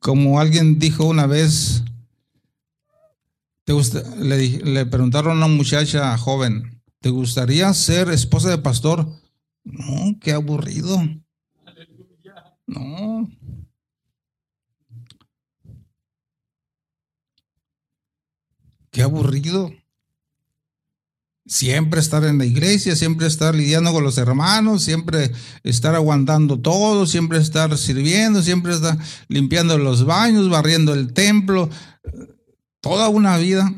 Como 0.00 0.40
alguien 0.40 0.80
dijo 0.80 1.04
una 1.04 1.28
vez, 1.28 1.84
¿te 3.64 3.72
le, 4.18 4.48
le 4.64 4.86
preguntaron 4.86 5.34
a 5.34 5.46
una 5.46 5.54
muchacha 5.54 6.18
joven, 6.18 6.82
¿te 7.00 7.10
gustaría 7.10 7.72
ser 7.72 8.08
esposa 8.08 8.50
de 8.50 8.58
pastor? 8.58 9.06
No, 9.62 10.18
qué 10.20 10.32
aburrido. 10.32 10.98
No. 12.72 13.28
Qué 18.90 19.02
aburrido. 19.02 19.70
Siempre 21.44 22.00
estar 22.00 22.24
en 22.24 22.38
la 22.38 22.44
iglesia, 22.44 22.94
siempre 22.94 23.26
estar 23.26 23.54
lidiando 23.54 23.92
con 23.92 24.04
los 24.04 24.16
hermanos, 24.16 24.84
siempre 24.84 25.32
estar 25.64 25.94
aguantando 25.94 26.60
todo, 26.60 27.06
siempre 27.06 27.38
estar 27.38 27.76
sirviendo, 27.76 28.42
siempre 28.42 28.72
estar 28.72 28.96
limpiando 29.28 29.76
los 29.76 30.04
baños, 30.04 30.48
barriendo 30.48 30.94
el 30.94 31.12
templo. 31.12 31.68
Toda 32.80 33.08
una 33.08 33.36
vida. 33.38 33.72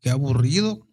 Qué 0.00 0.10
aburrido. 0.10 0.86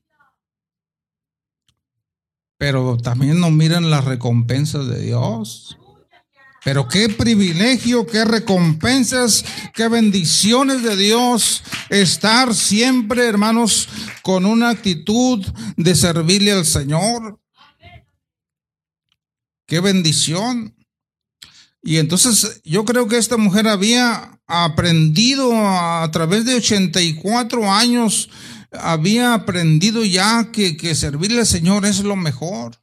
Pero 2.58 2.98
también 2.98 3.40
no 3.40 3.50
miran 3.52 3.90
las 3.90 4.04
recompensas 4.04 4.88
de 4.88 5.02
Dios. 5.02 5.78
Pero 6.68 6.86
qué 6.86 7.08
privilegio, 7.08 8.06
qué 8.06 8.26
recompensas, 8.26 9.46
qué 9.74 9.88
bendiciones 9.88 10.84
de 10.84 10.98
Dios 10.98 11.64
estar 11.90 12.54
siempre, 12.54 13.26
hermanos, 13.26 13.88
con 14.22 14.46
una 14.46 14.72
actitud 14.72 15.48
de 15.78 15.96
servirle 15.96 16.52
al 16.52 16.66
Señor. 16.66 17.40
Qué 19.66 19.80
bendición. 19.80 20.76
Y 21.82 22.00
entonces 22.00 22.60
yo 22.66 22.84
creo 22.84 23.08
que 23.08 23.18
esta 23.18 23.38
mujer 23.38 23.70
había 23.70 24.38
aprendido 24.46 25.54
a, 25.56 26.12
través 26.12 26.44
de 26.44 26.56
84 26.56 27.72
años, 27.72 28.30
había 28.74 29.34
aprendido 29.34 30.04
ya 30.04 30.52
que, 30.52 30.76
que 30.76 30.96
servirle 30.96 31.40
al 31.40 31.48
Señor 31.48 31.86
es 31.86 32.02
lo 32.02 32.18
mejor. 32.18 32.76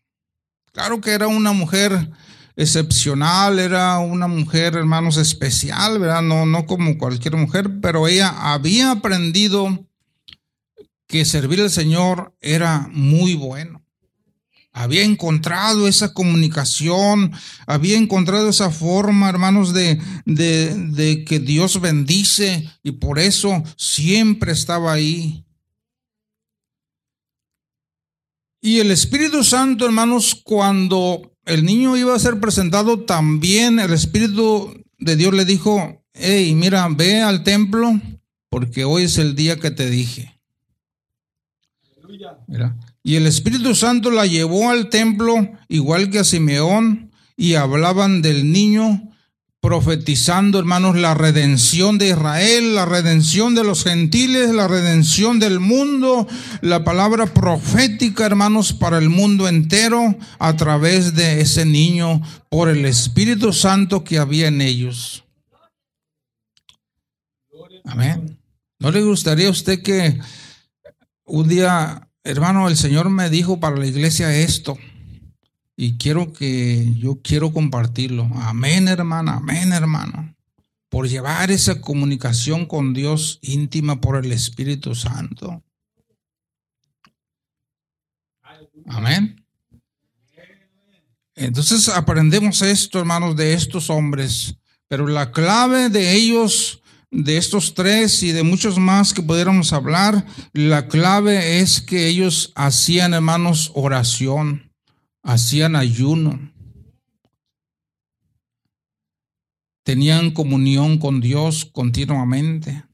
Claro 0.72 1.02
que 1.02 1.10
era 1.10 1.26
una 1.26 1.52
mujer 1.52 2.10
excepcional, 2.56 3.58
era 3.58 3.98
una 3.98 4.28
mujer, 4.28 4.76
hermanos, 4.76 5.16
especial, 5.16 5.98
¿verdad? 5.98 6.22
No, 6.22 6.46
no 6.46 6.66
como 6.66 6.98
cualquier 6.98 7.36
mujer, 7.36 7.80
pero 7.80 8.06
ella 8.06 8.52
había 8.52 8.92
aprendido 8.92 9.86
que 11.06 11.24
servir 11.24 11.60
al 11.60 11.70
Señor 11.70 12.34
era 12.40 12.88
muy 12.92 13.34
bueno. 13.34 13.82
Había 14.72 15.04
encontrado 15.04 15.86
esa 15.86 16.12
comunicación, 16.12 17.32
había 17.66 17.96
encontrado 17.96 18.48
esa 18.48 18.70
forma, 18.70 19.28
hermanos, 19.28 19.72
de, 19.72 20.00
de, 20.24 20.74
de 20.74 21.24
que 21.24 21.38
Dios 21.38 21.80
bendice 21.80 22.68
y 22.82 22.92
por 22.92 23.20
eso 23.20 23.62
siempre 23.76 24.52
estaba 24.52 24.92
ahí. 24.92 25.44
Y 28.60 28.80
el 28.80 28.90
Espíritu 28.90 29.44
Santo, 29.44 29.84
hermanos, 29.84 30.34
cuando 30.42 31.33
el 31.46 31.64
niño 31.64 31.96
iba 31.96 32.14
a 32.14 32.18
ser 32.18 32.40
presentado, 32.40 33.00
también 33.00 33.78
el 33.78 33.92
Espíritu 33.92 34.84
de 34.98 35.16
Dios 35.16 35.34
le 35.34 35.44
dijo, 35.44 36.02
hey, 36.14 36.54
mira, 36.54 36.88
ve 36.88 37.20
al 37.20 37.42
templo 37.42 38.00
porque 38.48 38.84
hoy 38.84 39.04
es 39.04 39.18
el 39.18 39.34
día 39.34 39.58
que 39.58 39.70
te 39.70 39.90
dije. 39.90 40.40
Mira. 42.46 42.76
Y 43.02 43.16
el 43.16 43.26
Espíritu 43.26 43.74
Santo 43.74 44.10
la 44.10 44.26
llevó 44.26 44.70
al 44.70 44.88
templo, 44.88 45.34
igual 45.68 46.08
que 46.08 46.20
a 46.20 46.24
Simeón, 46.24 47.10
y 47.36 47.54
hablaban 47.54 48.22
del 48.22 48.52
niño 48.52 49.10
profetizando, 49.64 50.58
hermanos, 50.58 50.94
la 50.94 51.14
redención 51.14 51.96
de 51.96 52.10
Israel, 52.10 52.74
la 52.74 52.84
redención 52.84 53.54
de 53.54 53.64
los 53.64 53.82
gentiles, 53.82 54.50
la 54.50 54.68
redención 54.68 55.38
del 55.38 55.58
mundo, 55.58 56.28
la 56.60 56.84
palabra 56.84 57.24
profética, 57.24 58.26
hermanos, 58.26 58.74
para 58.74 58.98
el 58.98 59.08
mundo 59.08 59.48
entero 59.48 60.16
a 60.38 60.54
través 60.56 61.14
de 61.14 61.40
ese 61.40 61.64
niño 61.64 62.20
por 62.50 62.68
el 62.68 62.84
Espíritu 62.84 63.54
Santo 63.54 64.04
que 64.04 64.18
había 64.18 64.48
en 64.48 64.60
ellos. 64.60 65.24
Amén. 67.86 68.38
¿No 68.78 68.90
le 68.90 69.00
gustaría 69.00 69.48
a 69.48 69.52
usted 69.52 69.82
que 69.82 70.20
un 71.24 71.48
día, 71.48 72.06
hermano, 72.22 72.68
el 72.68 72.76
Señor 72.76 73.08
me 73.08 73.30
dijo 73.30 73.60
para 73.60 73.78
la 73.78 73.86
iglesia 73.86 74.36
esto? 74.36 74.76
Y 75.76 75.96
quiero 75.96 76.32
que 76.32 76.94
yo 76.96 77.20
quiero 77.22 77.52
compartirlo. 77.52 78.30
Amén, 78.36 78.86
hermana. 78.88 79.36
Amén, 79.36 79.72
hermano. 79.72 80.34
Por 80.88 81.08
llevar 81.08 81.50
esa 81.50 81.80
comunicación 81.80 82.66
con 82.66 82.94
Dios 82.94 83.40
íntima 83.42 84.00
por 84.00 84.24
el 84.24 84.30
Espíritu 84.30 84.94
Santo. 84.94 85.62
Amén. 88.86 89.44
Entonces 91.34 91.88
aprendemos 91.88 92.62
esto, 92.62 93.00
hermanos, 93.00 93.34
de 93.34 93.54
estos 93.54 93.90
hombres. 93.90 94.56
Pero 94.86 95.08
la 95.08 95.32
clave 95.32 95.88
de 95.88 96.12
ellos, 96.12 96.82
de 97.10 97.36
estos 97.36 97.74
tres 97.74 98.22
y 98.22 98.30
de 98.30 98.44
muchos 98.44 98.78
más 98.78 99.12
que 99.12 99.22
pudiéramos 99.22 99.72
hablar, 99.72 100.24
la 100.52 100.86
clave 100.86 101.58
es 101.58 101.80
que 101.80 102.06
ellos 102.06 102.52
hacían, 102.54 103.14
hermanos, 103.14 103.72
oración 103.74 104.63
hacían 105.24 105.74
ayuno, 105.74 106.52
tenían 109.82 110.30
comunión 110.30 110.98
con 110.98 111.20
Dios 111.20 111.64
continuamente. 111.64 112.84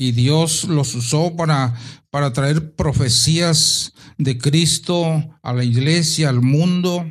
Y 0.00 0.12
Dios 0.12 0.64
los 0.64 0.94
usó 0.94 1.34
para, 1.34 1.74
para 2.10 2.32
traer 2.32 2.76
profecías 2.76 3.92
de 4.16 4.38
Cristo 4.38 5.04
a 5.42 5.52
la 5.52 5.64
iglesia, 5.64 6.28
al 6.28 6.40
mundo, 6.40 7.10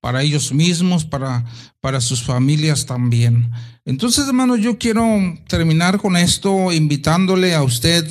para 0.00 0.22
ellos 0.22 0.52
mismos, 0.52 1.04
para, 1.04 1.44
para 1.80 2.00
sus 2.00 2.24
familias 2.24 2.86
también. 2.86 3.52
Entonces, 3.84 4.26
hermanos, 4.26 4.60
yo 4.60 4.78
quiero 4.78 5.06
terminar 5.46 5.98
con 5.98 6.16
esto 6.16 6.72
invitándole 6.72 7.54
a 7.54 7.62
usted 7.62 8.04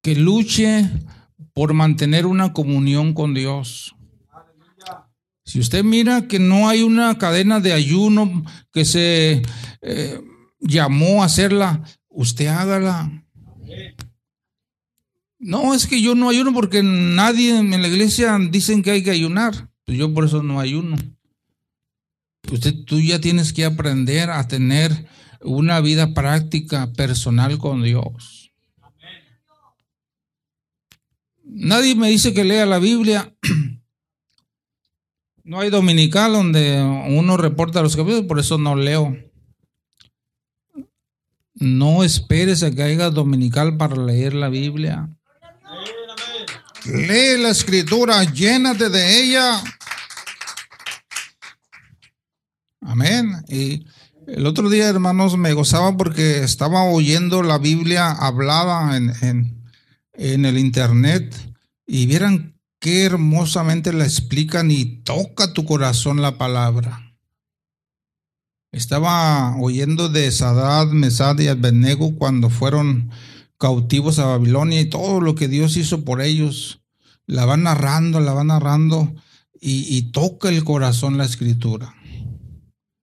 que 0.00 0.14
luche 0.14 0.90
por 1.54 1.74
mantener 1.74 2.26
una 2.26 2.52
comunión 2.52 3.14
con 3.14 3.34
Dios. 3.34 3.94
Si 5.44 5.58
usted 5.58 5.84
mira 5.84 6.28
que 6.28 6.38
no 6.38 6.68
hay 6.68 6.82
una 6.82 7.18
cadena 7.18 7.60
de 7.60 7.72
ayuno 7.72 8.44
que 8.72 8.84
se 8.84 9.42
eh, 9.82 10.20
llamó 10.60 11.22
a 11.22 11.26
hacerla, 11.26 11.82
usted 12.08 12.46
hágala. 12.46 13.24
No, 15.38 15.74
es 15.74 15.86
que 15.86 16.00
yo 16.00 16.14
no 16.14 16.28
ayuno 16.28 16.52
porque 16.52 16.82
nadie 16.84 17.58
en 17.58 17.82
la 17.82 17.88
iglesia 17.88 18.38
dicen 18.50 18.82
que 18.82 18.92
hay 18.92 19.02
que 19.02 19.10
ayunar. 19.10 19.68
Pues 19.84 19.98
yo 19.98 20.14
por 20.14 20.24
eso 20.24 20.42
no 20.42 20.60
ayuno. 20.60 20.96
Usted, 22.50 22.84
tú 22.84 23.00
ya 23.00 23.20
tienes 23.20 23.52
que 23.52 23.64
aprender 23.64 24.30
a 24.30 24.46
tener 24.46 25.06
una 25.40 25.80
vida 25.80 26.14
práctica 26.14 26.92
personal 26.92 27.58
con 27.58 27.82
Dios. 27.82 28.41
Nadie 31.44 31.94
me 31.94 32.08
dice 32.08 32.32
que 32.32 32.44
lea 32.44 32.66
la 32.66 32.78
Biblia. 32.78 33.34
No 35.44 35.58
hay 35.58 35.70
dominical 35.70 36.34
donde 36.34 36.80
uno 36.80 37.36
reporta 37.36 37.82
los 37.82 37.96
capítulos, 37.96 38.26
por 38.26 38.38
eso 38.38 38.58
no 38.58 38.76
leo. 38.76 39.16
No 41.54 42.04
esperes 42.04 42.62
a 42.62 42.70
que 42.70 42.82
haya 42.84 43.10
dominical 43.10 43.76
para 43.76 43.96
leer 43.96 44.34
la 44.34 44.48
Biblia. 44.48 45.10
Lee 46.84 47.38
la 47.42 47.50
escritura, 47.50 48.22
llénate 48.24 48.88
de 48.88 49.20
ella. 49.20 49.62
Amén. 52.80 53.44
Y 53.48 53.84
el 54.26 54.46
otro 54.46 54.70
día, 54.70 54.88
hermanos, 54.88 55.36
me 55.36 55.52
gozaba 55.54 55.96
porque 55.96 56.38
estaba 56.44 56.84
oyendo 56.84 57.42
la 57.42 57.58
Biblia 57.58 58.10
hablada 58.12 58.96
en, 58.96 59.12
en 59.22 59.61
en 60.14 60.44
el 60.44 60.58
internet 60.58 61.34
y 61.86 62.06
vieran 62.06 62.58
qué 62.78 63.04
hermosamente 63.04 63.92
la 63.92 64.04
explican 64.04 64.70
y 64.70 65.02
toca 65.02 65.52
tu 65.52 65.64
corazón 65.64 66.20
la 66.20 66.38
palabra. 66.38 67.16
Estaba 68.72 69.56
oyendo 69.60 70.08
de 70.08 70.30
Sadad, 70.32 70.88
Mesad 70.88 71.38
y 71.38 71.48
Abednego 71.48 72.16
cuando 72.16 72.48
fueron 72.48 73.10
cautivos 73.58 74.18
a 74.18 74.24
Babilonia 74.26 74.80
y 74.80 74.86
todo 74.86 75.20
lo 75.20 75.34
que 75.34 75.48
Dios 75.48 75.76
hizo 75.76 76.04
por 76.04 76.22
ellos. 76.22 76.80
La 77.26 77.44
van 77.44 77.64
narrando, 77.64 78.18
la 78.20 78.32
van 78.32 78.48
narrando 78.48 79.14
y, 79.60 79.96
y 79.96 80.10
toca 80.10 80.48
el 80.48 80.64
corazón 80.64 81.18
la 81.18 81.24
escritura. 81.24 81.94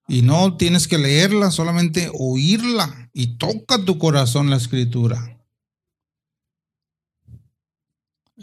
Y 0.07 0.23
no 0.23 0.57
tienes 0.57 0.88
que 0.88 0.98
leerla, 0.98 1.52
solamente 1.52 2.10
oírla 2.14 3.10
y 3.14 3.38
toca 3.38 3.86
tu 3.86 3.99
corazón 3.99 4.49
la 4.49 4.57
escritura. 4.57 5.39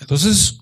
Entonces, 0.00 0.58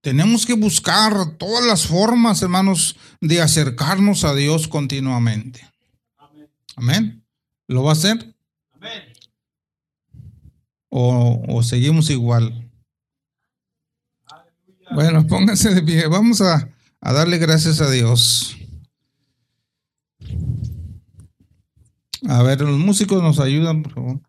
tenemos 0.00 0.46
que 0.46 0.54
buscar 0.54 1.36
todas 1.36 1.64
las 1.66 1.86
formas, 1.86 2.42
hermanos, 2.42 2.96
de 3.20 3.40
acercarnos 3.40 4.24
a 4.24 4.34
Dios 4.34 4.68
continuamente. 4.68 5.68
Amén. 6.76 7.24
¿Lo 7.66 7.82
va 7.82 7.90
a 7.90 7.92
hacer? 7.94 8.34
Amén. 8.72 9.02
O, 10.90 11.62
seguimos 11.62 12.08
igual. 12.10 12.70
Bueno, 14.94 15.26
pónganse 15.26 15.74
de 15.74 15.82
pie. 15.82 16.06
Vamos 16.06 16.40
a, 16.40 16.70
a 17.00 17.12
darle 17.12 17.38
gracias 17.38 17.80
a 17.80 17.90
Dios. 17.90 18.56
A 22.28 22.42
ver, 22.42 22.60
los 22.60 22.78
músicos 22.78 23.22
nos 23.22 23.38
ayudan, 23.38 23.82
por 23.82 23.92
favor. 23.92 24.27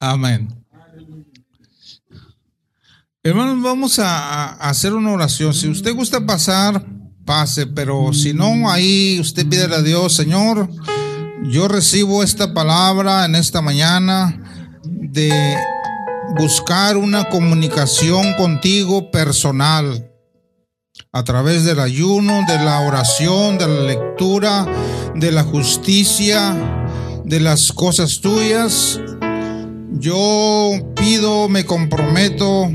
Amén. 0.00 0.48
Hermanos, 3.22 3.62
vamos 3.62 3.98
a, 3.98 4.54
hacer 4.54 4.94
una 4.94 5.12
oración. 5.12 5.52
Si 5.52 5.68
usted 5.68 5.94
gusta 5.94 6.24
pasar, 6.24 6.86
pase, 7.26 7.66
pero 7.66 8.14
si 8.14 8.32
no, 8.32 8.70
ahí 8.70 9.20
usted 9.20 9.46
pide 9.46 9.64
a 9.64 9.82
Dios, 9.82 10.14
Señor, 10.16 10.70
yo 11.44 11.68
recibo 11.68 12.22
esta 12.22 12.54
palabra 12.54 13.26
en 13.26 13.34
esta 13.34 13.60
mañana 13.60 14.42
de 14.84 15.54
buscar 16.38 16.96
una 16.96 17.28
comunicación 17.28 18.32
contigo 18.38 19.10
personal 19.10 20.10
a 21.12 21.24
través 21.24 21.66
del 21.66 21.78
ayuno, 21.78 22.40
de 22.48 22.56
la 22.64 22.80
oración, 22.80 23.58
de 23.58 23.68
la 23.68 23.82
lectura, 23.82 24.66
de 25.14 25.30
la 25.30 25.42
justicia, 25.42 26.56
de 27.22 27.40
las 27.40 27.70
cosas 27.70 28.22
tuyas. 28.22 28.98
Yo 29.92 30.72
pido, 30.94 31.48
me 31.48 31.64
comprometo 31.64 32.70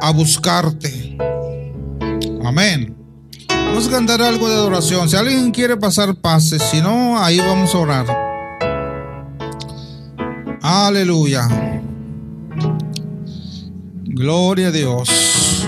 a 0.00 0.12
buscarte. 0.12 1.16
Amén. 2.44 2.96
Vamos 3.48 3.88
a 3.88 3.90
cantar 3.90 4.22
algo 4.22 4.48
de 4.48 4.54
adoración. 4.54 5.08
Si 5.08 5.16
alguien 5.16 5.50
quiere 5.52 5.76
pasar 5.76 6.14
pases, 6.16 6.62
si 6.62 6.80
no, 6.80 7.18
ahí 7.22 7.38
vamos 7.38 7.74
a 7.74 7.78
orar. 7.78 8.06
Aleluya. 10.60 11.48
Gloria 14.04 14.68
a 14.68 14.70
Dios. 14.70 15.66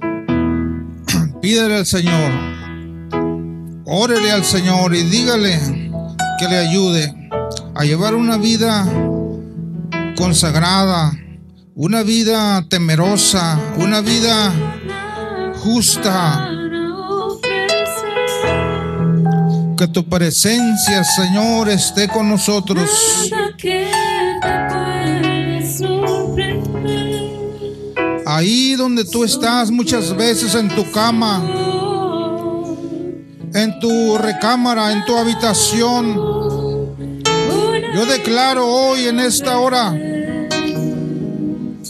Pídele 1.42 1.76
al 1.76 1.86
Señor. 1.86 2.32
Órele 3.84 4.32
al 4.32 4.44
Señor 4.44 4.94
y 4.94 5.02
dígale 5.02 5.60
que 6.38 6.48
le 6.48 6.56
ayude 6.56 7.21
a 7.74 7.84
llevar 7.84 8.14
una 8.14 8.36
vida 8.36 8.86
consagrada, 10.16 11.12
una 11.74 12.02
vida 12.02 12.66
temerosa, 12.68 13.58
una 13.76 14.00
vida 14.00 14.52
justa. 15.62 16.48
Que 19.76 19.88
tu 19.88 20.08
presencia, 20.08 21.02
Señor, 21.02 21.68
esté 21.70 22.08
con 22.08 22.28
nosotros. 22.28 22.90
Ahí 28.26 28.74
donde 28.74 29.04
tú 29.04 29.24
estás 29.24 29.70
muchas 29.70 30.14
veces 30.16 30.54
en 30.54 30.68
tu 30.68 30.90
cama, 30.90 31.42
en 33.54 33.80
tu 33.80 34.18
recámara, 34.18 34.92
en 34.92 35.04
tu 35.04 35.16
habitación. 35.16 36.41
Yo 37.94 38.06
declaro 38.06 38.66
hoy 38.66 39.06
en 39.06 39.20
esta 39.20 39.58
hora 39.58 39.92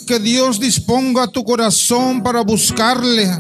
que 0.07 0.19
Dios 0.19 0.59
disponga 0.59 1.29
tu 1.29 1.45
corazón 1.45 2.23
para 2.23 2.43
buscarle 2.43 3.31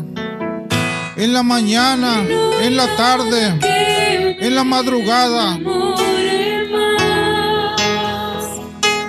en 1.16 1.32
la 1.32 1.42
mañana, 1.42 2.24
en 2.60 2.76
la 2.76 2.96
tarde, 2.96 3.58
en 4.40 4.54
la 4.54 4.62
madrugada. 4.62 5.58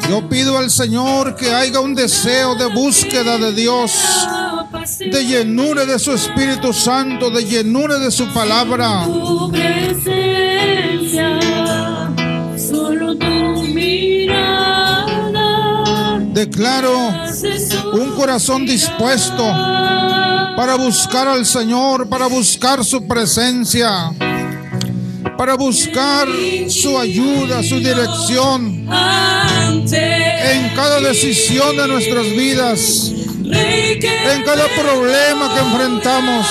Yo 0.10 0.28
pido 0.28 0.58
al 0.58 0.72
Señor 0.72 1.36
que 1.36 1.54
haya 1.54 1.80
un 1.80 1.94
deseo 1.94 2.56
de 2.56 2.66
búsqueda 2.66 3.38
de 3.38 3.54
Dios, 3.54 4.28
de 5.00 5.26
llenura 5.26 5.86
de 5.86 6.00
su 6.00 6.12
Espíritu 6.12 6.74
Santo, 6.74 7.30
de 7.30 7.46
llenura 7.46 8.00
de 8.00 8.10
su 8.10 8.28
palabra. 8.34 9.08
Declaro 16.46 17.10
un 17.94 18.12
corazón 18.18 18.66
dispuesto 18.66 19.46
para 20.58 20.76
buscar 20.76 21.26
al 21.26 21.46
Señor, 21.46 22.10
para 22.10 22.28
buscar 22.28 22.84
su 22.84 23.08
presencia, 23.08 24.12
para 25.38 25.56
buscar 25.56 26.28
su 26.68 27.00
ayuda, 27.00 27.64
su 27.64 27.78
dirección 27.80 28.86
en 28.90 30.76
cada 30.76 31.00
decisión 31.00 31.78
de 31.78 31.88
nuestras 31.88 32.26
vidas, 32.26 33.14
en 33.46 34.44
cada 34.44 34.68
problema 34.68 35.54
que 35.54 35.60
enfrentamos, 35.62 36.46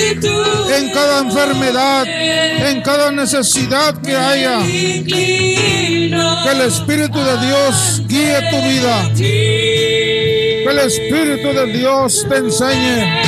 en 0.00 0.90
cada 0.90 1.20
enfermedad, 1.20 2.06
en 2.06 2.82
cada 2.82 3.12
necesidad 3.12 4.00
que 4.02 4.16
haya. 4.16 4.60
Que 4.62 6.50
el 6.52 6.60
Espíritu 6.62 7.18
de 7.18 7.46
Dios 7.46 8.02
guíe 8.06 8.40
tu 8.50 8.56
vida. 8.68 9.10
Que 9.14 10.66
el 10.68 10.78
Espíritu 10.78 11.48
de 11.48 11.66
Dios 11.72 12.26
te 12.28 12.36
enseñe. 12.36 13.22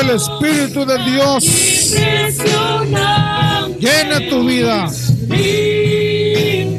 El 0.00 0.10
Espíritu 0.10 0.84
de 0.84 0.98
Dios 0.98 1.44
llene 3.80 4.20
tu 4.28 4.44
vida 4.44 4.86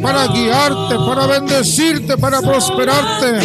para 0.02 0.28
guiarte, 0.28 0.96
para 1.08 1.26
bendecirte, 1.26 2.18
para 2.18 2.42
prosperarte. 2.42 3.40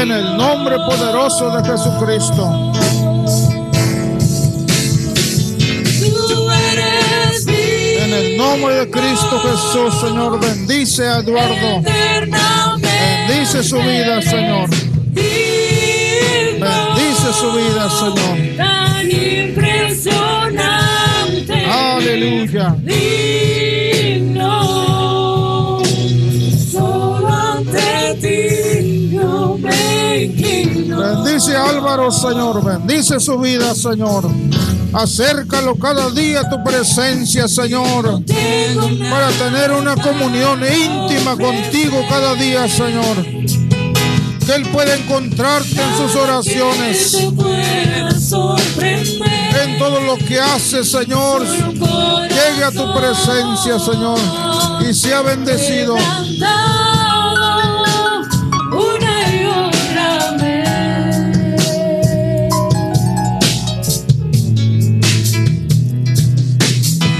En 0.00 0.10
el 0.10 0.36
nombre 0.36 0.76
poderoso 0.78 1.50
de 1.50 1.68
Jesucristo. 1.68 2.72
En 8.00 8.12
el 8.12 8.36
nombre 8.38 8.74
de 8.74 8.90
Cristo 8.90 9.40
Jesús, 9.40 10.00
Señor, 10.00 10.40
bendice 10.40 11.06
a 11.06 11.18
Eduardo. 11.18 11.82
Bendice 12.80 13.62
su 13.62 13.76
vida, 13.76 14.22
Señor. 14.22 14.70
Bendice 16.60 17.32
su 17.38 17.52
vida, 17.52 17.90
Señor. 17.90 18.77
Aleluya. 21.98 22.76
Bendice 30.96 31.56
a 31.56 31.70
Álvaro, 31.70 32.12
Señor. 32.12 32.64
Bendice 32.64 33.18
su 33.18 33.36
vida, 33.38 33.74
Señor. 33.74 34.30
Acércalo 34.92 35.74
cada 35.76 36.10
día 36.10 36.42
a 36.42 36.48
tu 36.48 36.62
presencia, 36.62 37.48
Señor. 37.48 38.22
Para 39.10 39.28
tener 39.30 39.72
una 39.72 39.96
comunión 39.96 40.60
íntima 40.62 41.36
contigo 41.36 42.04
cada 42.08 42.34
día, 42.34 42.68
Señor. 42.68 43.57
Que 44.48 44.54
Él 44.54 44.62
pueda 44.70 44.94
encontrarte 44.94 45.76
en 45.76 45.96
sus 45.98 46.16
oraciones. 46.16 47.12
En 49.62 49.78
todo 49.78 50.00
lo 50.00 50.16
que 50.16 50.40
hace, 50.40 50.82
Señor. 50.84 51.44
Llegue 51.44 52.64
a 52.64 52.70
tu 52.70 52.94
presencia, 52.94 53.78
Señor. 53.78 54.18
Y 54.88 54.94
sea 54.94 55.20
bendecido. 55.20 55.96
Cantado 55.96 57.42
una 58.72 59.34
y 59.34 59.44
otra 59.44 60.30
vez. 60.40 60.68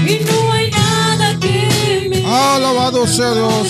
Y 0.07 0.19
no 0.25 0.51
hay 0.51 0.71
nada 0.71 1.37
que 1.39 2.07
me 2.09 2.25
Alabado 2.25 3.05
sea 3.05 3.35
Dios. 3.35 3.67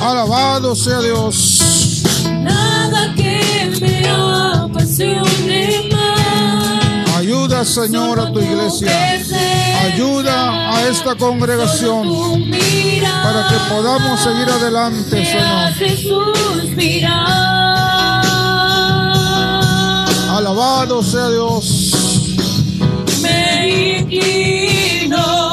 Alabado 0.00 0.76
sea 0.76 1.00
Dios. 1.00 1.61
Más. 5.92 7.16
Ayuda, 7.16 7.64
Señor, 7.64 8.20
a 8.20 8.32
tu 8.32 8.40
iglesia. 8.40 8.90
Ayuda 9.82 10.76
a 10.76 10.88
esta 10.88 11.14
congregación 11.14 12.08
para 13.22 13.48
que 13.48 13.56
podamos 13.72 14.20
seguir 14.20 14.48
adelante, 14.48 15.24
Señor. 15.24 15.72
Señor. 16.76 17.32
Alabado 20.30 21.02
sea 21.02 21.28
Dios. 21.30 21.92
Me 23.22 23.98
inclino 24.00 25.51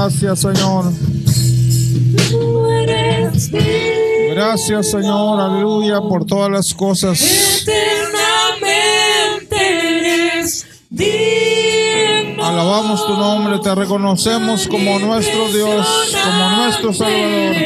Gracias, 0.00 0.38
Señor. 0.42 0.84
Gracias, 4.30 4.90
Señor. 4.92 5.40
Aleluya 5.40 6.00
por 6.00 6.24
todas 6.24 6.48
las 6.52 6.72
cosas. 6.72 7.20
Eternamente 7.62 9.56
eres 9.58 10.68
digno. 10.88 12.46
Alabamos 12.46 13.04
tu 13.08 13.16
nombre, 13.16 13.58
te 13.58 13.74
reconocemos 13.74 14.68
como 14.68 15.00
nuestro 15.00 15.48
Dios, 15.48 16.14
como 16.24 16.50
nuestro 16.62 16.92
Salvador. 16.94 17.56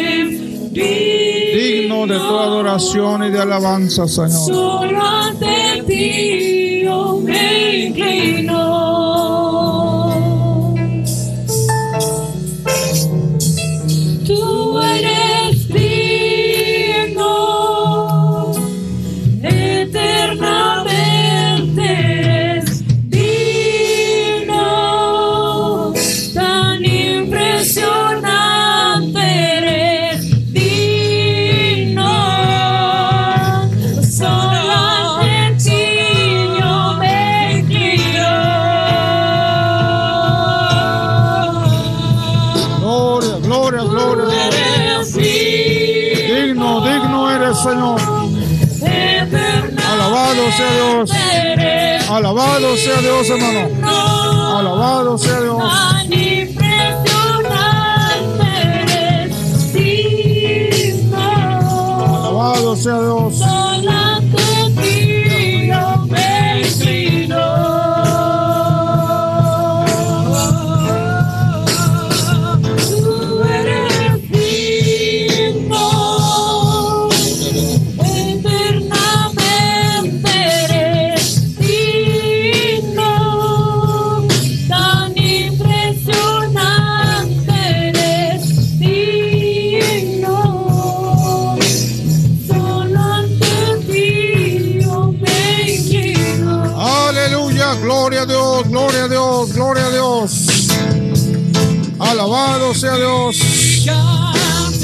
Digno 0.72 2.06
de 2.06 2.16
toda 2.16 2.44
adoración 2.44 3.24
y 3.24 3.30
de 3.30 3.42
alabanza, 3.42 4.08
Señor. 4.08 4.30
Solo 4.30 5.02
ante 5.02 5.82
ti 5.86 6.80
yo 6.82 7.20
me 7.22 7.76
inclino. 7.88 8.51
Alabado 52.72 52.86
sea 52.86 53.00
Dios, 53.02 53.28
hermano. 53.28 54.58
Alabado 54.58 55.18
sea 55.18 55.40
Dios. 55.42 55.62
Alabado 62.00 62.76
sea 62.76 62.98
Dios. 62.98 63.71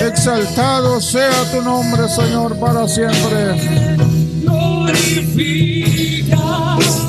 Exaltado 0.00 1.00
sea 1.00 1.50
tu 1.50 1.60
nombre, 1.62 2.08
Señor, 2.08 2.58
para 2.58 2.86
siempre. 2.86 3.88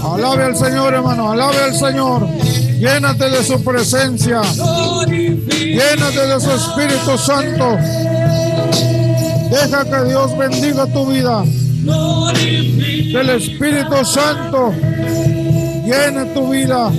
Alabe 0.03 0.43
al 0.43 0.55
Señor, 0.55 0.93
hermano, 0.93 1.31
alabe 1.31 1.63
al 1.63 1.75
Señor. 1.75 2.27
Llénate 2.79 3.29
de 3.29 3.43
su 3.43 3.63
presencia. 3.63 4.41
Llénate 5.07 6.27
de 6.27 6.39
su 6.39 6.51
Espíritu 6.51 7.17
Santo. 7.17 7.77
Deja 9.51 9.85
que 9.85 10.09
Dios 10.09 10.37
bendiga 10.37 10.85
tu 10.87 11.05
vida. 11.07 11.43
Que 11.83 13.19
el 13.19 13.29
Espíritu 13.29 14.05
Santo 14.05 14.73
llene 15.85 16.25
tu 16.33 16.49
vida. 16.49 16.91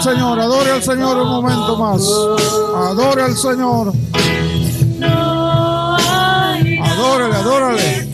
Señor, 0.00 0.38
adore 0.38 0.70
al 0.70 0.82
Señor 0.82 1.16
un 1.18 1.28
momento 1.28 1.76
más. 1.76 2.02
Adore 2.90 3.22
al 3.22 3.36
Señor. 3.36 3.92
Adórale, 6.82 7.36
adórale. 7.36 8.08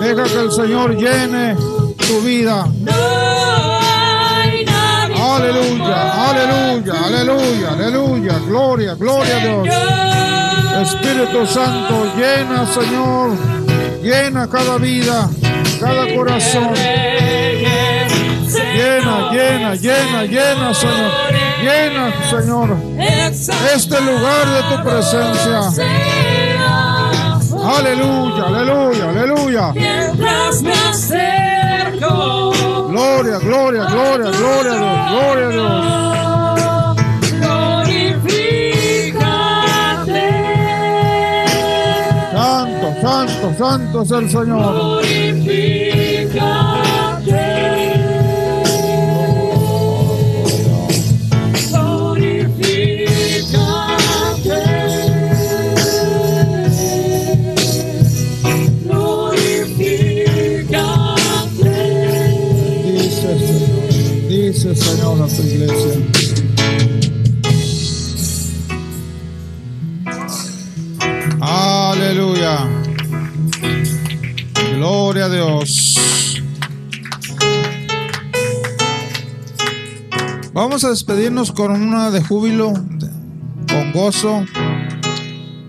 Deja 0.00 0.24
que 0.24 0.40
el 0.40 0.52
Señor 0.52 0.96
llene 0.96 1.56
tu 2.06 2.20
vida. 2.20 2.66
Aleluya, 5.18 6.28
aleluya, 6.28 6.94
aleluya, 7.04 7.68
aleluya. 7.72 8.38
Gloria, 8.46 8.94
gloria 8.94 9.36
a 9.36 9.40
Dios. 9.40 9.68
Espíritu 10.88 11.46
Santo, 11.46 12.12
llena, 12.16 12.66
Señor. 12.66 13.30
Llena 14.02 14.48
cada 14.48 14.76
vida, 14.78 15.28
cada 15.80 16.14
corazón. 16.14 16.74
Llena, 19.36 19.74
llena, 19.74 20.24
llena, 20.24 20.72
Señor. 20.72 21.12
Llena, 21.62 22.10
Señor, 22.30 22.76
este 23.74 24.00
lugar 24.00 24.46
de 24.48 24.62
tu 24.74 24.82
presencia. 24.82 25.60
Aleluya, 27.76 28.44
aleluya, 28.46 29.10
aleluya. 29.10 29.72
Mientras 29.74 30.62
me 30.62 30.72
acerco. 30.72 32.52
Gloria, 32.88 33.38
gloria, 33.40 33.84
gloria, 33.84 34.30
gloria 34.30 34.72
a 34.72 34.76
Dios, 34.78 35.10
gloria 35.10 35.46
a 35.46 35.50
Dios. 35.50 36.06
Santo, 42.32 42.94
santo, 43.02 43.54
santo 43.58 44.02
es 44.02 44.10
el 44.12 44.30
Señor. 44.30 45.04
Señor 64.86 65.28
iglesia. 65.44 65.94
Aleluya. 71.40 72.68
Gloria 74.74 75.24
a 75.24 75.28
Dios. 75.28 76.40
Vamos 80.52 80.84
a 80.84 80.90
despedirnos 80.90 81.50
con 81.50 81.72
una 81.72 82.12
de 82.12 82.22
júbilo, 82.22 82.72
con 82.72 83.92
gozo. 83.92 84.44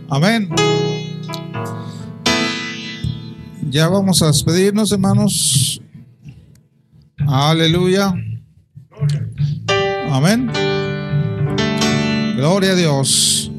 Amén. 0.09 0.49
Ya 3.69 3.87
vamos 3.89 4.21
a 4.21 4.27
despedirnos, 4.27 4.91
hermanos. 4.91 5.81
Aleluya. 7.27 8.13
Amén. 10.17 10.51
Gloria 12.37 12.71
a 12.71 12.75
Dios. 12.75 13.51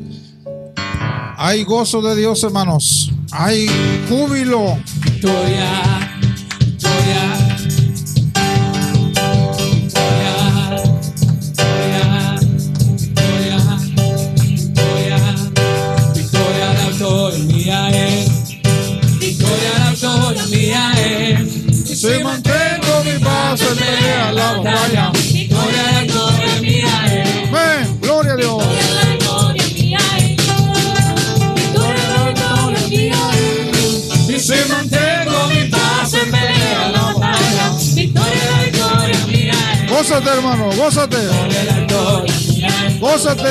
Hay 1.37 1.63
gozo 1.63 2.03
de 2.03 2.17
Dios, 2.17 2.43
hermanos. 2.43 3.13
Hay 3.31 3.69
júbilo. 4.09 4.77
Victoria, 5.05 6.11
victoria, 6.61 7.23
victoria, 9.79 10.35
victoria, 11.47 12.03
victoria, 12.97 13.59
victoria, 16.13 16.67
la 16.75 16.89
victoria 16.89 17.39
mía 17.45 17.89
victoria, 19.21 19.73
la 19.79 19.91
victoria 19.91 20.47
mía 20.51 20.93
es. 20.97 22.01
Si 22.01 22.25
mantengo 22.25 23.05
mi 23.05 23.17
paso 23.25 23.71
en 23.71 23.79
pelea 23.79 24.33
la 24.33 24.53
batalla. 24.55 25.18
Gózate, 39.99 40.31
hermano. 40.31 40.71
Gózate. 40.77 41.19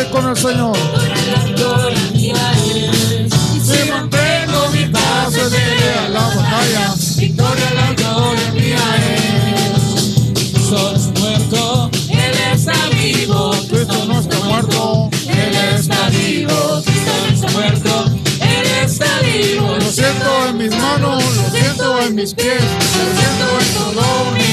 Con 0.09 0.29
el 0.29 0.37
Señor. 0.37 0.77
Victoria, 0.77 1.15
la 1.35 1.43
victoria 1.43 2.11
mía 2.13 2.51
es. 2.55 3.33
Y 3.53 3.59
si 3.59 3.89
mantengo 3.91 4.69
mi 4.71 4.79
en 4.79 4.91
pelea 4.93 6.07
la 6.09 6.21
batalla. 6.21 6.95
Victoria, 7.17 7.73
la 7.75 7.89
victoria 7.89 8.51
mía 8.53 8.85
es. 9.03 10.61
Sos 10.69 11.07
muerto, 11.19 11.91
Él 12.09 12.35
está 12.53 12.77
vivo. 12.93 13.51
Cristo 13.69 14.05
no 14.07 14.19
está 14.21 14.39
muerto. 14.39 15.09
Él 15.27 15.55
está 15.75 16.09
vivo, 16.09 16.81
Cristo 16.85 17.11
no 17.19 17.33
está 17.35 17.49
muerto, 17.51 18.05
Él 18.39 18.67
está 18.85 19.19
vivo. 19.19 19.75
Lo 19.75 19.91
siento 19.91 20.47
en 20.47 20.57
mis 20.57 20.71
manos, 20.71 21.23
lo 21.23 21.49
siento 21.51 22.01
en 22.01 22.15
mis 22.15 22.33
pies, 22.33 22.61
lo 22.61 23.05
siento 23.19 23.45
en 23.59 23.73
todo 23.73 24.31
mi 24.31 24.46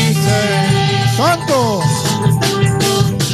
ser. 1.17 1.25
Santo. 1.25 1.83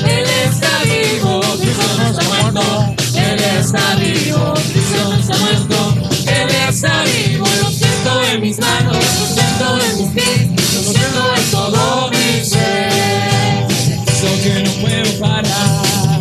Él 0.06 0.26
está 0.44 0.82
vivo, 0.84 1.40
Cristo 1.58 1.86
no 1.98 2.08
está 2.08 2.22
muerto, 2.24 2.94
Él 3.14 3.40
está 3.40 3.94
vivo, 3.96 4.54
Cristo 4.54 5.08
no 5.08 5.16
está 5.16 5.36
muerto, 5.38 5.94
Él 6.26 6.50
está 6.68 7.04
vivo. 7.04 7.46
Lo 7.62 7.70
siento 7.70 8.24
en 8.32 8.40
mis 8.40 8.58
manos, 8.58 8.96
lo 8.96 9.26
siento 9.26 9.78
en 9.84 9.98
mis 9.98 10.10
pies, 10.12 10.48
lo 10.74 10.92
siento 10.92 11.34
en 11.36 11.50
todo 11.50 12.10
mi 12.10 12.44
ser. 12.44 13.66
Yo 14.20 14.42
que 14.42 14.62
no 14.62 14.70
puedo 14.80 15.20
parar, 15.20 16.20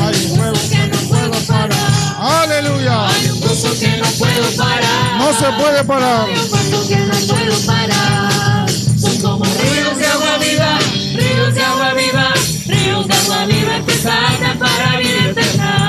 Hay 0.00 0.26
un 0.26 0.36
fuego 0.36 0.60
que 0.70 0.86
no 0.86 0.98
puedo 1.08 1.40
parar. 1.46 2.04
Aleluya. 2.18 3.08
Hay 3.08 3.30
un 3.30 3.40
gozo 3.40 3.78
que 3.78 3.96
no 3.96 4.06
puedo 4.18 4.50
parar. 4.56 5.18
No 5.18 5.32
se 5.38 5.52
puede 5.60 5.84
parar. 5.84 6.28
Hay 6.28 6.38
un 6.38 6.50
gozo 6.50 6.88
que 6.88 6.96
no 6.96 7.14
puedo 7.26 7.58
parar. 7.66 8.33
Ríos 11.14 11.54
de 11.54 11.62
agua 11.62 11.94
viva, 11.94 12.32
ríos 12.66 13.06
de 13.06 13.14
agua 13.14 13.46
viva 13.46 13.86
que 13.86 13.92
saltan 13.92 14.58
para 14.58 14.98
vida 14.98 15.30
eterna. 15.30 15.84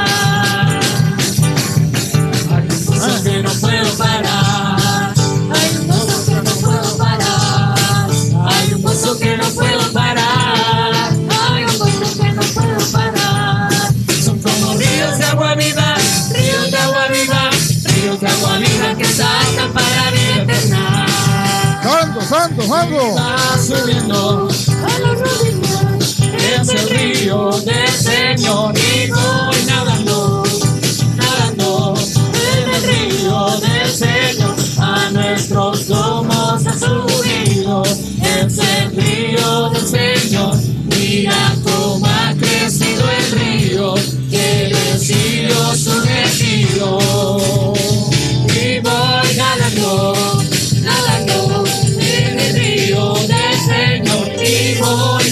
Hay 2.52 2.68
un 2.70 2.86
gozo 2.86 3.24
que 3.24 3.44
no 3.44 3.52
puedo 3.54 3.98
parar. 3.98 5.14
Hay 5.54 5.78
un 5.78 5.88
gozo 5.88 6.26
que 6.26 6.36
no 6.36 6.52
puedo 6.62 6.98
parar. 6.98 7.76
Hay 8.48 8.74
un 8.74 8.82
gozo 8.82 9.18
que 9.18 9.38
no 9.38 9.46
puedo 9.50 9.94
parar. 9.94 11.14
Hay 11.52 11.64
un 11.64 11.78
gozo 11.78 12.22
que 12.22 12.32
no 12.32 12.42
puedo 12.42 12.92
parar. 12.92 13.70
Son 14.24 14.40
como 14.40 14.74
ríos 14.74 15.18
de 15.18 15.26
agua 15.26 15.56
viva, 15.56 15.96
ríos 16.32 16.72
de 16.72 16.78
agua 16.78 17.08
viva, 17.08 17.50
ríos 17.84 18.20
de 18.20 18.28
agua 18.28 18.58
viva 18.58 18.96
que 18.98 19.06
saltan 19.06 19.74
para 19.74 20.12
vida 20.12 20.44
eterna. 20.44 21.06
Santo, 21.84 22.22
santo, 22.22 22.62
santo. 22.68 23.16
Va 23.16 23.58
subiendo 23.58 24.50
es 26.66 26.82
el 26.82 26.90
río 26.90 27.52
del 27.64 27.90
Señor 27.90 28.74
y 28.76 29.12
voy 29.12 29.66
nadando, 29.68 30.44
nadando 31.16 31.94
en 32.34 32.74
el 32.74 32.84
río 32.84 33.48
del 33.60 33.92
Señor. 33.92 34.56
A 34.80 35.12
nuestros 35.12 35.88
lomos 35.90 36.66
ha 36.66 36.74
subido, 36.74 37.84
es 37.84 38.58
el 38.58 38.96
río 38.96 39.70
del 39.70 39.88
Señor. 39.88 40.56
Mira 40.86 41.56
cómo 41.64 42.06
ha 42.08 42.34
crecido 42.40 43.04
el 43.12 43.32
río, 43.40 43.94
que 44.32 44.72
decidió 44.74 45.76
su 45.76 45.92
retiro. 46.02 47.74
Y 48.56 48.80
voy 48.80 49.36
nadando, 49.38 50.14
nadando 50.82 51.64
en 52.00 52.40
el 52.40 52.54
río 52.56 53.14
del 53.14 53.58
Señor. 53.68 54.32
Y 54.42 54.80
voy 54.80 55.25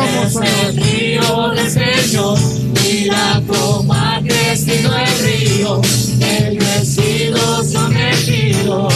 el 0.00 0.76
río 0.76 1.50
del 1.50 1.70
Señor. 1.70 2.38
Mira 2.82 3.42
cómo 3.46 3.92
ha 3.92 4.20
crecido 4.22 4.90
el 4.96 5.18
río, 5.24 5.80
el 6.20 6.58
crecido 6.58 7.64
sometido. 7.64 8.88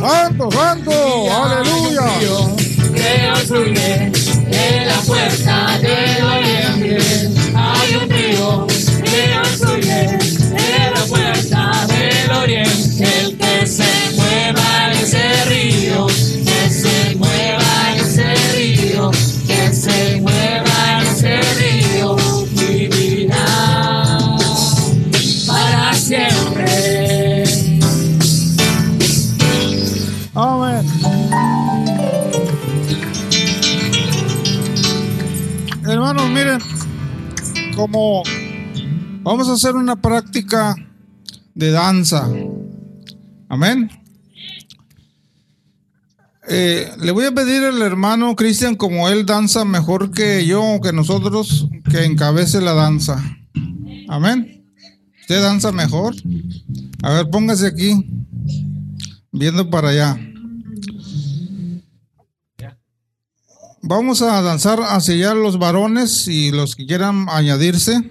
Santo, 0.00 0.50
santo. 0.50 0.92
Aleluya. 1.32 2.56
Que 2.94 3.30
hoy 3.30 3.46
fluye 3.46 4.10
de 4.50 4.86
la 4.86 5.00
puerta 5.06 5.78
del 5.78 6.24
oriente. 6.24 7.30
Hay 7.54 7.94
un 7.96 8.10
río 8.10 8.66
que 9.04 9.38
hoy 9.38 9.50
fluye 9.58 10.18
de 10.50 10.90
la 10.94 11.04
puerta 11.08 11.86
del 11.88 12.30
oriente. 12.32 13.04
El 13.20 13.36
que 13.36 13.66
se 13.66 14.05
como 37.76 38.22
vamos 39.22 39.48
a 39.48 39.52
hacer 39.52 39.76
una 39.76 39.96
práctica 39.96 40.74
de 41.54 41.70
danza. 41.70 42.28
Amén. 43.50 43.90
Eh, 46.48 46.90
le 47.00 47.12
voy 47.12 47.26
a 47.26 47.32
pedir 47.32 47.62
al 47.64 47.82
hermano 47.82 48.34
Cristian, 48.34 48.76
como 48.76 49.08
él 49.08 49.26
danza 49.26 49.64
mejor 49.64 50.10
que 50.10 50.46
yo, 50.46 50.80
que 50.82 50.92
nosotros, 50.92 51.68
que 51.90 52.04
encabece 52.04 52.60
la 52.62 52.72
danza. 52.72 53.22
Amén. 54.08 54.64
Usted 55.20 55.42
danza 55.42 55.70
mejor. 55.70 56.14
A 57.02 57.12
ver, 57.12 57.30
póngase 57.30 57.66
aquí, 57.66 58.06
viendo 59.32 59.68
para 59.68 59.90
allá. 59.90 60.18
Vamos 63.88 64.20
a 64.20 64.42
danzar 64.42 64.80
hacia 64.80 65.14
allá 65.14 65.34
los 65.34 65.60
varones 65.60 66.26
y 66.26 66.50
los 66.50 66.74
que 66.74 66.86
quieran 66.86 67.28
añadirse, 67.28 68.02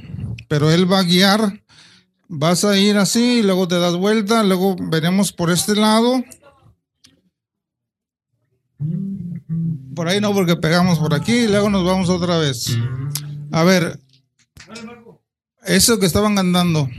pero 0.47 0.71
él 0.71 0.89
va 0.89 0.99
a 0.99 1.03
guiar. 1.03 1.63
Vas 2.29 2.63
a 2.63 2.77
ir 2.77 2.95
así, 2.95 3.43
luego 3.43 3.67
te 3.67 3.77
das 3.77 3.97
vuelta, 3.97 4.41
luego 4.43 4.77
veremos 4.79 5.33
por 5.33 5.51
este 5.51 5.75
lado. 5.75 6.23
Por 9.93 10.07
ahí 10.07 10.21
no, 10.21 10.33
porque 10.33 10.55
pegamos 10.55 10.97
por 10.97 11.13
aquí 11.13 11.33
y 11.33 11.47
luego 11.49 11.69
nos 11.69 11.83
vamos 11.83 12.07
otra 12.07 12.37
vez. 12.37 12.77
A 13.51 13.63
ver, 13.65 13.99
eso 15.65 15.99
que 15.99 16.05
estaban 16.05 16.37
andando. 16.37 16.89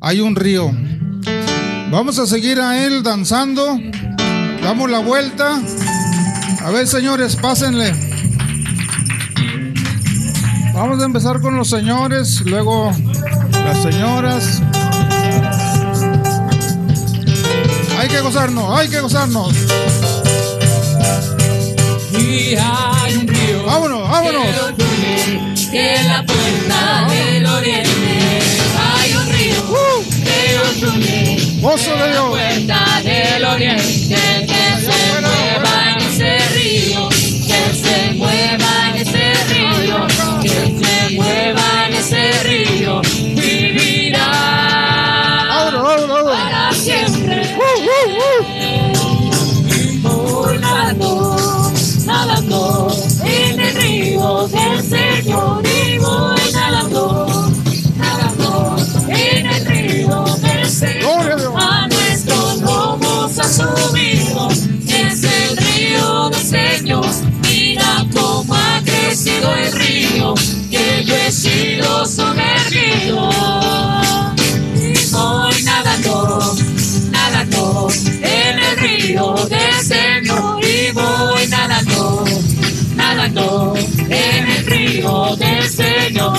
Hay 0.00 0.20
un 0.20 0.36
río. 0.36 0.70
Vamos 1.90 2.18
a 2.18 2.24
seguir 2.24 2.60
a 2.60 2.82
él 2.82 3.02
danzando. 3.02 3.78
Damos 4.62 4.90
la 4.90 5.00
vuelta. 5.00 5.60
A 6.64 6.70
ver, 6.70 6.86
señores, 6.88 7.36
pásenle. 7.36 8.05
Vamos 10.76 11.00
a 11.00 11.06
empezar 11.06 11.40
con 11.40 11.56
los 11.56 11.70
señores, 11.70 12.42
luego 12.42 12.92
las 13.64 13.82
señoras. 13.82 14.60
Hay 17.98 18.08
que 18.08 18.20
gozarnos, 18.20 18.78
hay 18.78 18.88
que 18.90 19.00
gozarnos. 19.00 19.54
Y 22.12 22.56
hay 22.56 23.16
un 23.16 23.26
río. 23.26 23.64
Vámonos, 23.64 24.06
vámonos. 24.10 24.46
Que 24.76 25.70
que 25.70 25.96
la 26.06 26.22
puerta 26.26 27.06
del 27.08 27.46
oriente. 27.46 28.38
Hay 28.78 29.14
un 29.14 29.28
río. 29.32 30.04
Que 30.24 30.58
fluye. 30.78 31.60
Gozo 31.62 31.90
de 31.90 31.94
en 31.94 32.00
la 32.00 32.06
Dios. 32.08 32.28
puerta 32.28 33.00
del 33.02 33.44
oriente. 33.46 34.16
Que 34.46 34.64
se 34.84 35.20
mueva 35.22 35.90
en 35.90 36.02
ese 36.06 36.38
río. 36.54 37.15
Señor. 66.46 67.04
Mira 67.42 68.06
cómo 68.14 68.54
ha 68.54 68.80
crecido 68.84 69.52
el 69.56 69.72
río, 69.72 70.34
que 70.70 71.04
yo 71.04 71.16
he 71.16 71.32
sido 71.32 72.06
sumergido. 72.06 73.30
Y 74.76 75.10
voy 75.10 75.62
nadando, 75.64 76.56
nadando 77.10 77.88
en 78.22 78.58
el 78.60 78.76
río 78.78 79.34
del 79.48 79.74
Señor 79.82 80.64
y 80.64 80.92
voy 80.92 81.48
nadando, 81.48 82.24
nadando 82.94 83.74
en 84.08 84.48
el 84.48 84.66
río 84.66 85.36
del 85.36 85.68
Señor. 85.68 86.38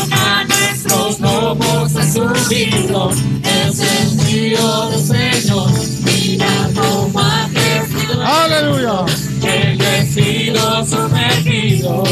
A 1.07 1.09
nuestros 1.09 1.41
lomos 1.41 1.95
ha 1.95 2.03
subido, 2.11 3.11
es 3.11 3.79
el 3.79 4.19
río 4.27 4.89
del 4.89 4.99
Señor. 4.99 5.69
Mira 6.03 6.69
cómo 6.75 7.19
ha 7.19 7.47
crecido, 7.49 8.25
Aleluya. 8.25 9.05
que 9.39 9.77
yo 9.77 9.85
he 9.85 10.05
sido 10.05 10.85
sumergido. 10.85 12.03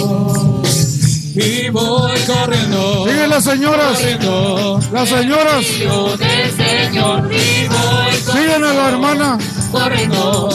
Y 1.36 1.70
voy 1.72 2.18
corriendo, 2.26 3.06
Siguen 3.10 3.30
las 3.30 3.44
señoras. 3.44 3.98
corriendo, 4.00 4.80
Las 4.94 5.10
señoras. 5.10 5.66
del 6.18 6.52
Señor 6.56 7.34
y 7.34 7.68
voy 7.68 8.16
Siguen 8.34 8.64
a 8.64 8.74
la 8.74 8.88
hermana. 8.90 9.38
corriendo 9.74 10.50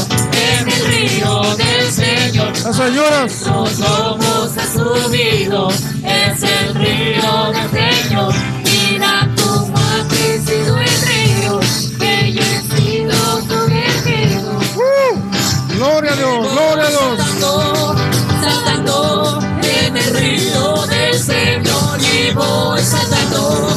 Las 2.64 2.76
señoras. 2.76 3.46
Los 3.46 3.78
lomos 3.78 4.56
ha 4.56 4.66
subido, 4.72 5.68
es 6.04 6.42
el 6.42 6.74
río 6.74 7.52
del 7.52 7.70
Señor. 7.70 8.34
Mira 8.64 9.28
cómo 9.42 9.76
ha 9.78 10.08
crecido 10.08 10.78
el 10.78 10.88
río, 11.08 11.60
que 11.98 12.32
yo 12.32 12.42
he 12.42 12.76
sido 12.76 13.40
sumergido. 13.48 14.58
Uh. 14.76 15.76
Gloria 15.76 16.12
a 16.12 16.16
Dios, 16.16 16.52
gloria 16.52 16.84
a 16.84 16.90
Dios. 16.90 17.18
Saltando, 17.18 17.96
saltando 18.42 19.38
en 19.62 19.96
el 19.96 20.16
río 20.16 20.86
del 20.86 21.18
Señor 21.18 21.98
y 22.00 22.34
voy 22.34 22.80
saltando, 22.82 23.68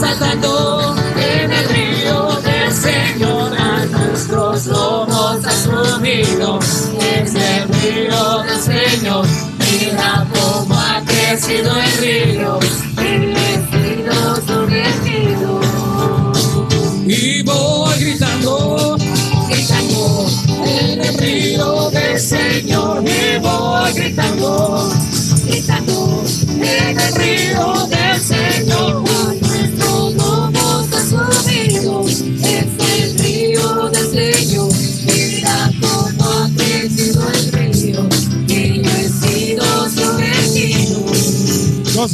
saltando 0.00 1.01
el 7.34 7.68
río 7.68 8.42
del 8.42 8.60
Señor. 8.60 9.26
Mira 9.58 10.26
cómo 10.32 10.74
ha 10.74 11.02
crecido 11.04 11.72
el 11.76 11.92
río, 11.98 12.58
sido 13.70 14.36
sumergido. 14.46 15.60
Y 17.06 17.42
voy 17.42 17.98
gritando, 17.98 18.96
gritando 19.48 20.26
en 20.66 21.00
el 21.00 21.18
río 21.18 21.90
del 21.90 22.20
Señor. 22.20 23.02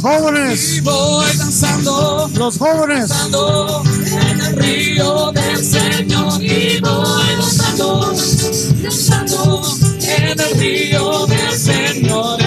Los 0.01 0.21
jóvenes. 0.21 0.77
Y 0.77 0.79
voy 0.81 1.25
danzando 1.37 2.29
Los 2.35 2.57
jóvenes. 2.57 3.09
danzando 3.09 3.83
en 4.05 4.39
el 4.39 4.55
río 4.55 5.31
del 5.33 5.57
Señor 5.57 6.41
y 6.41 6.79
voy 6.79 7.23
danzando, 7.37 8.13
danzando 8.81 9.61
en 9.99 10.39
el 10.39 10.57
río 10.57 11.25
del 11.27 11.51
Señor. 11.51 12.38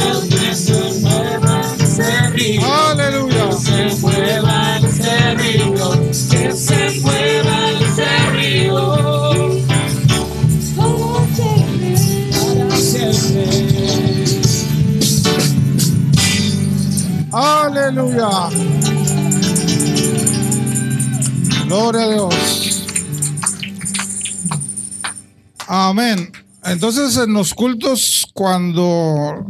Gloria 21.83 22.03
a 22.03 22.13
Dios. 22.13 22.85
Amén. 25.67 26.31
Entonces 26.65 27.17
en 27.17 27.33
los 27.33 27.55
cultos 27.55 28.27
cuando 28.35 29.45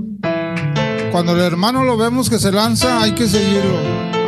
cuando 1.10 1.32
el 1.32 1.40
hermano 1.40 1.84
lo 1.84 1.98
vemos 1.98 2.30
que 2.30 2.38
se 2.38 2.50
lanza 2.50 3.02
hay 3.02 3.12
que 3.12 3.28
seguirlo. 3.28 3.78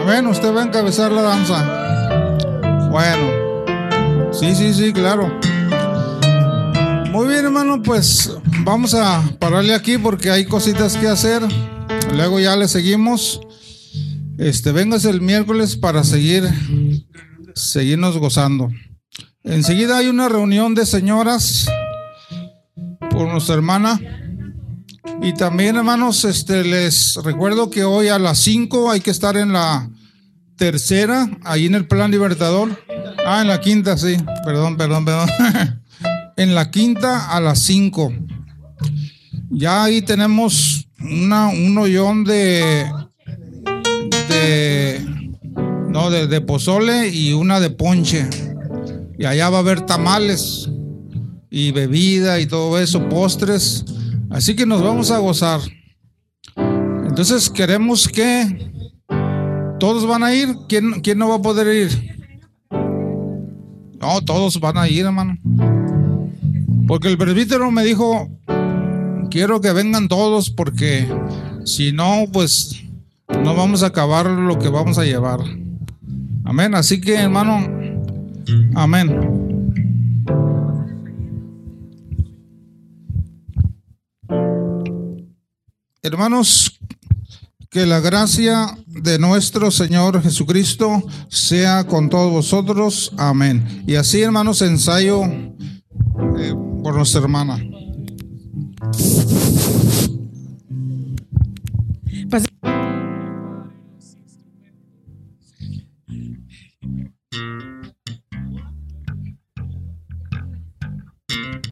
Amén. 0.02 0.26
Usted 0.26 0.54
va 0.54 0.62
a 0.62 0.66
encabezar 0.66 1.12
la 1.12 1.22
danza. 1.22 2.88
Bueno. 2.90 4.32
Sí, 4.32 4.54
sí, 4.54 4.74
sí, 4.74 4.92
claro. 4.92 5.32
Muy 7.10 7.28
bien, 7.28 7.46
hermano, 7.46 7.82
pues 7.82 8.30
vamos 8.64 8.92
a 8.92 9.22
pararle 9.38 9.74
aquí 9.74 9.96
porque 9.96 10.30
hay 10.30 10.44
cositas 10.44 10.96
que 10.98 11.08
hacer. 11.08 11.42
Luego 12.14 12.38
ya 12.38 12.54
le 12.54 12.68
seguimos. 12.68 13.40
Este, 14.36 14.72
vengas 14.72 15.04
el 15.04 15.20
miércoles 15.20 15.76
para 15.76 16.02
seguir, 16.02 16.44
seguirnos 17.54 18.18
gozando. 18.18 18.70
Enseguida 19.42 19.98
hay 19.98 20.08
una 20.08 20.28
reunión 20.28 20.74
de 20.74 20.86
señoras 20.86 21.68
por 23.10 23.28
nuestra 23.28 23.54
hermana 23.54 24.00
Y 25.22 25.34
también, 25.34 25.76
hermanos, 25.76 26.24
este, 26.24 26.64
les 26.64 27.16
recuerdo 27.16 27.70
que 27.70 27.84
hoy 27.84 28.08
a 28.08 28.18
las 28.18 28.38
5 28.40 28.90
hay 28.90 29.00
que 29.00 29.10
estar 29.10 29.36
en 29.36 29.52
la 29.52 29.88
tercera, 30.56 31.28
ahí 31.44 31.66
en 31.66 31.74
el 31.74 31.86
Plan 31.86 32.10
Libertador. 32.10 32.82
Ah, 33.26 33.40
en 33.42 33.48
la 33.48 33.60
quinta, 33.60 33.96
sí. 33.96 34.16
Perdón, 34.44 34.76
perdón, 34.76 35.04
perdón. 35.04 35.28
en 36.36 36.54
la 36.54 36.70
quinta 36.70 37.30
a 37.30 37.40
las 37.40 37.60
5. 37.60 38.12
Ya 39.50 39.84
ahí 39.84 40.02
tenemos 40.02 40.88
una, 40.98 41.48
un 41.48 41.76
hoyón 41.78 42.24
de, 42.24 42.90
de, 44.28 45.13
no, 45.94 46.10
de, 46.10 46.40
pozole 46.40 47.08
y 47.08 47.32
una 47.34 47.60
de 47.60 47.70
ponche. 47.70 48.28
Y 49.16 49.26
allá 49.26 49.48
va 49.48 49.58
a 49.58 49.60
haber 49.60 49.82
tamales 49.82 50.68
y 51.50 51.70
bebida 51.70 52.40
y 52.40 52.46
todo 52.46 52.80
eso, 52.80 53.08
postres. 53.08 53.84
Así 54.28 54.56
que 54.56 54.66
nos 54.66 54.82
vamos 54.82 55.12
a 55.12 55.18
gozar. 55.18 55.60
Entonces 56.56 57.48
queremos 57.48 58.08
que 58.08 58.72
todos 59.78 60.04
van 60.04 60.24
a 60.24 60.34
ir. 60.34 60.56
¿Quién, 60.68 61.00
quién 61.00 61.16
no 61.16 61.28
va 61.28 61.36
a 61.36 61.42
poder 61.42 61.72
ir? 61.72 62.16
No, 64.00 64.20
todos 64.26 64.58
van 64.58 64.76
a 64.76 64.88
ir, 64.88 65.06
hermano. 65.06 65.38
Porque 66.88 67.06
el 67.06 67.16
presbítero 67.16 67.70
me 67.70 67.84
dijo, 67.84 68.28
quiero 69.30 69.60
que 69.60 69.72
vengan 69.72 70.08
todos 70.08 70.50
porque 70.50 71.06
si 71.64 71.92
no, 71.92 72.24
pues 72.32 72.82
no 73.44 73.54
vamos 73.54 73.84
a 73.84 73.86
acabar 73.86 74.26
lo 74.26 74.58
que 74.58 74.68
vamos 74.68 74.98
a 74.98 75.04
llevar. 75.04 75.38
Amén. 76.44 76.74
Así 76.74 77.00
que, 77.00 77.14
hermano, 77.14 77.66
amén. 78.74 79.34
Hermanos, 86.02 86.78
que 87.70 87.86
la 87.86 87.98
gracia 87.98 88.76
de 88.86 89.18
nuestro 89.18 89.70
Señor 89.70 90.22
Jesucristo 90.22 91.02
sea 91.28 91.84
con 91.84 92.10
todos 92.10 92.30
vosotros. 92.30 93.12
Amén. 93.16 93.82
Y 93.86 93.94
así, 93.96 94.20
hermanos, 94.20 94.60
ensayo 94.62 95.24
eh, 95.24 96.54
por 96.82 96.94
nuestra 96.94 97.22
hermana. 97.22 97.58